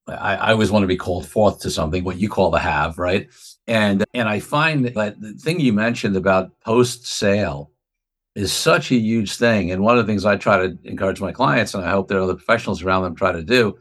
I, 0.08 0.36
I 0.36 0.52
always 0.52 0.70
want 0.70 0.84
to 0.84 0.88
be 0.88 0.96
called 0.96 1.28
forth 1.28 1.60
to 1.60 1.70
something, 1.70 2.04
what 2.04 2.18
you 2.18 2.28
call 2.28 2.50
the 2.50 2.58
have, 2.58 2.98
right? 2.98 3.28
And 3.66 4.04
and 4.14 4.28
I 4.28 4.40
find 4.40 4.84
that 4.84 5.20
the 5.20 5.34
thing 5.34 5.60
you 5.60 5.72
mentioned 5.72 6.16
about 6.16 6.58
post 6.60 7.06
sale 7.06 7.70
is 8.34 8.52
such 8.52 8.90
a 8.90 8.96
huge 8.96 9.36
thing. 9.36 9.70
And 9.70 9.82
one 9.82 9.98
of 9.98 10.06
the 10.06 10.10
things 10.10 10.24
I 10.24 10.36
try 10.36 10.58
to 10.58 10.78
encourage 10.84 11.20
my 11.20 11.32
clients, 11.32 11.74
and 11.74 11.84
I 11.84 11.90
hope 11.90 12.08
there 12.08 12.18
are 12.18 12.22
other 12.22 12.34
professionals 12.34 12.82
around 12.82 13.02
them 13.02 13.14
try 13.14 13.32
to 13.32 13.42
do, 13.42 13.76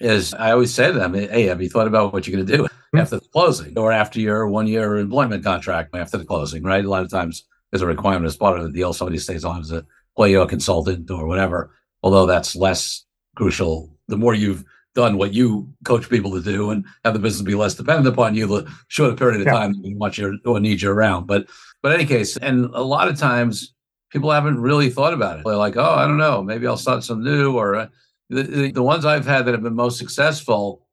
is 0.00 0.34
I 0.34 0.52
always 0.52 0.74
say 0.74 0.88
to 0.88 0.92
them, 0.92 1.14
"Hey, 1.14 1.44
have 1.44 1.62
you 1.62 1.68
thought 1.68 1.86
about 1.86 2.12
what 2.12 2.26
you're 2.26 2.36
going 2.36 2.46
to 2.46 2.56
do 2.56 2.62
mm-hmm. 2.64 2.98
after 2.98 3.16
the 3.16 3.28
closing, 3.32 3.78
or 3.78 3.92
after 3.92 4.20
your 4.20 4.48
one 4.48 4.66
year 4.66 4.96
employment 4.96 5.44
contract 5.44 5.94
after 5.94 6.18
the 6.18 6.24
closing?" 6.24 6.62
Right? 6.62 6.84
A 6.84 6.90
lot 6.90 7.02
of 7.02 7.10
times 7.10 7.44
there's 7.70 7.82
a 7.82 7.86
requirement 7.86 8.26
as 8.26 8.36
part 8.36 8.58
of 8.58 8.64
the 8.64 8.72
deal. 8.72 8.92
Somebody 8.92 9.18
stays 9.18 9.44
on 9.44 9.60
as 9.60 9.72
a 9.72 9.84
employee 10.16 10.36
or 10.36 10.46
consultant 10.46 11.10
or 11.10 11.26
whatever. 11.26 11.74
Although 12.02 12.26
that's 12.26 12.56
less 12.56 13.04
crucial. 13.36 13.96
The 14.08 14.16
more 14.16 14.34
you've 14.34 14.64
done 14.94 15.16
what 15.16 15.32
you 15.32 15.68
coach 15.84 16.08
people 16.10 16.30
to 16.32 16.42
do 16.42 16.70
and 16.70 16.84
have 17.04 17.14
the 17.14 17.20
business 17.20 17.42
be 17.42 17.54
less 17.54 17.74
dependent 17.74 18.06
upon 18.06 18.34
you 18.34 18.46
the 18.46 18.70
shorter 18.88 19.16
period 19.16 19.40
of 19.40 19.46
Yeah. 19.46 19.52
time 19.52 19.72
than 19.82 19.98
want 19.98 20.18
you 20.18 20.38
or 20.44 20.60
need 20.60 20.82
you 20.82 20.90
around. 20.90 21.26
But 21.26 21.48
but 21.82 21.92
in 21.92 22.00
any 22.00 22.08
case, 22.08 22.36
and 22.36 22.66
a 22.74 22.82
lot 22.82 23.08
of 23.08 23.18
times 23.18 23.74
people 24.10 24.30
haven't 24.30 24.60
really 24.60 24.90
thought 24.90 25.14
about 25.14 25.38
it. 25.38 25.44
They're 25.44 25.56
like, 25.56 25.76
oh, 25.76 25.94
I 25.94 26.06
don't 26.06 26.18
know, 26.18 26.42
maybe 26.42 26.66
I'll 26.66 26.76
start 26.76 27.02
some 27.02 27.24
new. 27.24 27.56
Or 27.56 27.74
uh, 27.74 27.88
the, 28.28 28.42
the, 28.42 28.72
the 28.72 28.82
ones 28.82 29.04
I've 29.04 29.26
had 29.26 29.46
that 29.46 29.52
have 29.52 29.62
been 29.62 29.74
most 29.74 29.98
successful 29.98 30.86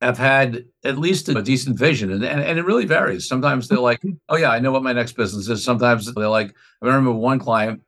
have 0.00 0.16
had 0.18 0.64
at 0.84 0.98
least 0.98 1.28
a 1.28 1.42
decent 1.42 1.78
vision. 1.78 2.12
And, 2.12 2.24
and, 2.24 2.40
and 2.40 2.58
it 2.58 2.64
really 2.64 2.84
varies. 2.84 3.26
Sometimes 3.26 3.68
they're 3.68 3.78
like, 3.78 4.02
oh, 4.28 4.36
yeah, 4.36 4.50
I 4.50 4.60
know 4.60 4.70
what 4.70 4.82
my 4.82 4.92
next 4.92 5.12
business 5.12 5.48
is. 5.48 5.64
Sometimes 5.64 6.12
they're 6.12 6.28
like, 6.28 6.54
I 6.82 6.86
remember 6.86 7.12
one 7.12 7.38
client 7.38 7.80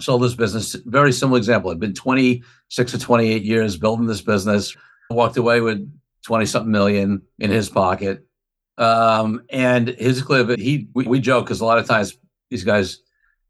sold 0.00 0.22
this 0.22 0.34
business, 0.34 0.74
very 0.86 1.12
similar 1.12 1.38
example. 1.38 1.70
I'd 1.70 1.80
been 1.80 1.94
26 1.94 2.94
or 2.94 2.98
28 2.98 3.42
years 3.42 3.76
building 3.76 4.06
this 4.06 4.20
business, 4.22 4.76
walked 5.10 5.36
away 5.36 5.60
with 5.60 5.90
20 6.24 6.46
something 6.46 6.70
million 6.72 7.22
in 7.38 7.50
his 7.50 7.68
pocket. 7.68 8.26
Um, 8.78 9.42
and 9.50 9.88
his 9.88 10.22
clip, 10.22 10.58
he, 10.58 10.88
we, 10.94 11.04
we 11.04 11.20
joke 11.20 11.44
because 11.46 11.60
a 11.60 11.66
lot 11.66 11.78
of 11.78 11.86
times 11.86 12.16
these 12.50 12.64
guys 12.64 12.98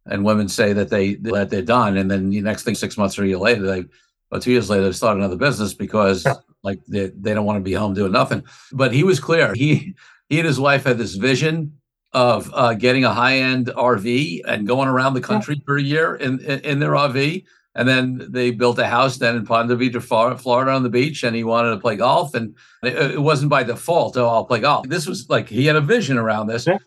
and 0.06 0.24
women 0.24 0.48
say 0.48 0.72
that 0.72 0.88
they 0.90 1.14
that 1.16 1.50
they're 1.50 1.62
done, 1.62 1.96
and 1.96 2.10
then 2.10 2.30
the 2.30 2.40
next 2.40 2.64
thing, 2.64 2.74
six 2.74 2.96
months 2.96 3.18
or 3.18 3.24
a 3.24 3.28
year 3.28 3.36
later, 3.38 3.62
they 3.62 3.84
or 4.32 4.40
two 4.40 4.50
years 4.50 4.70
later, 4.70 4.84
they 4.84 4.92
start 4.92 5.16
another 5.16 5.36
business 5.36 5.74
because 5.74 6.24
Yeah. 6.24 6.34
like 6.62 6.80
they, 6.88 7.08
they 7.10 7.34
don't 7.34 7.44
want 7.44 7.58
to 7.58 7.62
be 7.62 7.72
home 7.74 7.94
doing 7.94 8.12
nothing. 8.12 8.42
But 8.72 8.92
he 8.94 9.04
was 9.04 9.20
clear. 9.20 9.54
He 9.54 9.94
he 10.28 10.38
and 10.38 10.46
his 10.46 10.58
wife 10.58 10.84
had 10.84 10.98
this 10.98 11.14
vision 11.14 11.79
of 12.12 12.50
uh, 12.54 12.74
getting 12.74 13.04
a 13.04 13.14
high 13.14 13.38
end 13.38 13.66
RV 13.68 14.42
and 14.46 14.66
going 14.66 14.88
around 14.88 15.14
the 15.14 15.20
country 15.20 15.62
for 15.64 15.76
a 15.76 15.82
year 15.82 16.16
in, 16.16 16.40
in 16.40 16.60
in 16.60 16.78
their 16.80 16.92
RV. 16.92 17.44
And 17.76 17.88
then 17.88 18.26
they 18.30 18.50
built 18.50 18.80
a 18.80 18.86
house 18.86 19.18
then 19.18 19.36
in 19.36 19.46
Ponte 19.46 19.70
Vedra, 19.70 20.40
Florida, 20.40 20.72
on 20.72 20.82
the 20.82 20.88
beach, 20.88 21.22
and 21.22 21.36
he 21.36 21.44
wanted 21.44 21.70
to 21.70 21.78
play 21.78 21.94
golf. 21.94 22.34
And 22.34 22.56
it, 22.82 23.12
it 23.12 23.22
wasn't 23.22 23.50
by 23.50 23.62
default. 23.62 24.16
Oh, 24.16 24.26
I'll 24.26 24.44
play 24.44 24.58
golf. 24.58 24.88
This 24.88 25.06
was 25.06 25.28
like 25.30 25.48
he 25.48 25.66
had 25.66 25.76
a 25.76 25.80
vision 25.80 26.18
around 26.18 26.48
this. 26.48 26.66
Yeah. 26.66 26.78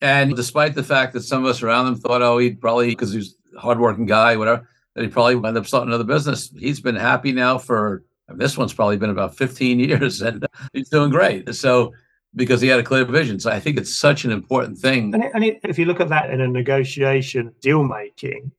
And 0.00 0.34
despite 0.34 0.74
the 0.74 0.82
fact 0.82 1.12
that 1.12 1.22
some 1.22 1.44
of 1.44 1.50
us 1.50 1.62
around 1.62 1.86
him 1.86 1.94
thought, 1.94 2.22
oh, 2.22 2.38
he'd 2.38 2.60
probably 2.60 2.90
because 2.90 3.12
he's 3.12 3.36
a 3.56 3.60
hardworking 3.60 4.06
guy, 4.06 4.36
whatever, 4.36 4.68
that 4.94 5.02
he'd 5.02 5.12
probably 5.12 5.36
end 5.48 5.56
up 5.56 5.66
starting 5.66 5.88
another 5.88 6.04
business. 6.04 6.50
He's 6.58 6.80
been 6.80 6.96
happy 6.96 7.30
now 7.30 7.56
for 7.56 8.02
this 8.28 8.58
one's 8.58 8.74
probably 8.74 8.96
been 8.96 9.10
about 9.10 9.36
15 9.36 9.78
years, 9.88 10.22
and 10.22 10.44
he's 10.72 10.88
doing 10.88 11.10
great. 11.10 11.54
So 11.54 11.92
because 12.36 12.60
he 12.60 12.68
had 12.68 12.78
a 12.78 12.84
clear 12.84 13.04
vision. 13.04 13.40
So 13.40 13.50
I 13.50 13.58
think 13.58 13.78
it's 13.78 13.96
such 13.96 14.24
an 14.24 14.30
important 14.30 14.78
thing. 14.78 15.14
And, 15.14 15.24
it, 15.24 15.30
and 15.34 15.44
it, 15.44 15.60
if 15.64 15.78
you 15.78 15.86
look 15.86 16.00
at 16.00 16.10
that 16.10 16.30
in 16.30 16.40
a 16.40 16.46
negotiation 16.46 17.54
deal 17.60 17.82
making, 17.82 18.52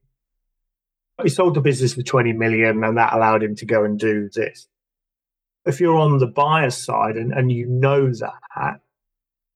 he 1.22 1.28
sold 1.28 1.54
the 1.54 1.60
business 1.60 1.94
for 1.94 2.02
20 2.02 2.32
million 2.32 2.82
and 2.82 2.96
that 2.98 3.12
allowed 3.12 3.42
him 3.42 3.54
to 3.56 3.64
go 3.64 3.84
and 3.84 3.98
do 3.98 4.28
this. 4.34 4.68
If 5.64 5.80
you're 5.80 5.96
on 5.96 6.18
the 6.18 6.26
buyer 6.26 6.70
side 6.70 7.16
and, 7.16 7.32
and 7.32 7.52
you 7.52 7.66
know 7.66 8.12
that, 8.12 8.80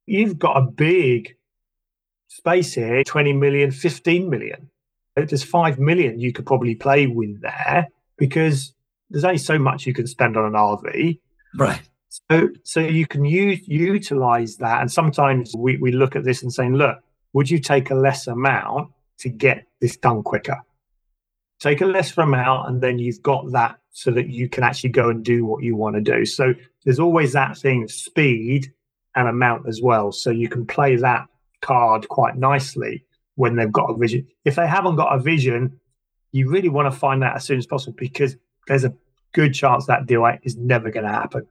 you've 0.07 0.39
got 0.39 0.57
a 0.57 0.63
big 0.63 1.37
space 2.29 2.75
here 2.75 3.05
20 3.05 3.33
million, 3.35 3.71
15 3.71 4.31
million. 4.31 4.71
There's 5.17 5.45
5 5.45 5.79
million 5.79 6.19
you 6.19 6.33
could 6.33 6.47
probably 6.47 6.75
play 6.75 7.07
with 7.07 7.43
there 7.43 7.89
because 8.17 8.73
there's 9.11 9.25
only 9.25 9.39
so 9.39 9.59
much 9.59 9.87
you 9.87 9.93
can 9.93 10.07
spend 10.07 10.37
on 10.37 10.47
an 10.47 10.53
RV. 10.53 11.21
Right. 11.55 11.83
So, 12.13 12.51
so 12.63 12.81
you 12.81 13.07
can 13.07 13.25
use, 13.25 13.67
utilize 13.67 14.57
that. 14.57 14.83
And 14.83 14.93
sometimes 14.93 15.55
we, 15.57 15.79
we 15.79 15.93
look 15.93 16.15
at 16.15 16.25
this 16.25 16.43
and 16.43 16.53
saying, 16.53 16.75
look, 16.75 16.99
would 17.33 17.49
you 17.49 17.59
take 17.59 17.91
a 17.91 17.95
less 17.95 18.27
amount 18.27 18.91
to 19.21 19.31
get 19.31 19.67
this 19.81 19.97
done 19.97 20.23
quicker? 20.23 20.61
Take 21.59 21.81
a 21.81 21.87
lesser 21.87 22.21
amount, 22.21 22.69
and 22.69 22.83
then 22.83 22.99
you've 22.99 23.23
got 23.23 23.51
that 23.53 23.79
so 23.93 24.11
that 24.11 24.29
you 24.29 24.49
can 24.49 24.65
actually 24.65 24.91
go 24.91 25.09
and 25.09 25.25
do 25.25 25.45
what 25.45 25.63
you 25.63 25.77
want 25.77 25.95
to 25.95 26.03
do. 26.03 26.27
So 26.27 26.55
there's 26.85 26.99
always 26.99 27.33
that 27.33 27.57
thing 27.57 27.89
speed 27.89 28.73
and 29.15 29.29
amount 29.29 29.69
as 29.69 29.81
well. 29.81 30.13
So 30.13 30.31
you 30.31 30.49
can 30.49 30.67
play 30.67 30.97
that 30.97 31.27
card 31.61 32.09
quite 32.09 32.37
nicely 32.37 33.05
when 33.37 33.57
they've 33.57 33.73
got 33.73 33.91
a 33.91 33.97
vision. 33.97 34.27
If 34.45 34.57
they 34.57 34.67
haven't 34.67 34.97
got 34.97 35.15
a 35.15 35.21
vision, 35.21 35.81
you 36.33 36.51
really 36.51 36.69
want 36.69 36.93
to 36.93 36.99
find 36.99 37.23
that 37.23 37.37
as 37.37 37.45
soon 37.45 37.59
as 37.59 37.67
possible 37.67 37.95
because 37.97 38.37
there's 38.67 38.85
a 38.85 38.95
good 39.33 39.55
chance 39.55 39.87
that 39.87 40.07
deal 40.07 40.27
is 40.43 40.57
never 40.57 40.91
going 40.91 41.07
to 41.07 41.13
happen. 41.13 41.47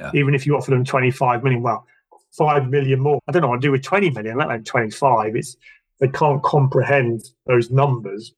Yeah. 0.00 0.10
Even 0.14 0.34
if 0.34 0.46
you 0.46 0.56
offer 0.56 0.70
them 0.70 0.84
25 0.84 1.44
million, 1.44 1.62
well, 1.62 1.86
5 2.32 2.68
million 2.68 3.00
more. 3.00 3.20
I 3.28 3.32
don't 3.32 3.42
know 3.42 3.48
what 3.48 3.60
to 3.60 3.66
do 3.66 3.72
with 3.72 3.82
20 3.82 4.10
million, 4.10 4.36
let 4.36 4.46
alone 4.46 4.64
25. 4.64 5.36
It's 5.36 5.56
they 6.00 6.08
can't 6.08 6.42
comprehend 6.42 7.22
those 7.46 7.70
numbers. 7.70 8.32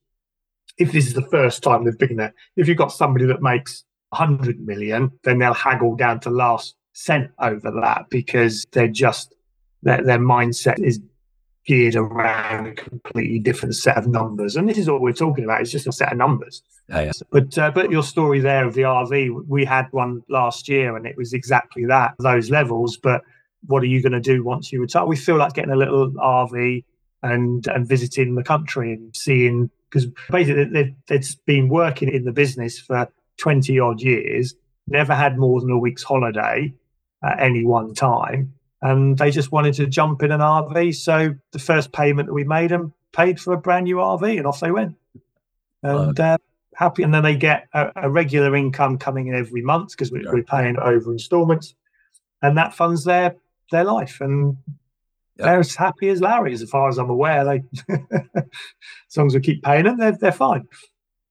If 0.78 0.90
this 0.90 1.06
is 1.06 1.14
the 1.14 1.22
first 1.22 1.62
time 1.62 1.84
they've 1.84 1.96
been 1.96 2.16
there, 2.16 2.34
if 2.56 2.66
you've 2.66 2.78
got 2.78 2.92
somebody 2.92 3.26
that 3.26 3.42
makes 3.42 3.84
100 4.10 4.60
million, 4.60 5.12
then 5.22 5.38
they'll 5.38 5.54
haggle 5.54 5.94
down 5.94 6.20
to 6.20 6.30
last 6.30 6.74
cent 6.92 7.30
over 7.38 7.70
that 7.82 8.06
because 8.10 8.66
they're 8.72 8.88
just 8.88 9.34
their, 9.82 10.02
their 10.02 10.18
mindset 10.18 10.78
is 10.80 11.00
geared 11.66 11.94
around 11.94 12.66
a 12.66 12.74
completely 12.74 13.38
different 13.38 13.74
set 13.74 13.96
of 13.96 14.08
numbers. 14.08 14.56
And 14.56 14.68
this 14.68 14.78
is 14.78 14.88
all 14.88 15.00
we're 15.00 15.12
talking 15.12 15.44
about. 15.44 15.60
It's 15.60 15.70
just 15.70 15.86
a 15.86 15.92
set 15.92 16.12
of 16.12 16.18
numbers. 16.18 16.62
Yeah, 16.88 17.02
yeah. 17.02 17.12
But 17.30 17.56
uh, 17.56 17.70
but 17.70 17.90
your 17.90 18.02
story 18.02 18.40
there 18.40 18.66
of 18.66 18.74
the 18.74 18.82
RV, 18.82 19.46
we 19.46 19.64
had 19.64 19.86
one 19.92 20.22
last 20.28 20.68
year, 20.68 20.96
and 20.96 21.06
it 21.06 21.16
was 21.16 21.32
exactly 21.32 21.84
that 21.86 22.14
those 22.18 22.50
levels. 22.50 22.96
But 22.96 23.22
what 23.66 23.82
are 23.82 23.86
you 23.86 24.02
going 24.02 24.12
to 24.12 24.20
do 24.20 24.42
once 24.42 24.72
you 24.72 24.80
retire? 24.80 25.06
We 25.06 25.16
feel 25.16 25.36
like 25.36 25.54
getting 25.54 25.72
a 25.72 25.76
little 25.76 26.10
RV 26.12 26.84
and 27.22 27.66
and 27.68 27.86
visiting 27.86 28.34
the 28.34 28.42
country 28.42 28.92
and 28.92 29.14
seeing 29.16 29.70
because 29.88 30.06
basically 30.30 30.64
they, 30.64 30.94
they'd 31.06 31.26
been 31.46 31.68
working 31.68 32.08
in 32.08 32.24
the 32.24 32.32
business 32.32 32.78
for 32.78 33.08
twenty 33.36 33.78
odd 33.78 34.00
years, 34.00 34.54
never 34.88 35.14
had 35.14 35.38
more 35.38 35.60
than 35.60 35.70
a 35.70 35.78
week's 35.78 36.02
holiday 36.02 36.72
at 37.22 37.40
any 37.40 37.64
one 37.64 37.94
time, 37.94 38.52
and 38.82 39.16
they 39.16 39.30
just 39.30 39.52
wanted 39.52 39.74
to 39.74 39.86
jump 39.86 40.22
in 40.22 40.32
an 40.32 40.40
RV. 40.40 40.94
So 40.96 41.34
the 41.52 41.58
first 41.58 41.92
payment 41.92 42.26
that 42.26 42.34
we 42.34 42.44
made 42.44 42.70
them 42.70 42.92
paid 43.12 43.40
for 43.40 43.54
a 43.54 43.58
brand 43.58 43.84
new 43.84 43.96
RV, 43.96 44.36
and 44.36 44.46
off 44.46 44.60
they 44.60 44.72
went. 44.72 44.96
And 45.82 46.18
uh, 46.18 46.38
happy, 46.74 47.02
and 47.02 47.14
then 47.14 47.22
they 47.22 47.36
get 47.36 47.68
a, 47.72 47.92
a 47.96 48.10
regular 48.10 48.54
income 48.54 48.98
coming 48.98 49.28
in 49.28 49.34
every 49.34 49.62
month 49.62 49.90
because 49.90 50.10
we, 50.10 50.26
are 50.26 50.42
paying 50.42 50.78
over 50.78 51.12
instalments, 51.12 51.74
and 52.42 52.58
that 52.58 52.74
funds 52.74 53.04
their 53.04 53.36
their 53.70 53.84
life. 53.84 54.20
And 54.20 54.56
yep. 55.36 55.46
they're 55.46 55.60
as 55.60 55.74
happy 55.74 56.08
as 56.08 56.20
Larry, 56.20 56.52
as 56.52 56.68
far 56.68 56.88
as 56.88 56.98
I'm 56.98 57.10
aware. 57.10 57.44
They, 57.44 57.62
as 57.94 59.16
long 59.16 59.28
as 59.28 59.34
we 59.34 59.40
keep 59.40 59.62
paying 59.62 59.84
them, 59.84 59.98
they're 59.98 60.12
they're 60.12 60.32
fine. 60.32 60.66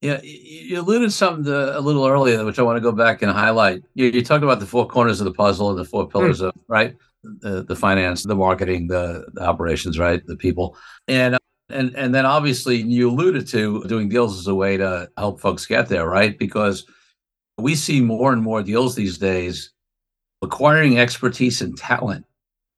Yeah, 0.01 0.19
you 0.23 0.79
alluded 0.79 1.13
something 1.13 1.43
to, 1.45 1.77
a 1.77 1.79
little 1.79 2.07
earlier, 2.07 2.43
which 2.43 2.57
I 2.57 2.63
want 2.63 2.77
to 2.77 2.81
go 2.81 2.91
back 2.91 3.21
and 3.21 3.31
highlight. 3.31 3.83
You, 3.93 4.07
you 4.07 4.23
talked 4.23 4.43
about 4.43 4.59
the 4.59 4.65
four 4.65 4.87
corners 4.87 5.21
of 5.21 5.25
the 5.25 5.33
puzzle 5.33 5.69
and 5.69 5.77
the 5.77 5.85
four 5.85 6.07
pillars 6.07 6.41
mm. 6.41 6.47
of 6.47 6.55
right, 6.67 6.95
the 7.23 7.63
the 7.63 7.75
finance, 7.75 8.23
the 8.23 8.35
marketing, 8.35 8.87
the, 8.87 9.25
the 9.33 9.43
operations, 9.43 9.99
right, 9.99 10.25
the 10.25 10.35
people, 10.35 10.77
and 11.07 11.37
and 11.69 11.95
and 11.95 12.13
then 12.13 12.25
obviously 12.25 12.81
you 12.81 13.09
alluded 13.09 13.47
to 13.49 13.83
doing 13.85 14.09
deals 14.09 14.39
as 14.39 14.47
a 14.47 14.55
way 14.55 14.77
to 14.77 15.09
help 15.17 15.39
folks 15.39 15.65
get 15.65 15.87
there, 15.89 16.07
right? 16.07 16.37
Because 16.37 16.85
we 17.57 17.75
see 17.75 18.01
more 18.01 18.33
and 18.33 18.41
more 18.41 18.63
deals 18.63 18.95
these 18.95 19.17
days 19.17 19.71
acquiring 20.41 20.99
expertise 20.99 21.61
and 21.61 21.77
talent 21.77 22.25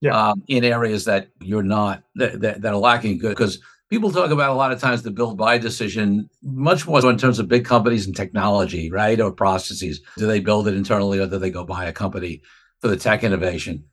yeah. 0.01 0.29
um, 0.29 0.43
in 0.47 0.63
areas 0.63 1.05
that 1.05 1.29
you're 1.39 1.63
not 1.63 2.03
that, 2.15 2.41
that, 2.41 2.61
that 2.61 2.73
are 2.73 2.79
lacking 2.79 3.17
good 3.17 3.29
because 3.29 3.59
people 3.89 4.11
talk 4.11 4.31
about 4.31 4.51
a 4.51 4.55
lot 4.55 4.71
of 4.71 4.79
times 4.79 5.01
the 5.01 5.11
build 5.11 5.37
buy 5.37 5.57
decision 5.57 6.29
much 6.41 6.85
more 6.85 7.01
so 7.01 7.09
in 7.09 7.17
terms 7.17 7.39
of 7.39 7.47
big 7.47 7.63
companies 7.63 8.05
and 8.05 8.15
technology 8.15 8.91
right 8.91 9.21
or 9.21 9.31
processes 9.31 10.01
do 10.17 10.27
they 10.27 10.41
build 10.41 10.67
it 10.67 10.75
internally 10.75 11.19
or 11.19 11.27
do 11.27 11.39
they 11.39 11.49
go 11.49 11.63
buy 11.63 11.85
a 11.85 11.93
company 11.93 12.41
for 12.81 12.89
the 12.89 12.97
tech 12.97 13.23
innovation 13.23 13.83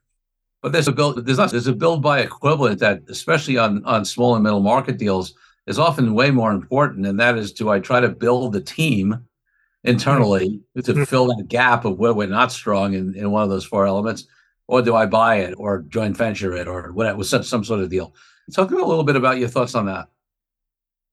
but 0.62 0.72
there's 0.72 0.88
a 0.88 0.92
build 0.92 1.24
there's 1.24 1.38
not 1.38 1.50
there's 1.50 1.66
a 1.66 1.72
build 1.72 2.02
buy 2.02 2.20
equivalent 2.20 2.78
that 2.80 3.00
especially 3.08 3.56
on 3.56 3.84
on 3.84 4.04
small 4.04 4.34
and 4.34 4.44
middle 4.44 4.60
market 4.60 4.98
deals 4.98 5.34
is 5.66 5.78
often 5.78 6.14
way 6.14 6.30
more 6.30 6.52
important 6.52 7.06
and 7.06 7.18
that 7.18 7.36
is 7.36 7.52
do 7.52 7.68
i 7.68 7.78
try 7.78 8.00
to 8.00 8.08
build 8.08 8.52
the 8.52 8.60
team 8.60 9.18
internally 9.84 10.60
to 10.76 10.82
mm-hmm. 10.82 11.04
fill 11.04 11.26
that 11.26 11.48
gap 11.48 11.84
of 11.84 11.98
where 11.98 12.12
we're 12.12 12.26
not 12.26 12.52
strong 12.52 12.94
in, 12.94 13.14
in 13.14 13.30
one 13.30 13.42
of 13.42 13.48
those 13.48 13.64
four 13.64 13.86
elements 13.86 14.26
or 14.68 14.82
do 14.82 14.94
i 14.94 15.06
buy 15.06 15.36
it 15.36 15.54
or 15.56 15.82
joint 15.88 16.16
venture 16.16 16.54
it 16.54 16.68
or 16.68 16.92
whatever 16.92 17.18
with 17.18 17.26
some, 17.26 17.42
some 17.42 17.64
sort 17.64 17.80
of 17.80 17.88
deal 17.88 18.14
talk 18.52 18.70
a 18.70 18.74
little 18.74 19.04
bit 19.04 19.16
about 19.16 19.38
your 19.38 19.48
thoughts 19.48 19.74
on 19.74 19.86
that 19.86 20.08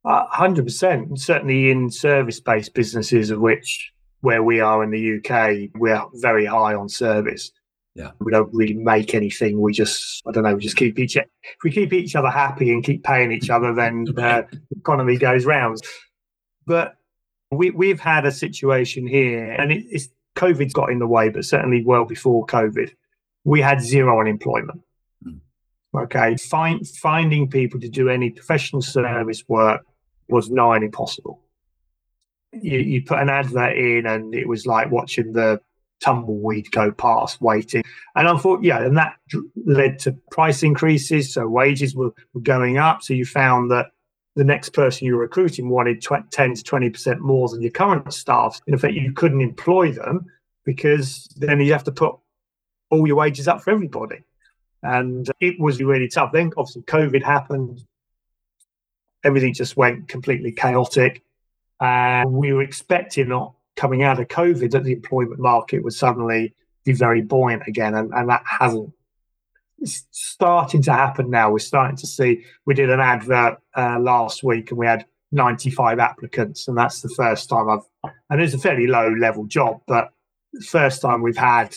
hundred 0.07 0.65
percent. 0.65 1.19
Certainly 1.19 1.71
in 1.71 1.91
service-based 1.91 2.73
businesses, 2.73 3.29
of 3.29 3.39
which 3.39 3.91
where 4.21 4.43
we 4.43 4.59
are 4.59 4.83
in 4.83 4.91
the 4.91 5.17
UK, 5.17 5.69
we're 5.79 6.01
very 6.15 6.45
high 6.45 6.73
on 6.73 6.89
service. 6.89 7.51
Yeah. 7.97 8.11
We 8.19 8.31
don't 8.31 8.53
really 8.53 8.75
make 8.75 9.15
anything. 9.15 9.59
We 9.59 9.73
just, 9.73 10.21
I 10.27 10.31
don't 10.31 10.43
know, 10.43 10.53
we 10.53 10.61
just 10.61 10.77
keep 10.77 10.99
each, 10.99 11.15
if 11.17 11.27
we 11.63 11.71
keep 11.71 11.91
each 11.91 12.15
other 12.15 12.29
happy 12.29 12.71
and 12.71 12.83
keep 12.83 13.03
paying 13.03 13.31
each 13.31 13.49
other, 13.49 13.73
then 13.73 14.05
uh, 14.17 14.43
the 14.51 14.77
economy 14.77 15.17
goes 15.17 15.45
round. 15.45 15.79
But 16.67 16.95
we, 17.49 17.71
we've 17.71 17.99
had 17.99 18.27
a 18.27 18.31
situation 18.31 19.07
here 19.07 19.51
and 19.51 19.71
it, 19.71 19.83
it's 19.89 20.09
COVID's 20.35 20.73
got 20.73 20.91
in 20.91 20.99
the 20.99 21.07
way, 21.07 21.29
but 21.29 21.43
certainly 21.43 21.83
well 21.83 22.05
before 22.05 22.45
COVID, 22.45 22.91
we 23.43 23.61
had 23.61 23.81
zero 23.81 24.19
unemployment. 24.19 24.81
Mm. 25.25 25.39
Okay. 25.95 26.37
Find, 26.37 26.87
finding 26.87 27.49
people 27.49 27.79
to 27.79 27.89
do 27.89 28.09
any 28.09 28.29
professional 28.29 28.83
service 28.83 29.43
work 29.47 29.83
was 30.29 30.51
nigh 30.51 30.77
impossible. 30.77 31.41
You, 32.53 32.77
you 32.77 33.03
put 33.03 33.17
an 33.17 33.29
advert 33.29 33.75
in 33.75 34.05
and 34.05 34.35
it 34.35 34.47
was 34.47 34.67
like 34.67 34.91
watching 34.91 35.33
the 35.33 35.61
tumbleweed 35.99 36.71
go 36.71 36.91
past 36.91 37.41
waiting. 37.41 37.83
And 38.15 38.27
I 38.27 38.37
thought, 38.37 38.63
yeah, 38.63 38.83
and 38.83 38.97
that 38.97 39.15
led 39.65 39.99
to 39.99 40.13
price 40.31 40.63
increases. 40.63 41.33
So 41.33 41.47
wages 41.47 41.95
were, 41.95 42.11
were 42.33 42.41
going 42.41 42.77
up. 42.77 43.03
So 43.03 43.13
you 43.13 43.25
found 43.25 43.71
that 43.71 43.87
the 44.35 44.43
next 44.43 44.69
person 44.69 45.07
you 45.07 45.15
were 45.15 45.21
recruiting 45.21 45.69
wanted 45.69 46.01
tw- 46.01 46.29
10 46.31 46.55
to 46.55 46.63
20% 46.63 47.19
more 47.19 47.49
than 47.49 47.61
your 47.61 47.71
current 47.71 48.13
staff. 48.13 48.61
In 48.67 48.73
effect, 48.73 48.93
you 48.93 49.11
couldn't 49.13 49.41
employ 49.41 49.91
them 49.91 50.25
because 50.63 51.27
then 51.37 51.59
you 51.59 51.71
have 51.73 51.83
to 51.85 51.91
put 51.91 52.15
all 52.89 53.07
your 53.07 53.15
wages 53.15 53.47
up 53.47 53.61
for 53.63 53.71
everybody. 53.71 54.23
And 54.83 55.29
it 55.39 55.59
was 55.59 55.81
really 55.81 56.07
tough. 56.07 56.31
Then 56.31 56.51
obviously 56.55 56.83
COVID 56.83 57.23
happened. 57.23 57.83
Everything 59.23 59.53
just 59.53 59.75
went 59.75 60.07
completely 60.07 60.51
chaotic. 60.51 61.23
And 61.79 62.31
we 62.31 62.53
were 62.53 62.61
expecting 62.61 63.29
not 63.29 63.53
coming 63.77 64.03
out 64.03 64.19
of 64.19 64.27
COVID 64.27 64.71
that 64.71 64.83
the 64.83 64.91
employment 64.91 65.39
market 65.39 65.83
would 65.83 65.93
suddenly 65.93 66.53
be 66.83 66.91
very 66.91 67.21
buoyant 67.21 67.63
again, 67.67 67.95
and, 67.95 68.11
and 68.13 68.29
that 68.29 68.43
hasn't. 68.45 68.91
It's 69.79 70.07
starting 70.11 70.81
to 70.83 70.91
happen 70.91 71.29
now. 71.29 71.51
We're 71.51 71.59
starting 71.59 71.95
to 71.97 72.07
see. 72.07 72.43
We 72.65 72.73
did 72.73 72.89
an 72.89 72.99
advert 72.99 73.59
uh, 73.75 73.99
last 73.99 74.43
week, 74.43 74.71
and 74.71 74.79
we 74.79 74.87
had 74.87 75.05
95 75.31 75.99
applicants, 75.99 76.67
and 76.67 76.77
that's 76.77 77.01
the 77.01 77.09
first 77.09 77.49
time 77.49 77.69
I've. 77.69 78.11
And 78.29 78.41
it's 78.41 78.53
a 78.53 78.59
fairly 78.59 78.87
low 78.87 79.09
level 79.09 79.45
job, 79.45 79.81
but 79.87 80.09
first 80.65 81.01
time 81.01 81.21
we've 81.21 81.37
had 81.37 81.75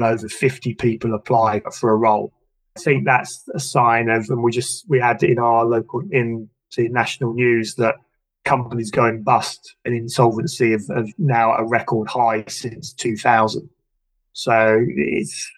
over 0.00 0.28
50 0.28 0.74
people 0.74 1.14
apply 1.14 1.62
for 1.78 1.90
a 1.90 1.96
role. 1.96 2.32
I 2.76 2.80
think 2.80 3.04
that's 3.04 3.44
a 3.54 3.60
sign 3.60 4.08
of, 4.08 4.30
and 4.30 4.42
we 4.42 4.52
just 4.52 4.88
we 4.88 5.00
had 5.00 5.22
in 5.22 5.38
our 5.38 5.64
local 5.64 6.02
in 6.10 6.48
the 6.76 6.88
national 6.88 7.34
news 7.34 7.74
that 7.74 7.96
companies 8.44 8.90
going 8.90 9.22
bust 9.22 9.74
and 9.84 9.94
insolvency 9.94 10.72
of, 10.72 10.82
of 10.90 11.08
now 11.18 11.52
a 11.52 11.64
record 11.64 12.08
high 12.08 12.44
since 12.48 12.92
2000. 12.92 13.68
So 14.32 14.84
it's, 14.96 15.50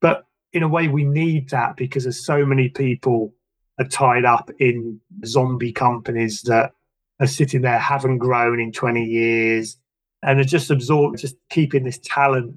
but 0.00 0.26
in 0.52 0.62
a 0.62 0.68
way, 0.68 0.88
we 0.88 1.04
need 1.04 1.50
that 1.50 1.76
because 1.76 2.04
there's 2.04 2.24
so 2.24 2.44
many 2.46 2.68
people 2.68 3.34
are 3.78 3.86
tied 3.86 4.24
up 4.24 4.50
in 4.58 5.00
zombie 5.24 5.72
companies 5.72 6.42
that 6.42 6.72
are 7.20 7.26
sitting 7.26 7.62
there, 7.62 7.78
haven't 7.78 8.18
grown 8.18 8.60
in 8.60 8.72
20 8.72 9.04
years, 9.04 9.76
and 10.22 10.40
are 10.40 10.44
just 10.44 10.70
absorbed, 10.70 11.18
just 11.18 11.36
keeping 11.50 11.84
this 11.84 11.98
talent 12.04 12.56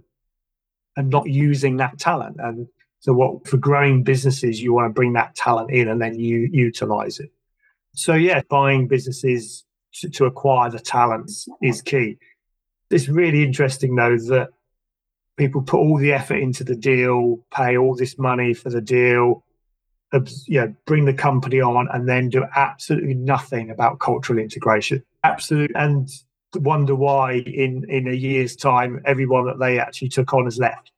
and 0.96 1.10
not 1.10 1.28
using 1.28 1.78
that 1.78 2.00
talent. 2.00 2.38
And 2.40 2.68
so, 3.00 3.14
what 3.14 3.48
for 3.48 3.58
growing 3.58 4.04
businesses, 4.04 4.62
you 4.62 4.74
want 4.74 4.90
to 4.90 4.94
bring 4.94 5.14
that 5.14 5.36
talent 5.36 5.72
in 5.72 5.88
and 5.88 6.02
then 6.02 6.20
you 6.20 6.50
utilize 6.52 7.20
it. 7.20 7.32
So 7.98 8.14
yeah, 8.14 8.42
buying 8.48 8.88
businesses 8.88 9.66
to, 9.96 10.10
to 10.12 10.26
acquire 10.26 10.70
the 10.70 10.80
talents 10.80 11.48
is 11.64 11.82
key. 11.82 12.20
It's 12.92 13.10
really 13.10 13.44
interesting 13.44 13.96
though 13.96 14.18
that 14.18 14.50
people 15.36 15.64
put 15.64 15.80
all 15.80 15.98
the 15.98 16.14
effort 16.14 16.36
into 16.36 16.64
the 16.64 16.76
deal, 16.76 17.40
pay 17.52 17.76
all 17.76 17.96
this 17.96 18.20
money 18.20 18.54
for 18.54 18.70
the 18.70 18.82
deal, 18.82 19.44
you 20.46 20.62
know, 20.62 20.76
bring 20.86 21.06
the 21.06 21.14
company 21.14 21.60
on, 21.60 21.88
and 21.92 22.08
then 22.08 22.30
do 22.30 22.46
absolutely 22.56 23.16
nothing 23.16 23.72
about 23.72 24.00
cultural 24.00 24.38
integration. 24.38 25.04
Absolutely, 25.24 25.76
and 25.76 26.08
wonder 26.54 26.94
why 26.94 27.34
in 27.34 27.84
in 27.90 28.08
a 28.08 28.14
year's 28.14 28.56
time 28.56 29.02
everyone 29.06 29.48
that 29.48 29.58
they 29.58 29.80
actually 29.80 30.10
took 30.10 30.36
on 30.36 30.46
has 30.46 30.60
left. 30.60 30.92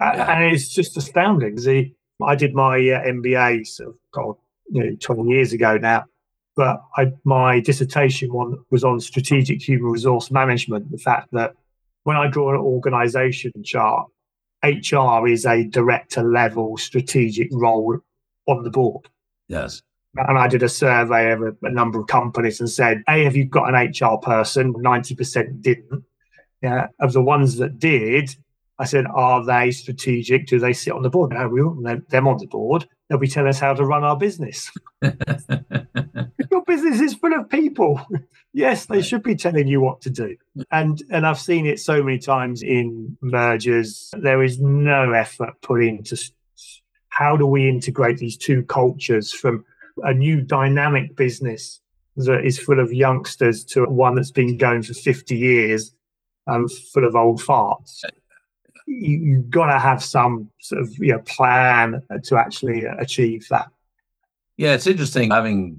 Yeah. 0.00 0.32
And 0.32 0.52
it's 0.52 0.68
just 0.74 0.96
astounding. 0.96 1.54
The 1.54 1.94
I 2.20 2.34
did 2.34 2.54
my 2.54 2.74
uh, 2.74 3.04
MBA, 3.04 3.68
so 3.68 3.94
God, 4.12 4.34
you 4.72 4.84
know, 4.84 4.96
20 5.00 5.30
years 5.30 5.52
ago 5.52 5.76
now. 5.76 6.04
But 6.56 6.82
I, 6.96 7.12
my 7.24 7.60
dissertation 7.60 8.32
one 8.32 8.58
was 8.70 8.84
on 8.84 9.00
strategic 9.00 9.62
human 9.66 9.90
resource 9.90 10.30
management. 10.30 10.90
The 10.90 10.98
fact 10.98 11.28
that 11.32 11.54
when 12.02 12.16
I 12.16 12.28
draw 12.28 12.50
an 12.50 12.60
organization 12.60 13.52
chart, 13.64 14.08
HR 14.62 15.26
is 15.28 15.46
a 15.46 15.64
director 15.64 16.22
level 16.22 16.76
strategic 16.76 17.48
role 17.52 17.98
on 18.46 18.64
the 18.64 18.70
board. 18.70 19.08
Yes. 19.48 19.82
And 20.14 20.38
I 20.38 20.46
did 20.46 20.62
a 20.62 20.68
survey 20.68 21.32
of 21.32 21.42
a, 21.42 21.56
a 21.62 21.70
number 21.70 21.98
of 21.98 22.06
companies 22.06 22.60
and 22.60 22.68
said, 22.68 23.02
"Hey, 23.06 23.24
have 23.24 23.34
you 23.34 23.46
got 23.46 23.72
an 23.72 23.90
HR 23.90 24.18
person?" 24.18 24.74
Ninety 24.76 25.14
percent 25.14 25.62
didn't. 25.62 26.04
Yeah, 26.60 26.88
of 27.00 27.12
the 27.12 27.22
ones 27.22 27.56
that 27.56 27.78
did, 27.78 28.36
I 28.82 28.86
said, 28.86 29.06
"Are 29.06 29.44
they 29.44 29.70
strategic? 29.70 30.46
Do 30.46 30.58
they 30.58 30.72
sit 30.72 30.92
on 30.92 31.02
the 31.02 31.10
board?" 31.10 31.30
No, 31.32 31.48
we 31.48 31.62
want 31.62 32.08
them 32.08 32.28
on 32.28 32.38
the 32.38 32.46
board 32.46 32.86
they'll 33.12 33.18
be 33.18 33.28
telling 33.28 33.50
us 33.50 33.60
how 33.60 33.74
to 33.74 33.84
run 33.84 34.04
our 34.04 34.16
business. 34.16 34.70
Your 35.02 36.64
business 36.66 36.98
is 36.98 37.12
full 37.12 37.34
of 37.34 37.50
people. 37.50 38.00
yes, 38.54 38.86
they 38.86 39.02
should 39.02 39.22
be 39.22 39.36
telling 39.36 39.68
you 39.68 39.82
what 39.82 40.00
to 40.00 40.10
do. 40.10 40.34
Mm. 40.56 40.64
And 40.70 41.02
and 41.10 41.26
I've 41.26 41.38
seen 41.38 41.66
it 41.66 41.78
so 41.78 42.02
many 42.02 42.18
times 42.18 42.62
in 42.62 43.18
mergers. 43.20 44.10
There 44.16 44.42
is 44.42 44.60
no 44.60 45.12
effort 45.12 45.60
put 45.60 45.84
into 45.84 46.16
how 47.10 47.36
do 47.36 47.46
we 47.46 47.68
integrate 47.68 48.16
these 48.16 48.38
two 48.38 48.62
cultures 48.62 49.30
from 49.30 49.66
a 50.02 50.14
new 50.14 50.40
dynamic 50.40 51.14
business 51.14 51.82
that 52.16 52.46
is 52.46 52.58
full 52.58 52.80
of 52.80 52.94
youngsters 52.94 53.62
to 53.66 53.84
one 53.84 54.14
that's 54.14 54.30
been 54.30 54.56
going 54.56 54.82
for 54.82 54.94
50 54.94 55.36
years 55.36 55.94
and 56.46 56.72
full 56.94 57.04
of 57.04 57.14
old 57.14 57.42
farts? 57.42 58.02
Uh, 58.06 58.08
You, 58.86 59.36
have 59.36 59.50
got 59.50 59.72
to 59.72 59.78
have 59.78 60.02
some 60.02 60.50
sort 60.60 60.82
of 60.82 60.92
you 60.98 61.12
know, 61.12 61.20
plan 61.20 62.02
to 62.24 62.36
actually 62.36 62.84
achieve 62.84 63.46
that. 63.50 63.68
Yeah, 64.56 64.74
it's 64.74 64.86
interesting 64.86 65.30
having 65.30 65.76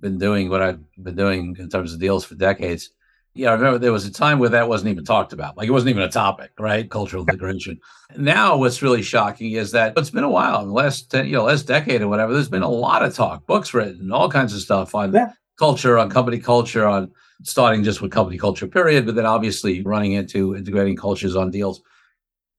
been 0.00 0.18
doing 0.18 0.48
what 0.48 0.62
I've 0.62 0.80
been 1.02 1.16
doing 1.16 1.56
in 1.58 1.68
terms 1.68 1.92
of 1.92 2.00
deals 2.00 2.24
for 2.24 2.34
decades 2.34 2.90
yeah, 3.36 3.50
I 3.50 3.52
remember 3.52 3.78
there 3.78 3.92
was 3.92 4.06
a 4.06 4.12
time 4.12 4.38
where 4.38 4.48
that 4.48 4.68
wasn't 4.68 4.90
even 4.90 5.04
talked 5.04 5.32
about. 5.32 5.56
Like 5.56 5.68
it 5.68 5.72
wasn't 5.72 5.90
even 5.90 6.02
a 6.02 6.10
topic, 6.10 6.52
right? 6.58 6.90
Cultural 6.90 7.22
integration. 7.22 7.78
Now, 8.16 8.56
what's 8.56 8.80
really 8.80 9.02
shocking 9.02 9.52
is 9.52 9.72
that 9.72 9.92
it's 9.96 10.10
been 10.10 10.24
a 10.24 10.30
while, 10.30 10.62
in 10.62 10.68
the 10.68 10.74
last 10.74 11.10
10, 11.10 11.26
you 11.26 11.32
know, 11.32 11.44
last 11.44 11.66
decade 11.66 12.00
or 12.00 12.08
whatever, 12.08 12.32
there's 12.32 12.48
been 12.48 12.62
a 12.62 12.68
lot 12.68 13.04
of 13.04 13.14
talk, 13.14 13.46
books 13.46 13.74
written, 13.74 14.10
all 14.10 14.30
kinds 14.30 14.54
of 14.54 14.60
stuff 14.60 14.94
on 14.94 15.12
yeah. 15.12 15.32
culture, 15.58 15.98
on 15.98 16.08
company 16.08 16.38
culture, 16.38 16.86
on 16.86 17.12
starting 17.42 17.84
just 17.84 18.00
with 18.00 18.10
company 18.10 18.38
culture, 18.38 18.66
period, 18.66 19.04
but 19.04 19.14
then 19.14 19.26
obviously 19.26 19.82
running 19.82 20.12
into 20.12 20.56
integrating 20.56 20.96
cultures 20.96 21.36
on 21.36 21.50
deals. 21.50 21.82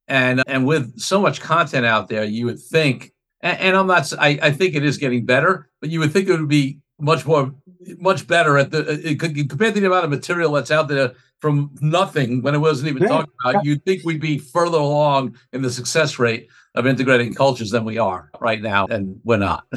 And 0.07 0.43
and 0.47 0.65
with 0.65 0.99
so 0.99 1.21
much 1.21 1.41
content 1.41 1.85
out 1.85 2.07
there, 2.07 2.23
you 2.23 2.45
would 2.45 2.59
think, 2.59 3.11
and, 3.41 3.59
and 3.59 3.77
I'm 3.77 3.87
not, 3.87 4.11
I, 4.17 4.39
I 4.41 4.51
think 4.51 4.75
it 4.75 4.85
is 4.85 4.97
getting 4.97 5.25
better, 5.25 5.69
but 5.81 5.89
you 5.89 5.99
would 5.99 6.13
think 6.13 6.29
it 6.29 6.39
would 6.39 6.47
be 6.47 6.79
much 6.99 7.25
more 7.25 7.53
much 7.99 8.27
better 8.27 8.57
at 8.57 8.71
the 8.71 8.79
uh, 8.79 9.45
compared 9.47 9.75
to 9.75 9.81
the 9.81 9.87
amount 9.87 10.05
of 10.05 10.09
material 10.09 10.51
that's 10.51 10.71
out 10.71 10.87
there 10.87 11.13
from 11.39 11.71
nothing 11.81 12.41
when 12.41 12.55
it 12.55 12.59
wasn't 12.59 12.89
even 12.89 13.03
yeah. 13.03 13.09
talked 13.09 13.29
about. 13.43 13.65
You'd 13.65 13.83
think 13.85 14.03
we'd 14.03 14.21
be 14.21 14.37
further 14.37 14.77
along 14.77 15.37
in 15.53 15.61
the 15.61 15.69
success 15.69 16.17
rate 16.17 16.49
of 16.75 16.87
integrating 16.87 17.33
cultures 17.33 17.71
than 17.71 17.85
we 17.85 17.97
are 17.97 18.31
right 18.39 18.61
now, 18.61 18.87
and 18.87 19.19
we're 19.23 19.37
not. 19.37 19.65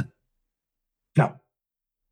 No, 1.17 1.35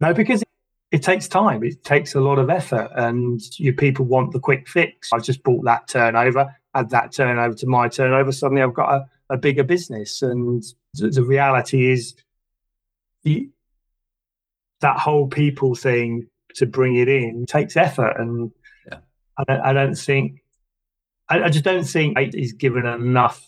no, 0.00 0.12
because 0.12 0.42
it 0.90 1.04
takes 1.04 1.28
time. 1.28 1.62
It 1.62 1.84
takes 1.84 2.16
a 2.16 2.20
lot 2.20 2.40
of 2.40 2.50
effort, 2.50 2.90
and 2.96 3.40
you 3.58 3.72
people 3.72 4.04
want 4.06 4.32
the 4.32 4.40
quick 4.40 4.66
fix. 4.68 5.12
I've 5.12 5.22
just 5.22 5.44
bought 5.44 5.64
that 5.66 5.86
turnover, 5.86 6.52
add 6.78 6.90
that 6.90 7.12
turnover 7.12 7.54
to 7.56 7.66
my 7.66 7.88
turnover. 7.88 8.32
Suddenly, 8.32 8.62
I've 8.62 8.74
got 8.74 8.92
a, 8.92 9.06
a 9.30 9.36
bigger 9.36 9.64
business, 9.64 10.22
and 10.22 10.62
the, 10.94 11.08
the 11.08 11.22
reality 11.22 11.90
is, 11.90 12.14
the 13.22 13.50
that 14.80 14.98
whole 14.98 15.26
people 15.26 15.74
thing 15.74 16.28
to 16.54 16.66
bring 16.66 16.96
it 16.96 17.08
in 17.08 17.46
takes 17.46 17.76
effort, 17.76 18.14
and 18.18 18.52
yeah. 18.86 18.98
I, 19.36 19.44
don't, 19.44 19.60
I, 19.60 19.72
don't, 19.72 19.94
think 19.94 20.42
I, 21.28 21.42
I, 21.44 21.48
just 21.48 21.64
don't 21.64 21.84
think 21.84 22.18
it 22.18 22.34
is 22.34 22.52
given 22.52 22.86
enough 22.86 23.44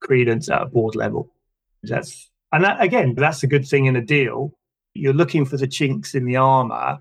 credence 0.00 0.50
at 0.50 0.62
a 0.62 0.66
board 0.66 0.94
level. 0.94 1.32
That's 1.82 2.30
and 2.52 2.64
that, 2.64 2.80
again, 2.80 3.14
that's 3.16 3.42
a 3.42 3.48
good 3.48 3.66
thing 3.66 3.86
in 3.86 3.96
a 3.96 4.02
deal. 4.02 4.52
You're 4.92 5.12
looking 5.12 5.44
for 5.44 5.56
the 5.56 5.66
chinks 5.66 6.14
in 6.14 6.24
the 6.24 6.36
armor 6.36 6.98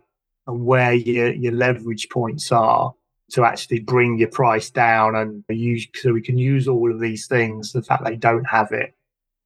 and 0.48 0.66
where 0.66 0.94
your 0.94 1.34
your 1.34 1.54
leverage 1.54 2.10
points 2.10 2.52
are 2.52 2.94
to 3.32 3.44
actually 3.44 3.80
bring 3.80 4.18
your 4.18 4.30
price 4.30 4.70
down 4.70 5.16
and 5.16 5.44
use 5.50 5.88
so 5.96 6.14
we 6.14 6.22
can 6.22 6.38
use 6.38 6.68
all 6.68 6.92
of 6.92 7.00
these 7.00 7.28
things 7.28 7.72
the 7.72 7.82
fact 7.82 8.04
they 8.04 8.16
don't 8.16 8.46
have 8.46 8.72
it 8.72 8.94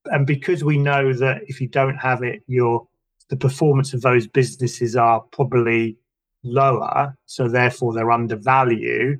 and 0.07 0.25
because 0.25 0.63
we 0.63 0.77
know 0.77 1.13
that 1.13 1.41
if 1.47 1.61
you 1.61 1.67
don't 1.67 1.97
have 1.97 2.23
it 2.23 2.41
you're 2.47 2.85
the 3.29 3.37
performance 3.37 3.93
of 3.93 4.01
those 4.01 4.27
businesses 4.27 4.95
are 4.95 5.21
probably 5.31 5.97
lower, 6.43 7.15
so 7.25 7.47
therefore 7.47 7.93
they're 7.93 8.11
undervalued. 8.11 9.19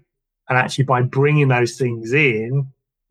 And 0.50 0.58
actually, 0.58 0.86
by 0.86 1.02
bringing 1.02 1.50
those 1.50 1.78
things 1.78 2.14
in, 2.14 2.68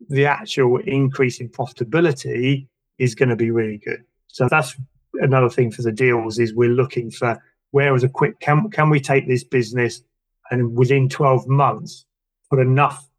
the 0.09 0.25
actual 0.25 0.77
increase 0.77 1.39
in 1.39 1.49
profitability 1.49 2.67
is 2.97 3.15
going 3.15 3.29
to 3.29 3.35
be 3.35 3.51
really 3.51 3.77
good. 3.77 4.03
So 4.27 4.47
that's 4.49 4.75
another 5.15 5.49
thing 5.49 5.71
for 5.71 5.81
the 5.81 5.91
deals 5.91 6.39
is 6.39 6.53
we're 6.53 6.69
looking 6.69 7.11
for 7.11 7.41
where 7.71 7.95
is 7.95 8.03
a 8.03 8.09
quick 8.09 8.39
can 8.39 8.69
can 8.69 8.89
we 8.89 8.99
take 8.99 9.27
this 9.27 9.43
business 9.43 10.01
and 10.51 10.77
within 10.77 11.09
12 11.09 11.47
months 11.47 12.05
put 12.49 12.59
enough 12.59 13.09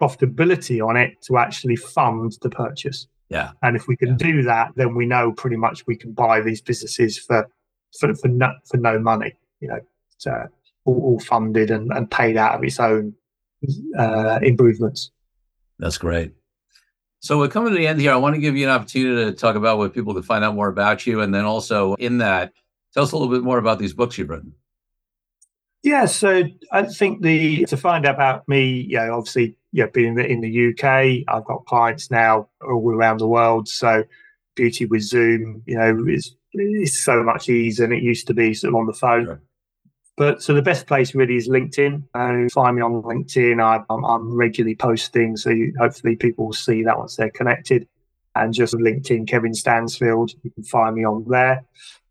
profitability 0.00 0.86
on 0.86 0.96
it 0.96 1.20
to 1.22 1.36
actually 1.36 1.76
fund 1.76 2.36
the 2.42 2.50
purchase. 2.50 3.06
Yeah. 3.28 3.52
And 3.62 3.76
if 3.76 3.86
we 3.86 3.96
can 3.96 4.10
yeah. 4.10 4.16
do 4.16 4.42
that, 4.42 4.72
then 4.76 4.94
we 4.94 5.06
know 5.06 5.32
pretty 5.32 5.56
much 5.56 5.86
we 5.86 5.96
can 5.96 6.12
buy 6.12 6.40
these 6.40 6.60
businesses 6.60 7.18
for 7.18 7.48
for 7.98 8.14
for 8.14 8.28
no, 8.28 8.52
for 8.66 8.76
no 8.76 8.98
money. 8.98 9.34
You 9.60 9.68
know, 9.68 10.48
all, 10.84 11.00
all 11.02 11.20
funded 11.20 11.70
and, 11.70 11.92
and 11.92 12.10
paid 12.10 12.36
out 12.36 12.56
of 12.56 12.64
its 12.64 12.80
own 12.80 13.14
uh, 13.98 14.38
improvements. 14.42 15.10
That's 15.78 15.98
great. 15.98 16.32
So 17.20 17.38
we're 17.38 17.48
coming 17.48 17.70
to 17.70 17.78
the 17.78 17.86
end 17.86 18.00
here. 18.00 18.12
I 18.12 18.16
want 18.16 18.34
to 18.34 18.40
give 18.40 18.56
you 18.56 18.66
an 18.66 18.74
opportunity 18.74 19.30
to 19.30 19.32
talk 19.32 19.54
about 19.54 19.78
what 19.78 19.94
people 19.94 20.12
can 20.12 20.24
find 20.24 20.44
out 20.44 20.56
more 20.56 20.68
about 20.68 21.06
you, 21.06 21.20
and 21.20 21.32
then 21.32 21.44
also 21.44 21.94
in 21.94 22.18
that, 22.18 22.52
tell 22.92 23.04
us 23.04 23.12
a 23.12 23.16
little 23.16 23.32
bit 23.32 23.44
more 23.44 23.58
about 23.58 23.78
these 23.78 23.94
books 23.94 24.18
you've 24.18 24.28
written. 24.28 24.54
Yeah, 25.82 26.06
so 26.06 26.44
I 26.70 26.84
think 26.84 27.22
the 27.22 27.64
to 27.64 27.76
find 27.76 28.06
out 28.06 28.14
about 28.14 28.48
me, 28.48 28.86
you 28.88 28.98
know, 28.98 29.16
obviously 29.16 29.56
yeah, 29.72 29.86
being 29.86 30.18
in 30.18 30.40
the 30.40 30.68
UK, 30.70 31.24
I've 31.28 31.44
got 31.44 31.64
clients 31.66 32.10
now 32.10 32.48
all 32.62 32.94
around 32.94 33.18
the 33.18 33.26
world. 33.26 33.68
So 33.68 34.04
beauty 34.54 34.84
with 34.84 35.02
Zoom, 35.02 35.62
you 35.66 35.76
know, 35.76 36.04
is 36.06 36.36
is 36.54 37.02
so 37.02 37.22
much 37.22 37.48
easier 37.48 37.86
than 37.86 37.96
it 37.96 38.02
used 38.02 38.26
to 38.26 38.34
be 38.34 38.54
sort 38.54 38.74
of 38.74 38.76
on 38.76 38.86
the 38.86 38.92
phone. 38.92 39.24
Sure. 39.24 39.42
But 40.16 40.42
so 40.42 40.52
the 40.52 40.62
best 40.62 40.86
place 40.86 41.14
really 41.14 41.36
is 41.36 41.48
LinkedIn. 41.48 42.02
And 42.14 42.52
find 42.52 42.76
me 42.76 42.82
on 42.82 43.02
LinkedIn. 43.02 43.62
I, 43.62 43.82
am 43.92 44.04
I'm 44.04 44.34
regularly 44.34 44.76
posting, 44.76 45.36
so 45.36 45.50
you, 45.50 45.72
hopefully 45.78 46.16
people 46.16 46.46
will 46.46 46.52
see 46.52 46.82
that 46.82 46.98
once 46.98 47.16
they're 47.16 47.30
connected. 47.30 47.88
And 48.34 48.52
just 48.52 48.74
LinkedIn, 48.74 49.26
Kevin 49.26 49.54
Stansfield, 49.54 50.32
you 50.42 50.50
can 50.50 50.64
find 50.64 50.94
me 50.94 51.04
on 51.04 51.24
there. 51.28 51.64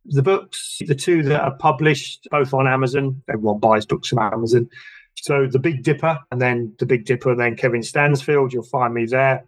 The 0.05 0.23
books, 0.23 0.79
the 0.85 0.95
two 0.95 1.23
that 1.23 1.41
are 1.41 1.55
published, 1.55 2.27
both 2.31 2.53
on 2.53 2.67
Amazon. 2.67 3.21
Everyone 3.29 3.59
buys 3.59 3.85
books 3.85 4.09
from 4.09 4.19
Amazon. 4.19 4.69
So 5.15 5.45
the 5.45 5.59
Big 5.59 5.83
Dipper, 5.83 6.19
and 6.31 6.41
then 6.41 6.73
the 6.79 6.85
Big 6.85 7.05
Dipper, 7.05 7.31
and 7.31 7.39
then 7.39 7.55
Kevin 7.55 7.83
Stansfield. 7.83 8.53
You'll 8.53 8.63
find 8.63 8.93
me 8.93 9.05
there. 9.05 9.45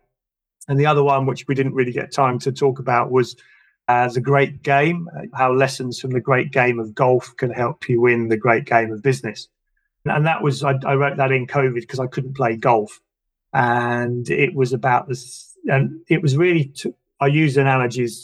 And 0.67 0.79
the 0.79 0.85
other 0.85 1.03
one, 1.03 1.25
which 1.25 1.47
we 1.47 1.55
didn't 1.55 1.73
really 1.73 1.91
get 1.91 2.11
time 2.11 2.39
to 2.39 2.51
talk 2.51 2.79
about, 2.79 3.11
was 3.11 3.35
uh, 3.87 4.07
the 4.09 4.21
Great 4.21 4.61
Game: 4.61 5.09
uh, 5.17 5.23
How 5.33 5.51
lessons 5.51 5.99
from 5.99 6.11
the 6.11 6.21
Great 6.21 6.51
Game 6.51 6.79
of 6.79 6.93
Golf 6.93 7.33
can 7.37 7.51
help 7.51 7.89
you 7.89 8.01
win 8.01 8.27
the 8.27 8.37
Great 8.37 8.65
Game 8.65 8.91
of 8.91 9.01
Business. 9.01 9.47
And 10.05 10.25
that 10.25 10.43
was 10.43 10.63
I, 10.63 10.73
I 10.85 10.95
wrote 10.95 11.17
that 11.17 11.31
in 11.31 11.47
COVID 11.47 11.75
because 11.75 11.99
I 11.99 12.07
couldn't 12.07 12.35
play 12.35 12.55
golf, 12.55 12.99
and 13.53 14.29
it 14.29 14.53
was 14.53 14.73
about 14.73 15.07
this. 15.07 15.57
And 15.65 16.01
it 16.09 16.21
was 16.21 16.35
really 16.35 16.65
to, 16.65 16.93
I 17.19 17.27
use 17.27 17.55
analogies 17.55 18.23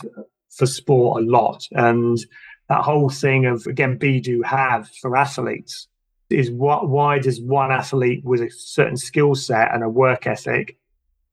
for 0.59 0.65
sport 0.65 1.23
a 1.23 1.25
lot, 1.25 1.65
and 1.71 2.19
that 2.67 2.81
whole 2.81 3.09
thing 3.09 3.45
of 3.45 3.65
again, 3.65 3.97
be 3.97 4.19
do 4.19 4.43
have 4.43 4.89
for 5.01 5.17
athletes 5.17 5.87
is 6.29 6.51
what 6.51 6.89
why 6.89 7.17
does 7.17 7.41
one 7.41 7.71
athlete 7.71 8.23
with 8.23 8.41
a 8.41 8.51
certain 8.51 8.97
skill 8.97 9.33
set 9.33 9.73
and 9.73 9.83
a 9.83 9.89
work 9.89 10.27
ethic 10.27 10.77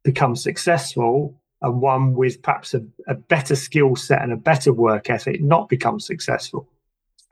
become 0.04 0.34
successful 0.34 1.38
and 1.60 1.82
one 1.82 2.14
with 2.14 2.40
perhaps 2.40 2.72
a, 2.72 2.80
a 3.08 3.14
better 3.14 3.56
skill 3.56 3.96
set 3.96 4.22
and 4.22 4.32
a 4.32 4.36
better 4.36 4.72
work 4.72 5.10
ethic 5.10 5.42
not 5.42 5.68
become 5.68 6.00
successful? 6.00 6.68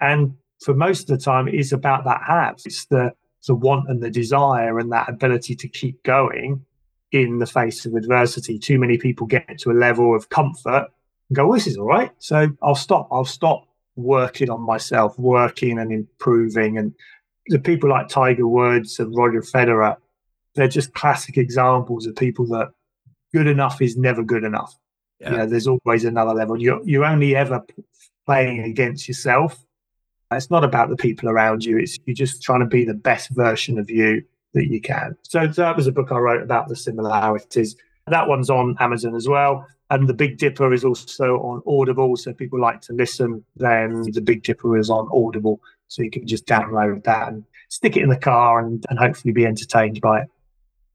And 0.01 0.37
for 0.61 0.75
most 0.75 1.09
of 1.09 1.19
the 1.19 1.25
time 1.25 1.49
it 1.49 1.55
is 1.55 1.73
about 1.73 2.05
that 2.05 2.21
have. 2.27 2.57
It's 2.67 2.87
the 2.87 3.13
the 3.47 3.55
want 3.55 3.89
and 3.89 4.03
the 4.03 4.11
desire 4.11 4.79
and 4.79 4.91
that 4.93 5.09
ability 5.09 5.55
to 5.55 5.69
keep 5.69 6.03
going 6.03 6.65
in 7.13 7.39
the 7.39 7.47
face 7.47 7.87
of 7.87 7.95
adversity. 7.95 8.59
Too 8.59 8.79
many 8.79 8.99
people 8.99 9.27
get 9.27 9.59
to 9.61 9.71
a 9.71 9.73
level 9.73 10.17
of 10.17 10.31
comfort 10.31 10.89
go 11.33 11.47
well, 11.47 11.57
this 11.57 11.67
is 11.67 11.77
all 11.77 11.87
right 11.87 12.11
so 12.19 12.49
i'll 12.63 12.75
stop 12.75 13.09
i'll 13.11 13.25
stop 13.25 13.67
working 13.97 14.51
on 14.51 14.61
myself 14.61 15.19
working 15.19 15.79
and 15.79 15.93
improving 15.93 16.79
and 16.79 16.95
the 17.49 17.59
people 17.59 17.91
like 17.91 18.09
Tiger 18.09 18.47
Woods 18.47 18.99
and 18.99 19.15
Roger 19.17 19.41
Federer, 19.41 19.97
they're 20.55 20.69
just 20.69 20.95
classic 20.95 21.37
examples 21.37 22.07
of 22.07 22.17
people 22.17 22.47
that 22.47 22.71
good 23.33 23.47
enough 23.47 23.83
is 23.83 23.97
never 23.97 24.23
good 24.23 24.45
enough. 24.45 24.79
Yeah. 25.21 25.31
You 25.31 25.37
know, 25.39 25.47
there's 25.47 25.67
always 25.67 26.05
another 26.05 26.33
level. 26.33 26.61
You're 26.61 26.81
you're 26.85 27.05
only 27.05 27.37
ever 27.37 27.65
playing 28.27 28.61
against 28.61 29.09
yourself. 29.09 29.65
It's 30.31 30.51
not 30.51 30.65
about 30.65 30.89
the 30.89 30.97
people 30.97 31.29
around 31.29 31.65
you. 31.65 31.79
It's 31.79 31.99
you're 32.07 32.15
just 32.15 32.43
trying 32.43 32.61
to 32.61 32.67
be 32.67 32.85
the 32.85 32.95
best 32.95 33.31
version 33.31 33.79
of 33.79 33.91
you 33.91 34.25
that 34.55 34.67
you 34.67 34.81
can. 34.81 35.17
So 35.23 35.47
that 35.47 35.77
was 35.77 35.87
a 35.87 35.93
book 35.93 36.13
I 36.13 36.19
wrote 36.19 36.43
about 36.43 36.69
the 36.69 36.77
similarities. 36.77 37.77
That 38.07 38.29
one's 38.29 38.51
on 38.51 38.77
Amazon 38.81 39.15
as 39.15 39.29
well. 39.29 39.67
And 39.91 40.09
the 40.09 40.15
Big 40.15 40.39
Dipper 40.39 40.73
is 40.73 40.85
also 40.85 41.37
on 41.41 41.63
Audible. 41.67 42.17
So 42.17 42.33
people 42.33 42.61
like 42.61 42.81
to 42.83 42.93
listen, 42.93 43.45
then 43.57 44.11
the 44.13 44.23
Big 44.23 44.43
Dipper 44.43 44.79
is 44.79 44.91
on 44.91 45.09
Audible. 45.13 45.61
So 45.89 46.03
you 46.03 46.11
can 46.11 46.27
just 46.27 46.47
download 46.47 47.05
that 47.05 47.29
and 47.29 47.45
stick 47.69 47.97
it 47.97 48.03
in 48.03 48.09
the 48.09 48.17
car 48.17 48.61
and, 48.61 48.85
and 48.89 48.99
hopefully 48.99 49.33
be 49.33 49.47
entertained 49.47 50.01
by 50.01 50.23
it. 50.23 50.29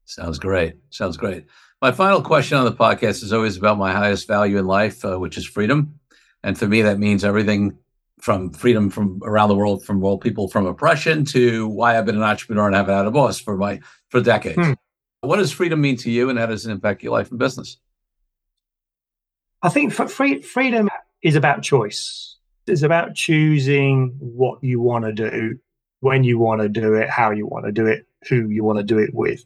Sounds 0.04 0.38
great. 0.38 0.74
Sounds 0.90 1.16
great. 1.16 1.44
My 1.80 1.92
final 1.92 2.20
question 2.20 2.58
on 2.58 2.64
the 2.64 2.72
podcast 2.72 3.22
is 3.22 3.32
always 3.32 3.56
about 3.56 3.78
my 3.78 3.92
highest 3.92 4.26
value 4.26 4.58
in 4.58 4.66
life, 4.66 5.04
uh, 5.04 5.18
which 5.18 5.38
is 5.38 5.46
freedom. 5.46 5.98
And 6.42 6.58
for 6.58 6.66
me, 6.66 6.82
that 6.82 6.98
means 6.98 7.24
everything 7.24 7.78
from 8.20 8.50
freedom 8.50 8.90
from 8.90 9.20
around 9.24 9.48
the 9.48 9.54
world, 9.54 9.84
from 9.84 10.00
world 10.00 10.20
people 10.20 10.48
from 10.48 10.66
oppression 10.66 11.24
to 11.26 11.68
why 11.68 11.96
I've 11.96 12.04
been 12.04 12.16
an 12.16 12.22
entrepreneur 12.22 12.66
and 12.66 12.76
haven't 12.76 12.94
had 12.94 13.06
a 13.06 13.10
boss 13.10 13.38
for 13.38 13.56
my 13.56 13.80
for 14.08 14.20
decades. 14.20 14.58
Hmm. 14.58 14.72
What 15.22 15.36
does 15.36 15.52
freedom 15.52 15.80
mean 15.80 15.96
to 15.98 16.10
you, 16.10 16.28
and 16.30 16.38
how 16.38 16.46
does 16.46 16.66
it 16.66 16.70
impact 16.70 17.02
your 17.02 17.12
life 17.12 17.30
and 17.30 17.38
business? 17.38 17.78
I 19.62 19.68
think 19.68 19.92
free, 19.92 20.40
freedom 20.40 20.88
is 21.22 21.36
about 21.36 21.62
choice. 21.62 22.36
It's 22.66 22.82
about 22.82 23.14
choosing 23.14 24.16
what 24.18 24.62
you 24.62 24.80
want 24.80 25.04
to 25.04 25.12
do, 25.12 25.58
when 26.00 26.24
you 26.24 26.38
want 26.38 26.62
to 26.62 26.68
do 26.68 26.94
it, 26.94 27.10
how 27.10 27.30
you 27.30 27.46
want 27.46 27.66
to 27.66 27.72
do 27.72 27.86
it, 27.86 28.06
who 28.28 28.48
you 28.48 28.64
want 28.64 28.78
to 28.78 28.84
do 28.84 28.98
it 28.98 29.10
with. 29.12 29.44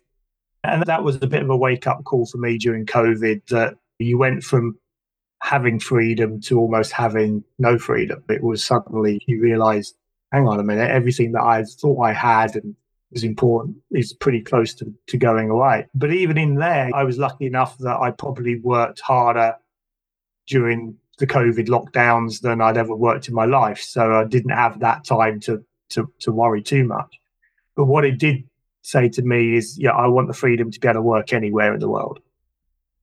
And 0.63 0.85
that 0.85 1.03
was 1.03 1.17
a 1.17 1.27
bit 1.27 1.43
of 1.43 1.51
a 1.51 1.57
wake 1.57 1.87
up 1.87 2.05
call 2.05 2.27
for 2.27 2.39
me 2.39 2.59
during 2.59 2.87
COVID 2.87 3.47
that 3.49 3.77
you 3.99 4.19
went 4.19 4.43
from 4.43 4.79
having 5.43 5.79
freedom 5.79 6.41
to 6.43 6.59
almost 6.59 6.93
having 6.93 7.45
no 7.59 7.79
freedom. 7.79 8.23
It 8.29 8.43
was 8.43 8.65
suddenly 8.65 9.21
you 9.27 9.41
realized, 9.41 9.97
hang 10.33 10.49
on 10.49 10.61
a 10.61 10.65
minute, 10.65 10.91
everything 10.91 11.33
that 11.33 11.43
I 11.43 11.65
thought 11.65 12.01
I 12.01 12.13
had 12.13 12.57
and 12.57 12.75
was 13.11 13.25
important 13.25 13.77
is 13.91 14.13
pretty 14.13 14.41
close 14.41 14.75
to, 14.75 14.93
to 15.09 15.17
going 15.17 15.51
away. 15.51 15.87
But 15.95 16.13
even 16.13 16.39
in 16.39 16.55
there, 16.55 16.91
I 16.95 17.05
was 17.05 17.19
lucky 17.19 17.47
enough 17.47 17.77
that 17.79 17.99
I 18.01 18.11
probably 18.11 18.59
worked 18.61 19.01
harder 19.01 19.57
during 20.47 20.97
the 21.19 21.27
COVID 21.27 21.69
lockdowns 21.69 22.41
than 22.41 22.61
I'd 22.61 22.77
ever 22.77 22.95
worked 22.95 23.29
in 23.29 23.35
my 23.35 23.45
life. 23.45 23.81
So 23.81 24.15
I 24.15 24.25
didn't 24.25 24.51
have 24.51 24.81
that 24.81 25.05
time 25.05 25.41
to 25.41 25.65
to, 25.91 26.11
to 26.21 26.33
worry 26.33 26.63
too 26.63 26.85
much. 26.85 27.21
But 27.77 27.85
what 27.85 28.05
it 28.05 28.19
did 28.19 28.45
say 28.83 29.09
to 29.09 29.23
me 29.23 29.57
is, 29.57 29.79
yeah, 29.79 29.93
I 29.93 30.07
want 30.09 30.29
the 30.29 30.35
freedom 30.35 30.71
to 30.71 30.81
be 30.81 30.89
able 30.89 30.95
to 30.95 31.03
work 31.03 31.33
anywhere 31.33 31.75
in 31.75 31.81
the 31.81 31.89
world. 31.89 32.21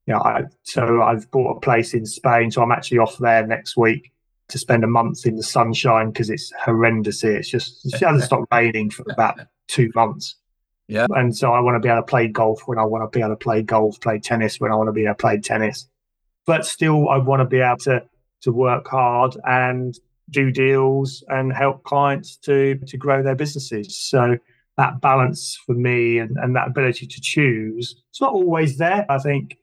Yeah, 0.07 0.17
know, 0.17 0.49
so 0.63 1.01
I've 1.01 1.29
bought 1.31 1.57
a 1.57 1.59
place 1.59 1.93
in 1.93 2.05
Spain, 2.05 2.51
so 2.51 2.61
I'm 2.61 2.71
actually 2.71 2.97
off 2.97 3.17
there 3.17 3.45
next 3.45 3.77
week 3.77 4.11
to 4.49 4.57
spend 4.57 4.83
a 4.83 4.87
month 4.87 5.25
in 5.25 5.35
the 5.35 5.43
sunshine 5.43 6.11
because 6.11 6.29
it's 6.29 6.51
horrendous 6.59 7.21
here. 7.21 7.37
It's 7.37 7.49
just 7.49 7.85
it 7.85 7.99
hasn't 7.99 8.23
stopped 8.23 8.51
raining 8.51 8.89
for 8.89 9.05
about 9.09 9.39
two 9.67 9.91
months. 9.95 10.35
Yeah, 10.87 11.05
and 11.11 11.35
so 11.35 11.53
I 11.53 11.59
want 11.61 11.75
to 11.75 11.79
be 11.79 11.87
able 11.87 12.01
to 12.01 12.07
play 12.07 12.27
golf 12.27 12.63
when 12.65 12.77
I 12.77 12.83
want 12.83 13.09
to 13.09 13.17
be 13.17 13.21
able 13.21 13.31
to 13.31 13.37
play 13.37 13.61
golf, 13.61 14.01
play 14.01 14.19
tennis 14.19 14.59
when 14.59 14.71
I 14.71 14.75
want 14.75 14.87
to 14.87 14.93
be 14.93 15.03
able 15.03 15.13
to 15.13 15.17
play 15.17 15.39
tennis. 15.39 15.87
But 16.45 16.65
still, 16.65 17.09
I 17.09 17.17
want 17.17 17.41
to 17.41 17.45
be 17.45 17.59
able 17.59 17.77
to 17.79 18.03
to 18.41 18.51
work 18.51 18.87
hard 18.87 19.37
and 19.45 19.93
do 20.29 20.51
deals 20.51 21.23
and 21.27 21.53
help 21.53 21.83
clients 21.83 22.37
to 22.37 22.75
to 22.87 22.97
grow 22.97 23.21
their 23.21 23.35
businesses. 23.35 23.97
So 23.99 24.37
that 24.77 25.01
balance 25.01 25.59
for 25.65 25.73
me 25.73 26.17
and, 26.17 26.37
and 26.37 26.55
that 26.55 26.67
ability 26.67 27.05
to 27.05 27.21
choose, 27.21 27.95
it's 28.09 28.21
not 28.21 28.33
always 28.33 28.77
there. 28.77 29.05
I 29.09 29.19
think, 29.19 29.57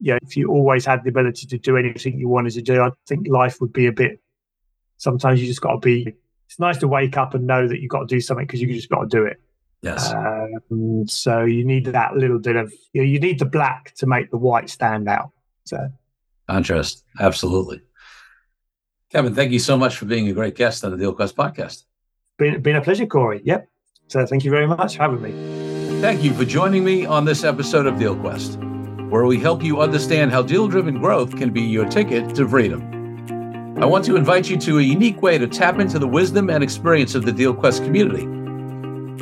yeah, 0.00 0.18
if 0.22 0.36
you 0.36 0.50
always 0.50 0.84
had 0.84 1.04
the 1.04 1.08
ability 1.08 1.46
to 1.46 1.58
do 1.58 1.76
anything 1.76 2.18
you 2.18 2.28
wanted 2.28 2.52
to 2.54 2.62
do, 2.62 2.82
I 2.82 2.90
think 3.06 3.28
life 3.28 3.60
would 3.60 3.72
be 3.72 3.86
a 3.86 3.92
bit. 3.92 4.20
Sometimes 4.98 5.40
you 5.40 5.46
just 5.46 5.62
got 5.62 5.72
to 5.72 5.78
be. 5.78 6.14
It's 6.46 6.58
nice 6.58 6.78
to 6.78 6.88
wake 6.88 7.16
up 7.16 7.34
and 7.34 7.46
know 7.46 7.68
that 7.68 7.80
you've 7.80 7.90
got 7.90 8.00
to 8.00 8.06
do 8.06 8.20
something 8.20 8.44
because 8.44 8.60
you 8.60 8.66
just 8.74 8.90
got 8.90 9.02
to 9.02 9.06
do 9.06 9.24
it. 9.24 9.40
Yes. 9.82 10.12
Um, 10.12 11.06
so 11.06 11.44
you 11.44 11.64
need 11.64 11.86
that 11.86 12.16
little 12.16 12.38
bit 12.38 12.56
of 12.56 12.72
you, 12.92 13.00
know, 13.00 13.06
you 13.06 13.20
need 13.20 13.38
the 13.38 13.46
black 13.46 13.94
to 13.96 14.06
make 14.06 14.30
the 14.30 14.36
white 14.36 14.68
stand 14.68 15.08
out. 15.08 15.30
So 15.64 15.88
contrast, 16.50 17.04
absolutely. 17.18 17.80
Kevin, 19.10 19.34
thank 19.34 19.52
you 19.52 19.58
so 19.58 19.76
much 19.76 19.96
for 19.96 20.04
being 20.04 20.28
a 20.28 20.32
great 20.32 20.56
guest 20.56 20.84
on 20.84 20.96
the 20.96 21.04
DealQuest 21.04 21.34
podcast. 21.34 21.84
Been, 22.38 22.60
been 22.60 22.76
a 22.76 22.82
pleasure, 22.82 23.06
Corey. 23.06 23.40
Yep. 23.44 23.68
So 24.08 24.26
thank 24.26 24.44
you 24.44 24.50
very 24.50 24.66
much 24.66 24.96
for 24.96 25.02
having 25.02 25.22
me. 25.22 25.32
Thank 26.00 26.22
you 26.24 26.32
for 26.32 26.44
joining 26.44 26.84
me 26.84 27.06
on 27.06 27.24
this 27.24 27.44
episode 27.44 27.86
of 27.86 27.94
DealQuest, 27.94 29.10
where 29.10 29.26
we 29.26 29.38
help 29.38 29.62
you 29.62 29.80
understand 29.80 30.32
how 30.32 30.42
deal 30.42 30.66
driven 30.66 30.98
growth 30.98 31.36
can 31.36 31.50
be 31.52 31.62
your 31.62 31.86
ticket 31.88 32.34
to 32.34 32.48
freedom. 32.48 32.80
I 33.80 33.86
want 33.86 34.04
to 34.06 34.16
invite 34.16 34.50
you 34.50 34.56
to 34.58 34.78
a 34.78 34.82
unique 34.82 35.22
way 35.22 35.38
to 35.38 35.46
tap 35.46 35.78
into 35.78 35.98
the 35.98 36.08
wisdom 36.08 36.50
and 36.50 36.62
experience 36.64 37.14
of 37.14 37.24
the 37.24 37.32
DealQuest 37.32 37.84
community. 37.84 38.26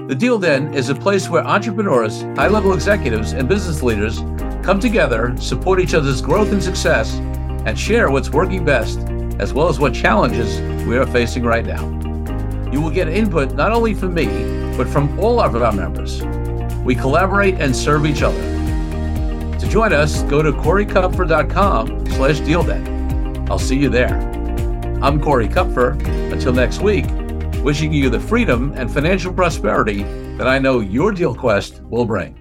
The 0.08 0.14
Deal 0.14 0.38
Den 0.38 0.72
is 0.72 0.88
a 0.88 0.94
place 0.94 1.28
where 1.28 1.44
entrepreneurs, 1.44 2.22
high 2.36 2.48
level 2.48 2.72
executives, 2.72 3.32
and 3.32 3.48
business 3.48 3.82
leaders 3.82 4.20
come 4.68 4.78
together, 4.78 5.34
support 5.38 5.80
each 5.80 5.94
other's 5.94 6.20
growth 6.20 6.52
and 6.52 6.62
success, 6.62 7.14
and 7.64 7.78
share 7.78 8.10
what's 8.10 8.28
working 8.28 8.66
best, 8.66 8.98
as 9.38 9.54
well 9.54 9.66
as 9.66 9.80
what 9.80 9.94
challenges 9.94 10.60
we 10.86 10.98
are 10.98 11.06
facing 11.06 11.42
right 11.42 11.64
now. 11.64 11.88
You 12.70 12.82
will 12.82 12.90
get 12.90 13.08
input 13.08 13.54
not 13.54 13.72
only 13.72 13.94
from 13.94 14.12
me, 14.12 14.26
but 14.76 14.86
from 14.86 15.18
all 15.18 15.40
of 15.40 15.56
our 15.56 15.72
members. 15.72 16.22
We 16.84 16.94
collaborate 16.94 17.54
and 17.54 17.74
serve 17.74 18.04
each 18.04 18.20
other. 18.20 18.38
To 19.58 19.68
join 19.70 19.94
us, 19.94 20.22
go 20.24 20.42
to 20.42 20.52
coreykupfer.com 20.52 22.06
slash 22.08 22.40
dealden. 22.40 23.48
I'll 23.50 23.58
see 23.58 23.78
you 23.78 23.88
there. 23.88 24.18
I'm 25.02 25.18
Corey 25.18 25.48
Kupfer. 25.48 25.92
Until 26.30 26.52
next 26.52 26.82
week, 26.82 27.06
wishing 27.62 27.90
you 27.90 28.10
the 28.10 28.20
freedom 28.20 28.74
and 28.76 28.92
financial 28.92 29.32
prosperity 29.32 30.02
that 30.36 30.46
I 30.46 30.58
know 30.58 30.80
your 30.80 31.12
deal 31.12 31.34
quest 31.34 31.80
will 31.84 32.04
bring. 32.04 32.38